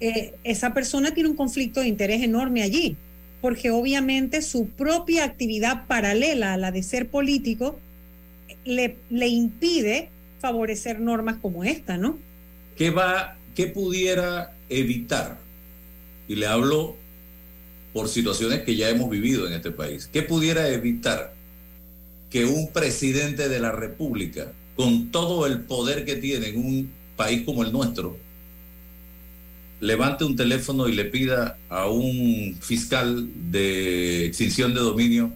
eh, 0.00 0.34
esa 0.44 0.74
persona 0.74 1.12
tiene 1.12 1.30
un 1.30 1.36
conflicto 1.36 1.80
de 1.80 1.88
interés 1.88 2.22
enorme 2.22 2.62
allí, 2.62 2.96
porque 3.40 3.70
obviamente 3.70 4.42
su 4.42 4.68
propia 4.68 5.24
actividad 5.24 5.86
paralela 5.86 6.52
a 6.52 6.56
la 6.58 6.72
de 6.72 6.82
ser 6.82 7.08
político 7.08 7.78
le, 8.64 8.96
le 9.08 9.28
impide 9.28 10.10
favorecer 10.40 11.00
normas 11.00 11.36
como 11.40 11.64
esta, 11.64 11.96
¿no? 11.96 12.18
¿Qué 12.76 12.90
va, 12.90 13.36
qué 13.54 13.66
pudiera 13.66 14.54
evitar? 14.68 15.38
Y 16.28 16.36
le 16.36 16.46
hablo 16.46 16.96
por 17.92 18.08
situaciones 18.08 18.62
que 18.62 18.76
ya 18.76 18.88
hemos 18.88 19.10
vivido 19.10 19.46
en 19.46 19.54
este 19.54 19.70
país. 19.70 20.08
¿Qué 20.12 20.22
pudiera 20.22 20.68
evitar 20.68 21.34
que 22.30 22.44
un 22.44 22.72
presidente 22.72 23.48
de 23.48 23.58
la 23.58 23.72
República, 23.72 24.52
con 24.76 25.10
todo 25.10 25.46
el 25.46 25.62
poder 25.62 26.04
que 26.04 26.16
tiene 26.16 26.48
en 26.48 26.64
un 26.64 26.92
país 27.16 27.42
como 27.44 27.64
el 27.64 27.72
nuestro, 27.72 28.16
levante 29.80 30.24
un 30.24 30.36
teléfono 30.36 30.88
y 30.88 30.94
le 30.94 31.04
pida 31.06 31.56
a 31.68 31.88
un 31.88 32.56
fiscal 32.60 33.28
de 33.50 34.26
extinción 34.26 34.74
de 34.74 34.80
dominio, 34.80 35.32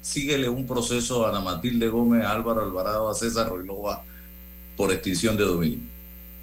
síguele 0.00 0.48
un 0.48 0.66
proceso 0.66 1.26
a 1.26 1.30
Ana 1.30 1.40
Matilde 1.40 1.88
Gómez, 1.88 2.24
a 2.24 2.32
Álvaro 2.32 2.62
Alvarado, 2.62 3.10
a 3.10 3.14
César 3.14 3.48
Roilova 3.48 4.04
por 4.76 4.92
extinción 4.92 5.36
de 5.36 5.44
dominio. 5.44 5.80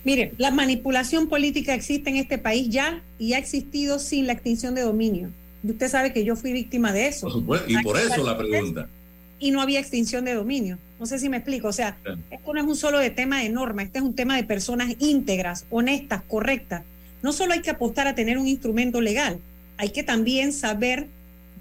Mire, 0.03 0.31
la 0.37 0.51
manipulación 0.51 1.27
política 1.27 1.73
existe 1.73 2.09
en 2.09 2.15
este 2.15 2.37
país 2.37 2.69
ya 2.69 3.03
y 3.19 3.33
ha 3.33 3.37
existido 3.37 3.99
sin 3.99 4.27
la 4.27 4.33
extinción 4.33 4.73
de 4.73 4.81
dominio. 4.81 5.29
Usted 5.63 5.89
sabe 5.89 6.13
que 6.13 6.23
yo 6.23 6.35
fui 6.35 6.53
víctima 6.53 6.93
de 6.93 7.07
eso. 7.07 7.27
Por 7.27 7.33
supuesto, 7.33 7.69
y 7.69 7.81
por 7.83 7.97
eso 7.97 8.23
la 8.23 8.37
pregunta. 8.37 8.87
Y 9.39 9.51
no 9.51 9.61
había 9.61 9.79
extinción 9.79 10.23
de 10.23 10.33
dominio. 10.33 10.77
No 10.99 11.05
sé 11.05 11.19
si 11.19 11.29
me 11.29 11.37
explico. 11.37 11.67
O 11.67 11.73
sea, 11.73 11.97
esto 12.31 12.53
no 12.53 12.59
es 12.59 12.65
un 12.65 12.75
solo 12.75 12.99
de 12.99 13.09
tema 13.09 13.41
de 13.41 13.49
norma, 13.49 13.83
este 13.83 13.99
es 13.99 14.05
un 14.05 14.15
tema 14.15 14.35
de 14.35 14.43
personas 14.43 14.95
íntegras, 14.99 15.65
honestas, 15.69 16.21
correctas. 16.27 16.83
No 17.21 17.33
solo 17.33 17.53
hay 17.53 17.61
que 17.61 17.71
apostar 17.71 18.07
a 18.07 18.15
tener 18.15 18.37
un 18.37 18.47
instrumento 18.47 19.01
legal, 19.01 19.39
hay 19.77 19.89
que 19.89 20.03
también 20.03 20.53
saber 20.53 21.07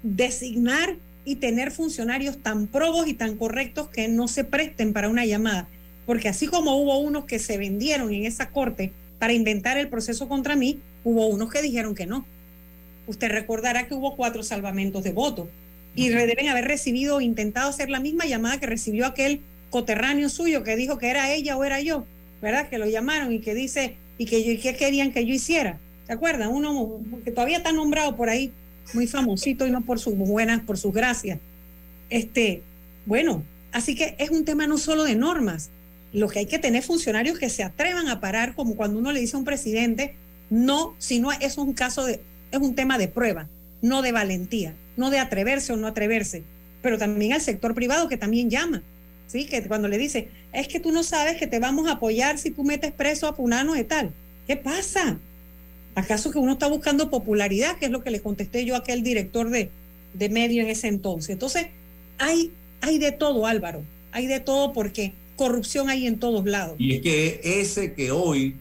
designar 0.03 0.95
y 1.25 1.35
tener 1.35 1.71
funcionarios 1.71 2.37
tan 2.37 2.67
probos 2.67 3.07
y 3.07 3.13
tan 3.13 3.35
correctos 3.35 3.89
que 3.89 4.07
no 4.07 4.27
se 4.27 4.43
presten 4.43 4.93
para 4.93 5.09
una 5.09 5.25
llamada. 5.25 5.67
Porque 6.07 6.29
así 6.29 6.47
como 6.47 6.75
hubo 6.77 6.97
unos 6.97 7.25
que 7.25 7.37
se 7.37 7.59
vendieron 7.59 8.11
en 8.11 8.25
esa 8.25 8.49
corte 8.49 8.91
para 9.19 9.33
inventar 9.33 9.77
el 9.77 9.89
proceso 9.89 10.27
contra 10.27 10.55
mí, 10.55 10.79
hubo 11.03 11.27
unos 11.27 11.51
que 11.51 11.61
dijeron 11.61 11.93
que 11.93 12.07
no. 12.07 12.25
Usted 13.05 13.29
recordará 13.29 13.87
que 13.87 13.93
hubo 13.93 14.15
cuatro 14.15 14.41
salvamentos 14.41 15.03
de 15.03 15.11
voto 15.11 15.49
y 15.95 16.09
deben 16.09 16.47
haber 16.47 16.65
recibido 16.65 17.17
o 17.17 17.21
intentado 17.21 17.69
hacer 17.69 17.89
la 17.89 17.99
misma 17.99 18.25
llamada 18.25 18.59
que 18.59 18.67
recibió 18.67 19.05
aquel 19.05 19.41
coterráneo 19.69 20.29
suyo 20.29 20.63
que 20.63 20.75
dijo 20.75 20.97
que 20.97 21.09
era 21.09 21.31
ella 21.33 21.57
o 21.57 21.63
era 21.63 21.81
yo, 21.81 22.05
¿verdad? 22.41 22.69
Que 22.69 22.77
lo 22.77 22.87
llamaron 22.87 23.33
y 23.33 23.39
que 23.39 23.53
dice, 23.53 23.95
y 24.17 24.25
que, 24.25 24.59
¿qué 24.59 24.75
querían 24.75 25.11
que 25.11 25.25
yo 25.25 25.33
hiciera. 25.33 25.77
¿Se 26.05 26.13
acuerdan? 26.13 26.49
Uno 26.49 27.01
que 27.25 27.31
todavía 27.31 27.57
está 27.57 27.73
nombrado 27.73 28.15
por 28.15 28.29
ahí, 28.29 28.51
muy 28.93 29.07
famosito 29.07 29.67
y 29.67 29.71
no 29.71 29.81
por 29.81 29.99
sus 29.99 30.15
buenas, 30.15 30.61
por 30.61 30.77
sus 30.77 30.93
gracias. 30.93 31.39
Este, 32.09 32.61
bueno, 33.05 33.43
así 33.73 33.93
que 33.93 34.15
es 34.17 34.29
un 34.29 34.45
tema 34.45 34.67
no 34.67 34.77
solo 34.77 35.03
de 35.03 35.15
normas, 35.15 35.69
lo 36.13 36.27
que 36.29 36.39
hay 36.39 36.45
que 36.45 36.59
tener 36.59 36.83
funcionarios 36.83 37.37
que 37.37 37.49
se 37.49 37.63
atrevan 37.63 38.07
a 38.07 38.19
parar, 38.19 38.55
como 38.55 38.75
cuando 38.75 38.99
uno 38.99 39.11
le 39.11 39.19
dice 39.19 39.35
a 39.35 39.39
un 39.39 39.45
presidente, 39.45 40.15
no, 40.49 40.95
sino 40.97 41.31
es 41.31 41.57
un 41.57 41.73
caso 41.73 42.05
de, 42.05 42.21
es 42.51 42.59
un 42.59 42.75
tema 42.75 42.97
de 42.97 43.07
prueba, 43.07 43.47
no 43.81 44.01
de 44.01 44.11
valentía, 44.11 44.73
no 44.95 45.09
de 45.09 45.19
atreverse 45.19 45.73
o 45.73 45.77
no 45.77 45.87
atreverse, 45.87 46.43
pero 46.81 46.97
también 46.97 47.33
al 47.33 47.41
sector 47.41 47.75
privado 47.75 48.07
que 48.07 48.17
también 48.17 48.49
llama, 48.49 48.83
¿sí? 49.27 49.45
Que 49.45 49.61
cuando 49.63 49.87
le 49.87 49.97
dice, 49.97 50.29
es 50.53 50.67
que 50.67 50.79
tú 50.79 50.91
no 50.91 51.03
sabes 51.03 51.37
que 51.37 51.47
te 51.47 51.59
vamos 51.59 51.87
a 51.87 51.93
apoyar 51.93 52.37
si 52.37 52.51
tú 52.51 52.63
metes 52.63 52.91
preso 52.91 53.27
a 53.27 53.35
Punano 53.35 53.73
de 53.73 53.83
tal. 53.83 54.11
¿Qué 54.47 54.55
pasa? 54.55 55.19
¿Acaso 55.95 56.31
que 56.31 56.39
uno 56.39 56.53
está 56.53 56.67
buscando 56.67 57.09
popularidad? 57.09 57.77
Que 57.77 57.85
es 57.85 57.91
lo 57.91 58.03
que 58.03 58.11
le 58.11 58.21
contesté 58.21 58.63
yo 58.63 58.75
a 58.75 58.79
aquel 58.79 59.03
director 59.03 59.49
de, 59.49 59.69
de 60.13 60.29
medio 60.29 60.63
en 60.63 60.69
ese 60.69 60.87
entonces. 60.87 61.31
Entonces, 61.31 61.67
hay, 62.17 62.53
hay 62.81 62.97
de 62.99 63.11
todo, 63.11 63.45
Álvaro, 63.45 63.83
hay 64.11 64.27
de 64.27 64.39
todo 64.39 64.73
porque 64.73 65.13
corrupción 65.37 65.89
hay 65.89 66.07
en 66.07 66.19
todos 66.19 66.45
lados. 66.45 66.75
Y 66.77 66.95
es 66.95 67.01
que 67.01 67.39
ese 67.43 67.93
que 67.93 68.11
hoy 68.11 68.55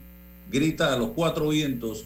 grita 0.49 0.95
a 0.95 0.97
los 0.97 1.11
cuatro 1.11 1.49
vientos 1.49 2.05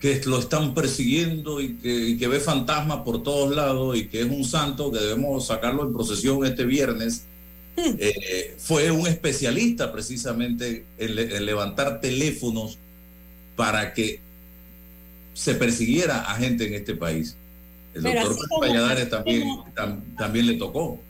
que 0.00 0.20
lo 0.26 0.38
están 0.38 0.74
persiguiendo 0.74 1.60
y 1.60 1.76
que, 1.76 2.28
ve 2.28 2.40
fantasmas 2.40 2.98
por 2.98 3.22
todos 3.22 3.54
lados 3.54 3.96
y 3.96 4.08
que 4.08 4.20
es 4.20 4.26
un 4.26 4.44
santo 4.44 4.90
que 4.90 4.98
debemos 4.98 5.46
sacarlo 5.46 5.82
en 5.82 5.94
procesión 5.94 6.44
este 6.44 6.64
viernes, 6.64 7.24
hmm. 7.76 7.94
eh, 7.98 8.54
fue 8.58 8.90
un 8.90 9.06
especialista 9.06 9.92
precisamente 9.92 10.84
en, 10.98 11.46
levantar 11.46 12.00
teléfonos 12.00 12.78
para 13.56 13.94
que 13.94 14.20
se 15.32 15.54
persiguiera 15.54 16.20
a 16.20 16.34
gente 16.34 16.66
en 16.66 16.74
este 16.74 16.94
país. 16.94 17.36
El 17.94 18.02
doctor 18.02 18.36
Valladares 18.60 19.08
también, 19.08 19.48
también 20.18 20.46
le 20.48 20.54
tocó. 20.54 21.00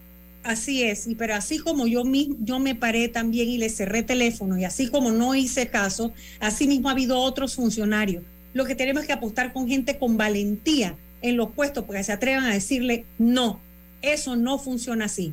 Así 0.45 0.83
es, 0.83 1.07
y 1.07 1.15
pero 1.15 1.35
así 1.35 1.59
como 1.59 1.87
yo, 1.87 2.03
yo 2.41 2.59
me 2.59 2.75
paré 2.75 3.09
también 3.09 3.49
y 3.49 3.57
le 3.57 3.71
cerré 3.71 4.03
teléfono, 4.03 4.59
y 4.59 4.65
así 4.65 4.89
como 4.89 5.11
no 5.11 5.35
hice 5.35 5.69
caso, 5.69 6.13
así 6.39 6.69
mismo 6.69 6.91
ha 6.91 6.93
habido 6.93 7.19
otros 7.19 7.55
funcionarios. 7.55 8.23
Lo 8.53 8.67
que 8.67 8.75
tenemos 8.75 9.07
que 9.07 9.15
apostar 9.15 9.55
con 9.55 9.67
gente 9.67 9.99
con 9.99 10.19
valentía 10.19 10.99
en 11.23 11.39
los 11.39 11.51
puestos, 11.53 11.85
porque 11.85 12.05
se 12.05 12.13
atrevan 12.13 12.45
a 12.45 12.53
decirle, 12.53 13.07
no, 13.19 13.59
eso 14.03 14.37
no 14.37 14.59
funciona 14.59 15.07
así. 15.07 15.33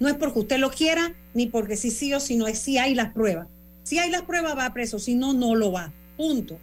No 0.00 0.08
es 0.08 0.14
porque 0.16 0.40
usted 0.40 0.58
lo 0.58 0.70
quiera, 0.70 1.14
ni 1.34 1.46
porque 1.46 1.76
sí 1.76 1.92
sí 1.92 2.12
o 2.12 2.18
si 2.18 2.34
no 2.34 2.48
es 2.48 2.58
si 2.58 2.78
hay 2.78 2.96
las 2.96 3.12
pruebas. 3.12 3.46
Si 3.84 3.98
hay 4.00 4.10
las 4.10 4.22
pruebas 4.22 4.56
va 4.56 4.66
a 4.66 4.74
preso, 4.74 4.98
si 4.98 5.14
no, 5.14 5.34
no 5.34 5.54
lo 5.54 5.70
va. 5.70 5.92
Punto. 6.16 6.58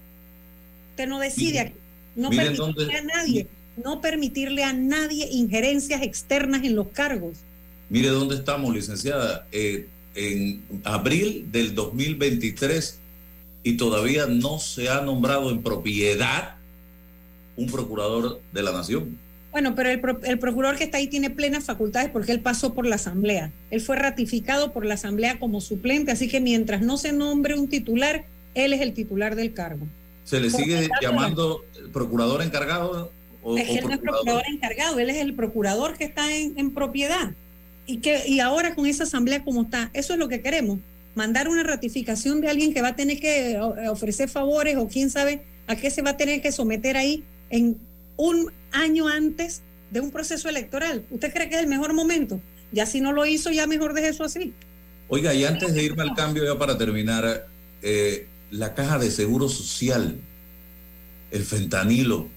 Usted 0.92 1.08
no 1.08 1.20
decide 1.20 1.60
aquí. 1.62 1.76
No 2.16 2.30
permitirle 2.30 2.96
a 2.96 3.04
nadie, 3.04 3.48
no 3.84 4.02
permitirle 4.02 4.64
a 4.64 4.74
nadie 4.74 5.30
injerencias 5.32 6.02
externas 6.02 6.64
en 6.64 6.76
los 6.76 6.90
cargos. 6.90 7.40
Mire 7.96 8.10
dónde 8.10 8.36
estamos, 8.36 8.76
licenciada. 8.76 9.48
Eh, 9.54 9.88
en 10.16 10.66
abril 10.84 11.48
del 11.50 11.74
2023 11.74 13.00
y 13.64 13.78
todavía 13.78 14.26
no 14.26 14.60
se 14.60 14.90
ha 14.90 15.00
nombrado 15.00 15.50
en 15.50 15.64
propiedad 15.64 16.56
un 17.56 17.68
procurador 17.68 18.42
de 18.52 18.64
la 18.64 18.74
nación. 18.74 19.18
Bueno, 19.54 19.76
pero 19.76 19.92
el, 19.92 20.02
el, 20.24 20.40
procurador 20.40 20.78
que 20.78 20.84
está 20.84 20.98
ahí 20.98 21.08
tiene 21.08 21.30
plenas 21.30 21.64
facultades 21.64 22.10
porque 22.10 22.34
él 22.34 22.42
pasó 22.42 22.74
por 22.74 22.86
la 22.86 22.96
Asamblea. 22.96 23.54
Él 23.72 23.80
fue 23.80 23.96
ratificado 23.96 24.74
por 24.74 24.86
la 24.86 24.96
Asamblea 24.96 25.40
como 25.40 25.62
suplente, 25.62 26.12
así 26.12 26.28
que 26.28 26.42
mientras 26.42 26.82
no 26.82 26.98
se 26.98 27.14
nombre 27.14 27.58
un 27.58 27.70
titular, 27.70 28.26
él 28.56 28.74
es 28.74 28.82
el 28.82 28.94
titular 28.94 29.38
del 29.38 29.54
cargo. 29.54 29.88
¿Se 30.26 30.42
le 30.42 30.50
sigue 30.50 30.90
llamando 31.02 31.64
procurador 31.94 32.42
encargado? 32.42 33.14
O, 33.42 33.58
es 33.58 33.70
él 33.70 33.86
no 33.86 33.94
es 33.94 34.00
procurador 34.00 34.44
encargado, 34.52 35.00
él 35.00 35.10
es 35.10 35.18
el 35.18 35.34
procurador 35.34 35.98
que 35.98 36.04
está 36.04 36.36
en, 36.36 36.60
en 36.60 36.74
propiedad 36.74 37.32
y, 37.86 37.98
que, 37.98 38.28
y 38.28 38.40
ahora 38.40 38.76
con 38.76 38.86
esa 38.86 39.04
asamblea 39.04 39.44
como 39.44 39.64
está, 39.64 39.90
eso 39.94 40.14
es 40.14 40.20
lo 40.20 40.28
que 40.28 40.42
queremos, 40.42 40.80
mandar 41.16 41.48
una 41.48 41.64
ratificación 41.64 42.42
de 42.42 42.50
alguien 42.50 42.74
que 42.74 42.82
va 42.82 42.90
a 42.90 42.96
tener 42.96 43.20
que 43.20 43.52
eh, 43.52 43.90
ofrecer 43.90 44.30
favores 44.30 44.76
o 44.78 44.88
quién 44.88 45.10
sabe 45.10 45.44
a 45.68 45.76
qué 45.76 45.90
se 45.90 46.02
va 46.02 46.12
a 46.12 46.18
tener 46.18 46.42
que 46.42 46.52
someter 46.52 46.98
ahí 46.98 47.24
en 47.50 47.78
un 48.18 48.52
año 48.72 49.08
antes 49.08 49.62
de 49.92 50.00
un 50.02 50.12
proceso 50.12 50.50
electoral. 50.50 51.06
¿Usted 51.10 51.34
cree 51.34 51.50
que 51.50 51.56
es 51.56 51.62
el 51.62 51.68
mejor 51.68 51.94
momento? 51.94 52.42
Ya 52.72 52.86
si 52.86 53.02
no 53.02 53.14
lo 53.14 53.26
hizo, 53.26 53.52
ya 53.52 53.68
mejor 53.68 53.94
deje 53.94 54.10
eso 54.10 54.24
así. 54.24 54.54
Oiga, 55.08 55.34
y 55.34 55.46
antes 55.46 55.74
de 55.74 55.84
irme 55.84 56.04
al 56.04 56.16
cambio, 56.16 56.44
ya 56.44 56.58
para 56.58 56.78
terminar, 56.78 57.48
eh, 57.82 58.28
la 58.52 58.74
caja 58.74 58.98
de 58.98 59.12
seguro 59.12 59.48
social, 59.48 60.20
el 61.32 61.44
fentanilo, 61.44 62.28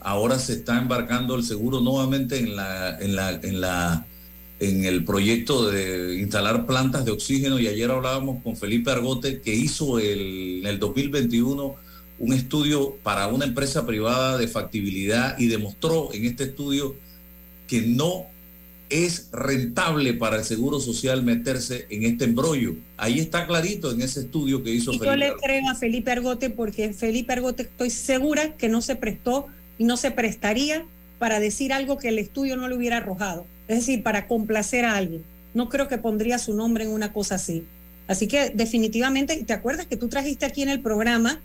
ahora 0.00 0.38
se 0.38 0.54
está 0.54 0.78
embarcando 0.78 1.34
el 1.34 1.44
seguro 1.44 1.80
nuevamente 1.80 2.38
en 2.38 2.56
la, 2.56 2.98
en 2.98 3.16
la, 3.16 3.30
en 3.30 3.60
la 3.60 4.06
en 4.60 4.84
el 4.84 5.04
proyecto 5.04 5.70
de 5.70 6.16
instalar 6.18 6.66
plantas 6.66 7.04
de 7.04 7.10
oxígeno 7.10 7.58
y 7.58 7.66
ayer 7.66 7.90
hablábamos 7.90 8.42
con 8.42 8.56
Felipe 8.56 8.90
Argote 8.90 9.40
que 9.40 9.54
hizo 9.54 9.98
el, 9.98 10.60
en 10.60 10.66
el 10.66 10.78
2021 10.78 11.74
un 12.20 12.32
estudio 12.32 12.96
para 13.02 13.26
una 13.28 13.44
empresa 13.44 13.84
privada 13.84 14.38
de 14.38 14.46
factibilidad 14.46 15.36
y 15.38 15.48
demostró 15.48 16.12
en 16.14 16.24
este 16.24 16.44
estudio 16.44 16.94
que 17.66 17.82
no 17.82 18.26
es 18.90 19.28
rentable 19.32 20.14
para 20.14 20.36
el 20.36 20.44
Seguro 20.44 20.78
Social 20.78 21.24
meterse 21.24 21.86
en 21.90 22.04
este 22.04 22.24
embrollo. 22.24 22.76
Ahí 22.96 23.18
está 23.18 23.46
clarito 23.46 23.90
en 23.90 24.02
ese 24.02 24.20
estudio 24.20 24.62
que 24.62 24.70
hizo 24.70 24.92
Felipe. 24.92 25.06
Yo 25.06 25.16
le 25.16 25.32
creo 25.42 25.68
a 25.68 25.74
Felipe 25.74 26.12
Argote 26.12 26.50
porque 26.50 26.92
Felipe 26.92 27.32
Argote 27.32 27.64
estoy 27.64 27.90
segura 27.90 28.56
que 28.56 28.68
no 28.68 28.80
se 28.82 28.94
prestó 28.94 29.48
y 29.78 29.84
no 29.84 29.96
se 29.96 30.12
prestaría 30.12 30.86
para 31.18 31.40
decir 31.40 31.72
algo 31.72 31.98
que 31.98 32.10
el 32.10 32.18
estudio 32.18 32.56
no 32.56 32.68
le 32.68 32.76
hubiera 32.76 32.98
arrojado 32.98 33.46
es 33.68 33.78
decir, 33.78 34.02
para 34.02 34.26
complacer 34.26 34.84
a 34.84 34.96
alguien. 34.96 35.24
No 35.54 35.68
creo 35.68 35.88
que 35.88 35.98
pondría 35.98 36.38
su 36.38 36.54
nombre 36.54 36.84
en 36.84 36.90
una 36.90 37.12
cosa 37.12 37.36
así. 37.36 37.64
Así 38.06 38.28
que 38.28 38.50
definitivamente, 38.50 39.42
¿te 39.44 39.52
acuerdas 39.52 39.86
que 39.86 39.96
tú 39.96 40.08
trajiste 40.08 40.44
aquí 40.44 40.62
en 40.62 40.68
el 40.68 40.80
programa 40.80 41.40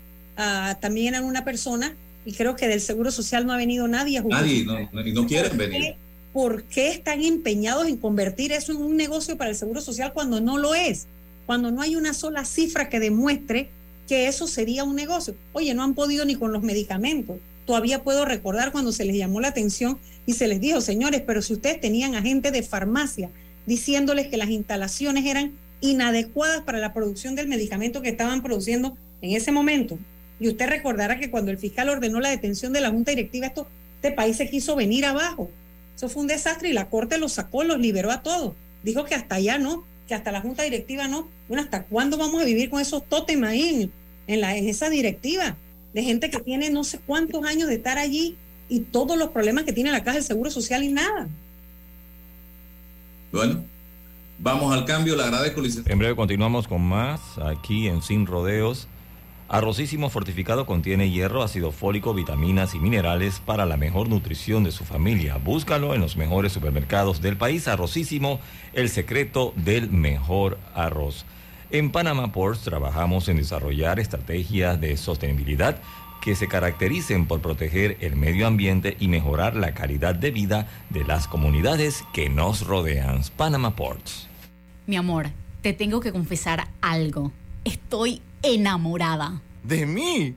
también 0.80 1.14
a 1.14 1.20
una 1.22 1.44
persona 1.44 1.94
y 2.24 2.32
creo 2.32 2.56
que 2.56 2.68
del 2.68 2.80
Seguro 2.80 3.10
Social 3.10 3.46
no 3.46 3.52
ha 3.52 3.56
venido 3.56 3.88
nadie 3.88 4.18
a 4.18 4.22
Nadie, 4.22 4.64
no, 4.64 4.78
no 4.92 5.26
quieren 5.26 5.56
venir. 5.56 5.94
¿Por 6.32 6.62
qué 6.64 6.90
están 6.90 7.22
empeñados 7.22 7.88
en 7.88 7.96
convertir 7.96 8.52
eso 8.52 8.72
en 8.72 8.78
un 8.78 8.96
negocio 8.96 9.36
para 9.36 9.50
el 9.50 9.56
Seguro 9.56 9.80
Social 9.80 10.12
cuando 10.12 10.40
no 10.40 10.58
lo 10.58 10.74
es? 10.74 11.06
Cuando 11.46 11.70
no 11.70 11.82
hay 11.82 11.96
una 11.96 12.14
sola 12.14 12.44
cifra 12.44 12.88
que 12.88 13.00
demuestre 13.00 13.70
que 14.06 14.28
eso 14.28 14.46
sería 14.46 14.84
un 14.84 14.94
negocio. 14.94 15.34
Oye, 15.52 15.74
no 15.74 15.82
han 15.82 15.94
podido 15.94 16.24
ni 16.24 16.36
con 16.36 16.52
los 16.52 16.62
medicamentos. 16.62 17.38
Todavía 17.66 18.02
puedo 18.02 18.24
recordar 18.24 18.70
cuando 18.70 18.92
se 18.92 19.04
les 19.04 19.16
llamó 19.16 19.40
la 19.40 19.48
atención 19.48 19.98
y 20.30 20.32
se 20.32 20.46
les 20.46 20.60
dijo, 20.60 20.80
señores, 20.80 21.24
pero 21.26 21.42
si 21.42 21.54
ustedes 21.54 21.80
tenían 21.80 22.14
agentes 22.14 22.52
de 22.52 22.62
farmacia 22.62 23.30
diciéndoles 23.66 24.28
que 24.28 24.36
las 24.36 24.48
instalaciones 24.48 25.26
eran 25.26 25.58
inadecuadas 25.80 26.62
para 26.62 26.78
la 26.78 26.92
producción 26.92 27.34
del 27.34 27.48
medicamento 27.48 28.00
que 28.00 28.10
estaban 28.10 28.40
produciendo 28.40 28.96
en 29.22 29.32
ese 29.32 29.50
momento. 29.50 29.98
Y 30.38 30.46
usted 30.46 30.68
recordará 30.68 31.18
que 31.18 31.32
cuando 31.32 31.50
el 31.50 31.58
fiscal 31.58 31.88
ordenó 31.88 32.20
la 32.20 32.30
detención 32.30 32.72
de 32.72 32.80
la 32.80 32.90
Junta 32.90 33.10
Directiva, 33.10 33.48
esto, 33.48 33.66
este 33.96 34.12
país 34.12 34.36
se 34.36 34.48
quiso 34.48 34.76
venir 34.76 35.04
abajo. 35.04 35.50
Eso 35.96 36.08
fue 36.08 36.22
un 36.22 36.28
desastre 36.28 36.68
y 36.68 36.74
la 36.74 36.88
Corte 36.88 37.18
los 37.18 37.32
sacó, 37.32 37.64
los 37.64 37.80
liberó 37.80 38.12
a 38.12 38.22
todos. 38.22 38.54
Dijo 38.84 39.04
que 39.04 39.16
hasta 39.16 39.34
allá 39.34 39.58
no, 39.58 39.84
que 40.06 40.14
hasta 40.14 40.30
la 40.30 40.42
Junta 40.42 40.62
Directiva 40.62 41.08
no. 41.08 41.28
Bueno, 41.48 41.64
¿hasta 41.64 41.86
cuándo 41.86 42.18
vamos 42.18 42.40
a 42.40 42.44
vivir 42.44 42.70
con 42.70 42.80
esos 42.80 43.04
tótems 43.08 43.48
ahí 43.48 43.90
en, 44.28 44.40
la, 44.40 44.56
en 44.56 44.68
esa 44.68 44.88
directiva? 44.90 45.56
De 45.92 46.04
gente 46.04 46.30
que 46.30 46.38
tiene 46.38 46.70
no 46.70 46.84
sé 46.84 47.00
cuántos 47.04 47.44
años 47.44 47.66
de 47.66 47.74
estar 47.74 47.98
allí 47.98 48.36
y 48.70 48.80
todos 48.80 49.18
los 49.18 49.28
problemas 49.30 49.64
que 49.64 49.72
tiene 49.72 49.90
la 49.90 50.02
Caja 50.02 50.14
del 50.14 50.24
Seguro 50.24 50.50
Social 50.50 50.82
y 50.82 50.88
nada. 50.88 51.28
Bueno, 53.32 53.64
vamos 54.38 54.72
al 54.72 54.84
cambio. 54.86 55.16
Le 55.16 55.24
agradezco, 55.24 55.60
En 55.86 55.98
breve 55.98 56.16
continuamos 56.16 56.66
con 56.66 56.80
más 56.80 57.20
aquí 57.38 57.88
en 57.88 58.00
Sin 58.00 58.26
Rodeos. 58.26 58.88
Arrocísimo 59.48 60.10
fortificado 60.10 60.64
contiene 60.64 61.10
hierro, 61.10 61.42
ácido 61.42 61.72
fólico, 61.72 62.14
vitaminas 62.14 62.76
y 62.76 62.78
minerales 62.78 63.40
para 63.44 63.66
la 63.66 63.76
mejor 63.76 64.08
nutrición 64.08 64.62
de 64.62 64.70
su 64.70 64.84
familia. 64.84 65.38
Búscalo 65.38 65.92
en 65.92 66.00
los 66.00 66.16
mejores 66.16 66.52
supermercados 66.52 67.20
del 67.20 67.36
país. 67.36 67.66
Arrocísimo, 67.66 68.38
el 68.72 68.88
secreto 68.88 69.52
del 69.56 69.90
mejor 69.90 70.58
arroz. 70.72 71.24
En 71.72 71.90
Panama 71.90 72.30
Ports 72.30 72.62
trabajamos 72.62 73.28
en 73.28 73.38
desarrollar 73.38 73.98
estrategias 73.98 74.80
de 74.80 74.96
sostenibilidad 74.96 75.78
que 76.20 76.36
se 76.36 76.48
caractericen 76.48 77.26
por 77.26 77.40
proteger 77.40 77.96
el 78.00 78.16
medio 78.16 78.46
ambiente 78.46 78.96
y 79.00 79.08
mejorar 79.08 79.56
la 79.56 79.74
calidad 79.74 80.14
de 80.14 80.30
vida 80.30 80.68
de 80.90 81.04
las 81.04 81.26
comunidades 81.26 82.04
que 82.12 82.28
nos 82.28 82.66
rodean. 82.66 83.22
Panama 83.36 83.76
Ports. 83.76 84.28
Mi 84.86 84.96
amor, 84.96 85.30
te 85.62 85.72
tengo 85.72 86.00
que 86.00 86.12
confesar 86.12 86.68
algo. 86.80 87.32
Estoy 87.64 88.22
enamorada. 88.42 89.40
¿De 89.62 89.86
mí? 89.86 90.34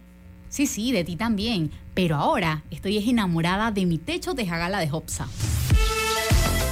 Sí, 0.49 0.67
sí, 0.67 0.91
de 0.91 1.03
ti 1.03 1.15
también. 1.15 1.71
Pero 1.93 2.15
ahora 2.15 2.63
estoy 2.71 2.97
enamorada 3.09 3.71
de 3.71 3.85
mi 3.85 3.97
techo 3.97 4.35
tejagala 4.35 4.79
de 4.79 4.89
Hopsa. 4.91 5.27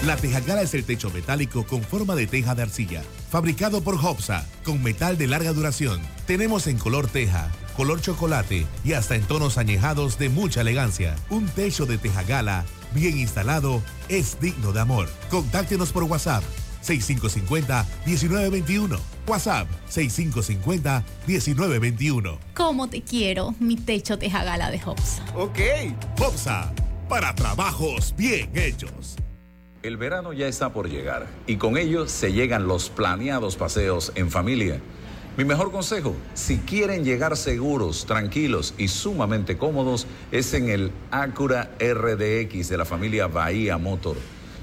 La 0.05 0.17
tejagala 0.17 0.63
es 0.63 0.73
el 0.73 0.83
techo 0.83 1.11
metálico 1.11 1.63
con 1.65 1.83
forma 1.83 2.15
de 2.15 2.25
teja 2.25 2.55
de 2.55 2.63
arcilla, 2.63 3.03
fabricado 3.29 3.83
por 3.83 4.03
Hopsa, 4.03 4.47
con 4.63 4.81
metal 4.81 5.15
de 5.15 5.27
larga 5.27 5.53
duración. 5.53 6.01
Tenemos 6.25 6.65
en 6.65 6.79
color 6.79 7.07
teja, 7.07 7.51
color 7.71 8.01
chocolate 8.01 8.65
y 8.83 8.93
hasta 8.93 9.15
en 9.15 9.23
tonos 9.23 9.57
añejados 9.57 10.17
de 10.17 10.29
mucha 10.29 10.61
elegancia. 10.61 11.15
Un 11.29 11.47
techo 11.47 11.85
de 11.85 11.97
tejagala 11.97 12.65
bien 12.93 13.17
instalado 13.17 13.81
es 14.09 14.39
digno 14.39 14.71
de 14.71 14.81
amor. 14.81 15.09
Contáctenos 15.29 15.91
por 15.91 16.03
WhatsApp 16.03 16.43
6550-1921. 16.83 18.99
WhatsApp 19.27 19.67
6550-1921. 19.89 22.37
¿Cómo 22.55 22.89
te 22.89 23.01
quiero, 23.01 23.53
mi 23.59 23.75
techo 23.75 24.17
tejagala 24.17 24.71
de 24.71 24.81
Hopsa? 24.83 25.23
Ok. 25.35 25.59
Hopsa, 26.19 26.73
para 27.07 27.35
trabajos 27.35 28.15
bien 28.17 28.49
hechos. 28.55 29.15
El 29.83 29.97
verano 29.97 30.33
ya 30.33 30.47
está 30.47 30.73
por 30.73 30.89
llegar 30.89 31.27
y 31.47 31.57
con 31.57 31.77
ello 31.77 32.07
se 32.07 32.33
llegan 32.33 32.67
los 32.67 32.89
planeados 32.89 33.55
paseos 33.55 34.11
en 34.15 34.29
familia. 34.29 34.79
Mi 35.37 35.45
mejor 35.45 35.71
consejo, 35.71 36.13
si 36.33 36.57
quieren 36.57 37.05
llegar 37.05 37.37
seguros, 37.37 38.05
tranquilos 38.05 38.73
y 38.77 38.89
sumamente 38.89 39.57
cómodos, 39.57 40.05
es 40.29 40.53
en 40.53 40.67
el 40.67 40.91
Acura 41.09 41.71
RDX 41.79 42.67
de 42.67 42.77
la 42.77 42.83
familia 42.83 43.27
Bahía 43.27 43.77
Motor. 43.77 44.17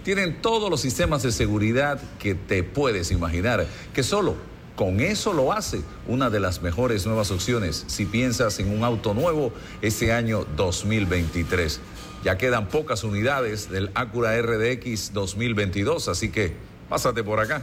Tienen 0.04 0.42
todos 0.42 0.68
los 0.68 0.82
sistemas 0.82 1.22
de 1.22 1.32
seguridad 1.32 1.98
que 2.18 2.34
te 2.34 2.62
puedes 2.64 3.10
imaginar, 3.12 3.66
que 3.94 4.02
solo 4.02 4.34
con 4.76 5.00
eso 5.00 5.32
lo 5.32 5.54
hace 5.54 5.80
una 6.06 6.28
de 6.28 6.38
las 6.38 6.60
mejores 6.60 7.06
nuevas 7.06 7.30
opciones 7.30 7.84
si 7.86 8.04
piensas 8.04 8.58
en 8.58 8.70
un 8.70 8.84
auto 8.84 9.14
nuevo 9.14 9.52
este 9.80 10.12
año 10.12 10.44
2023. 10.54 11.80
Ya 12.24 12.36
quedan 12.36 12.68
pocas 12.68 13.04
unidades 13.04 13.70
del 13.70 13.90
Acura 13.94 14.38
RDX 14.40 15.14
2022, 15.14 16.08
así 16.08 16.28
que 16.28 16.52
pásate 16.90 17.24
por 17.24 17.40
acá. 17.40 17.62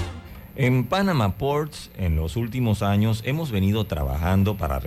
En 0.61 0.83
Panama 0.83 1.39
Ports, 1.39 1.89
en 1.97 2.15
los 2.15 2.35
últimos 2.35 2.83
años, 2.83 3.23
hemos 3.25 3.49
venido 3.49 3.85
trabajando 3.85 4.57
para, 4.57 4.79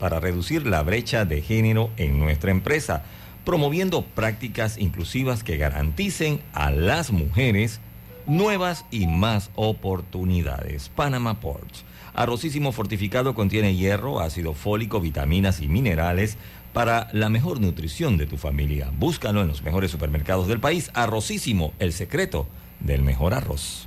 para 0.00 0.18
reducir 0.18 0.66
la 0.66 0.82
brecha 0.82 1.24
de 1.24 1.40
género 1.40 1.88
en 1.98 2.18
nuestra 2.18 2.50
empresa, 2.50 3.04
promoviendo 3.44 4.02
prácticas 4.02 4.76
inclusivas 4.76 5.44
que 5.44 5.56
garanticen 5.56 6.40
a 6.52 6.72
las 6.72 7.12
mujeres 7.12 7.80
nuevas 8.26 8.84
y 8.90 9.06
más 9.06 9.52
oportunidades. 9.54 10.88
Panama 10.88 11.38
Ports. 11.38 11.84
Arrocísimo 12.12 12.72
fortificado 12.72 13.36
contiene 13.36 13.76
hierro, 13.76 14.18
ácido 14.18 14.52
fólico, 14.52 15.00
vitaminas 15.00 15.60
y 15.60 15.68
minerales 15.68 16.38
para 16.72 17.06
la 17.12 17.28
mejor 17.28 17.60
nutrición 17.60 18.16
de 18.16 18.26
tu 18.26 18.36
familia. 18.36 18.90
Búscalo 18.98 19.42
en 19.42 19.46
los 19.46 19.62
mejores 19.62 19.92
supermercados 19.92 20.48
del 20.48 20.58
país. 20.58 20.90
Arrocísimo, 20.92 21.72
el 21.78 21.92
secreto 21.92 22.48
del 22.80 23.02
mejor 23.02 23.32
arroz. 23.32 23.86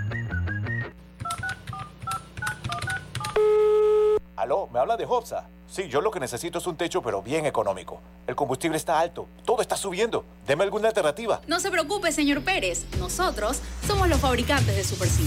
Aló, 4.35 4.67
me 4.73 4.79
habla 4.79 4.97
de 4.97 5.05
Hopsa. 5.05 5.47
Sí, 5.67 5.87
yo 5.87 6.01
lo 6.01 6.09
que 6.09 6.19
necesito 6.19 6.57
es 6.57 6.67
un 6.67 6.75
techo, 6.75 7.01
pero 7.01 7.21
bien 7.21 7.45
económico. 7.45 8.01
El 8.25 8.35
combustible 8.35 8.77
está 8.77 8.99
alto, 8.99 9.27
todo 9.45 9.61
está 9.61 9.77
subiendo. 9.77 10.25
Deme 10.47 10.63
alguna 10.63 10.87
alternativa. 10.87 11.41
No 11.47 11.59
se 11.59 11.69
preocupe, 11.69 12.11
señor 12.11 12.43
Pérez. 12.43 12.85
Nosotros 12.97 13.61
somos 13.85 14.09
los 14.09 14.19
fabricantes 14.19 14.75
de 14.75 14.83
Super 14.83 15.07
C. 15.07 15.21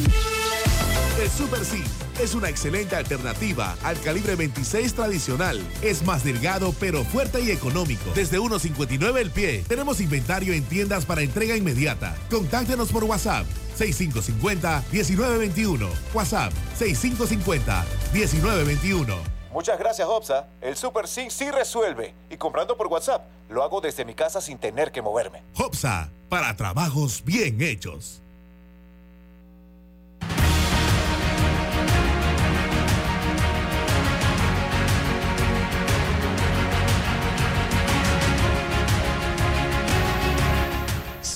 El 1.20 1.30
Super 1.30 1.64
C 1.64 1.82
es 2.20 2.34
una 2.34 2.48
excelente 2.48 2.96
alternativa 2.96 3.76
al 3.84 3.98
calibre 4.00 4.34
26 4.34 4.94
tradicional. 4.94 5.60
Es 5.82 6.04
más 6.04 6.24
delgado, 6.24 6.74
pero 6.80 7.04
fuerte 7.04 7.40
y 7.40 7.50
económico. 7.50 8.10
Desde 8.14 8.38
1.59 8.38 9.16
el 9.18 9.30
pie. 9.30 9.64
Tenemos 9.68 10.00
inventario 10.00 10.52
en 10.52 10.64
tiendas 10.64 11.06
para 11.06 11.22
entrega 11.22 11.56
inmediata. 11.56 12.14
Contáctenos 12.28 12.90
por 12.90 13.04
WhatsApp 13.04 13.46
6550-1921. 13.76 15.88
WhatsApp 16.14 16.52
6550-1921. 16.78 19.16
Muchas 19.52 19.78
gracias, 19.78 20.06
Hopsa. 20.06 20.46
El 20.60 20.76
Super 20.76 21.08
Sync 21.08 21.30
sí 21.30 21.50
resuelve. 21.50 22.12
Y 22.28 22.36
comprando 22.36 22.76
por 22.76 22.88
WhatsApp, 22.88 23.26
lo 23.48 23.62
hago 23.62 23.80
desde 23.80 24.04
mi 24.04 24.12
casa 24.14 24.42
sin 24.42 24.58
tener 24.58 24.92
que 24.92 25.00
moverme. 25.00 25.42
Hopsa, 25.54 26.10
para 26.28 26.54
trabajos 26.56 27.24
bien 27.24 27.62
hechos. 27.62 28.20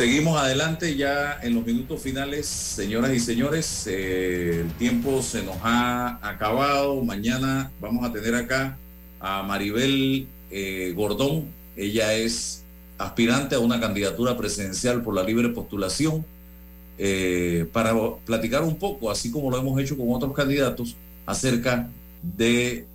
Seguimos 0.01 0.41
adelante 0.41 0.97
ya 0.97 1.39
en 1.43 1.55
los 1.55 1.67
minutos 1.67 2.01
finales, 2.01 2.47
señoras 2.47 3.13
y 3.13 3.21
señores. 3.21 3.87
Eh, 3.87 4.63
el 4.63 4.73
tiempo 4.79 5.21
se 5.21 5.43
nos 5.43 5.57
ha 5.63 6.19
acabado. 6.27 7.05
Mañana 7.05 7.71
vamos 7.83 8.09
a 8.09 8.11
tener 8.11 8.35
acá 8.35 8.79
a 9.21 9.43
Maribel 9.43 10.27
eh, 10.51 10.95
Gordón. 10.97 11.49
Ella 11.77 12.15
es 12.15 12.65
aspirante 12.97 13.57
a 13.57 13.59
una 13.59 13.79
candidatura 13.79 14.39
presidencial 14.39 15.03
por 15.03 15.15
la 15.15 15.23
libre 15.23 15.51
postulación. 15.51 16.25
Eh, 16.97 17.67
para 17.71 17.95
platicar 18.25 18.63
un 18.63 18.79
poco, 18.79 19.11
así 19.11 19.31
como 19.31 19.51
lo 19.51 19.59
hemos 19.59 19.79
hecho 19.83 19.99
con 19.99 20.07
otros 20.15 20.33
candidatos, 20.33 20.97
acerca 21.27 21.91
de 22.23 22.87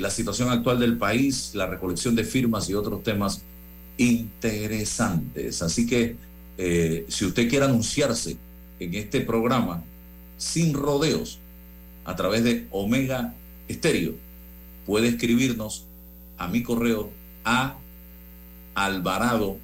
la 0.00 0.10
situación 0.10 0.50
actual 0.50 0.80
del 0.80 0.98
país, 0.98 1.52
la 1.54 1.68
recolección 1.68 2.16
de 2.16 2.24
firmas 2.24 2.68
y 2.68 2.74
otros 2.74 3.00
temas 3.04 3.42
interesantes. 3.96 5.62
Así 5.62 5.86
que 5.86 6.16
eh, 6.58 7.06
si 7.08 7.24
usted 7.24 7.48
quiere 7.48 7.64
anunciarse 7.64 8.36
en 8.78 8.94
este 8.94 9.20
programa 9.20 9.82
sin 10.36 10.74
rodeos 10.74 11.38
a 12.04 12.16
través 12.16 12.42
de 12.44 12.66
Omega 12.70 13.34
Estéreo, 13.68 14.14
puede 14.86 15.08
escribirnos 15.08 15.84
a 16.38 16.48
mi 16.48 16.62
correo 16.62 17.10
a 17.44 17.76
alvarado 18.74 19.58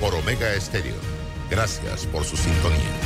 por 0.00 0.14
Omega 0.14 0.52
Estéreo. 0.54 0.96
Gracias 1.50 2.06
por 2.06 2.24
su 2.24 2.36
sintonía. 2.36 3.03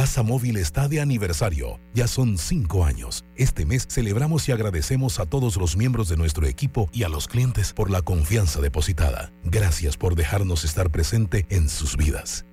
ASA 0.00 0.22
Móvil 0.22 0.56
está 0.56 0.88
de 0.88 0.98
aniversario. 0.98 1.78
Ya 1.92 2.06
son 2.06 2.38
cinco 2.38 2.86
años. 2.86 3.22
Este 3.36 3.66
mes 3.66 3.86
celebramos 3.86 4.48
y 4.48 4.52
agradecemos 4.52 5.20
a 5.20 5.26
todos 5.26 5.58
los 5.58 5.76
miembros 5.76 6.08
de 6.08 6.16
nuestro 6.16 6.46
equipo 6.46 6.88
y 6.90 7.02
a 7.02 7.10
los 7.10 7.28
clientes 7.28 7.74
por 7.74 7.90
la 7.90 8.00
confianza 8.00 8.62
depositada. 8.62 9.30
Gracias 9.44 9.98
por 9.98 10.14
dejarnos 10.14 10.64
estar 10.64 10.88
presente 10.88 11.44
en 11.50 11.68
sus 11.68 11.98
vidas. 11.98 12.46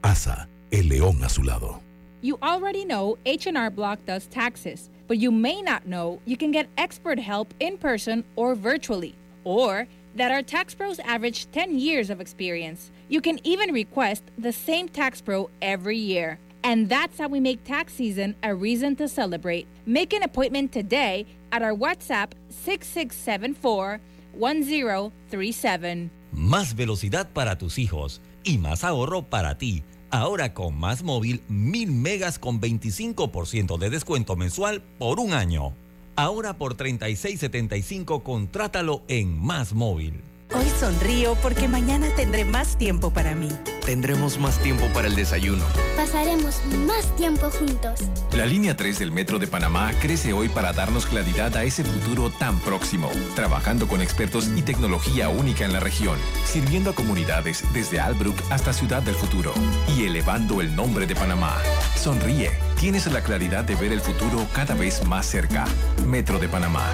ASA, 0.00 0.48
el 0.70 0.88
león 0.88 1.22
a 1.22 1.28
su 1.28 1.42
lado. 1.42 1.82
You 2.22 2.38
already 2.40 2.86
know 2.86 3.18
H&R 3.26 3.68
Block 3.68 3.98
does 4.06 4.26
taxes, 4.28 4.88
but 5.06 5.18
you 5.18 5.30
may 5.30 5.60
not 5.60 5.84
know 5.84 6.20
you 6.24 6.38
can 6.38 6.52
get 6.52 6.70
expert 6.78 7.18
help 7.18 7.52
in 7.60 7.76
person 7.76 8.24
or 8.34 8.54
virtually. 8.54 9.14
Or 9.44 9.86
that 10.16 10.30
our 10.30 10.42
tax 10.42 10.74
pros 10.74 11.00
average 11.00 11.50
10 11.52 11.78
years 11.78 12.08
of 12.08 12.22
experience. 12.22 12.90
You 13.10 13.20
can 13.20 13.40
even 13.44 13.74
request 13.74 14.22
the 14.38 14.52
same 14.52 14.88
tax 14.88 15.20
pro 15.20 15.50
every 15.60 15.98
year. 15.98 16.38
And 16.64 16.88
that's 16.88 17.20
how 17.20 17.28
we 17.28 17.40
make 17.40 17.62
tax 17.62 17.92
season 17.92 18.34
a 18.42 18.54
reason 18.54 18.96
to 18.96 19.06
celebrate. 19.06 19.66
Make 19.84 20.14
an 20.14 20.22
appointment 20.22 20.72
today 20.72 21.26
at 21.52 21.60
our 21.62 21.74
WhatsApp 21.74 22.32
6674 22.48 24.00
1037. 24.32 26.10
Más 26.32 26.74
velocidad 26.74 27.28
para 27.32 27.58
tus 27.58 27.78
hijos 27.78 28.22
y 28.44 28.56
más 28.56 28.82
ahorro 28.82 29.22
para 29.28 29.58
ti. 29.58 29.84
Ahora 30.10 30.54
con 30.54 30.74
Más 30.78 31.02
Móvil, 31.02 31.42
1000 31.48 31.90
megas 31.92 32.38
con 32.38 32.60
25% 32.60 33.76
de 33.76 33.90
descuento 33.90 34.34
mensual 34.34 34.82
por 34.98 35.20
un 35.20 35.34
año. 35.34 35.74
Ahora 36.16 36.56
por 36.56 36.76
36.75 36.76 38.22
contrátalo 38.22 39.02
en 39.08 39.38
Más 39.38 39.74
Móvil. 39.74 40.22
Hoy 40.52 40.66
sonrío 40.78 41.36
porque 41.42 41.68
mañana 41.68 42.08
tendré 42.14 42.44
más 42.44 42.76
tiempo 42.76 43.10
para 43.10 43.34
mí. 43.34 43.48
Tendremos 43.84 44.38
más 44.38 44.58
tiempo 44.58 44.86
para 44.92 45.08
el 45.08 45.14
desayuno. 45.14 45.64
Pasaremos 45.96 46.60
más 46.86 47.14
tiempo 47.16 47.50
juntos. 47.50 48.00
La 48.32 48.46
línea 48.46 48.76
3 48.76 48.98
del 48.98 49.12
Metro 49.12 49.38
de 49.38 49.46
Panamá 49.46 49.92
crece 50.00 50.32
hoy 50.32 50.48
para 50.48 50.72
darnos 50.72 51.06
claridad 51.06 51.56
a 51.56 51.64
ese 51.64 51.84
futuro 51.84 52.30
tan 52.30 52.58
próximo, 52.60 53.10
trabajando 53.34 53.88
con 53.88 54.00
expertos 54.00 54.48
y 54.56 54.62
tecnología 54.62 55.28
única 55.28 55.64
en 55.64 55.72
la 55.72 55.80
región, 55.80 56.18
sirviendo 56.44 56.90
a 56.90 56.94
comunidades 56.94 57.64
desde 57.72 58.00
Albrook 58.00 58.36
hasta 58.50 58.72
Ciudad 58.72 59.02
del 59.02 59.14
Futuro 59.14 59.52
y 59.96 60.04
elevando 60.04 60.60
el 60.60 60.74
nombre 60.74 61.06
de 61.06 61.14
Panamá. 61.14 61.56
Sonríe, 61.96 62.50
tienes 62.78 63.10
la 63.10 63.22
claridad 63.22 63.64
de 63.64 63.76
ver 63.76 63.92
el 63.92 64.00
futuro 64.00 64.46
cada 64.52 64.74
vez 64.74 65.04
más 65.04 65.26
cerca. 65.26 65.64
Metro 66.06 66.38
de 66.38 66.48
Panamá. 66.48 66.92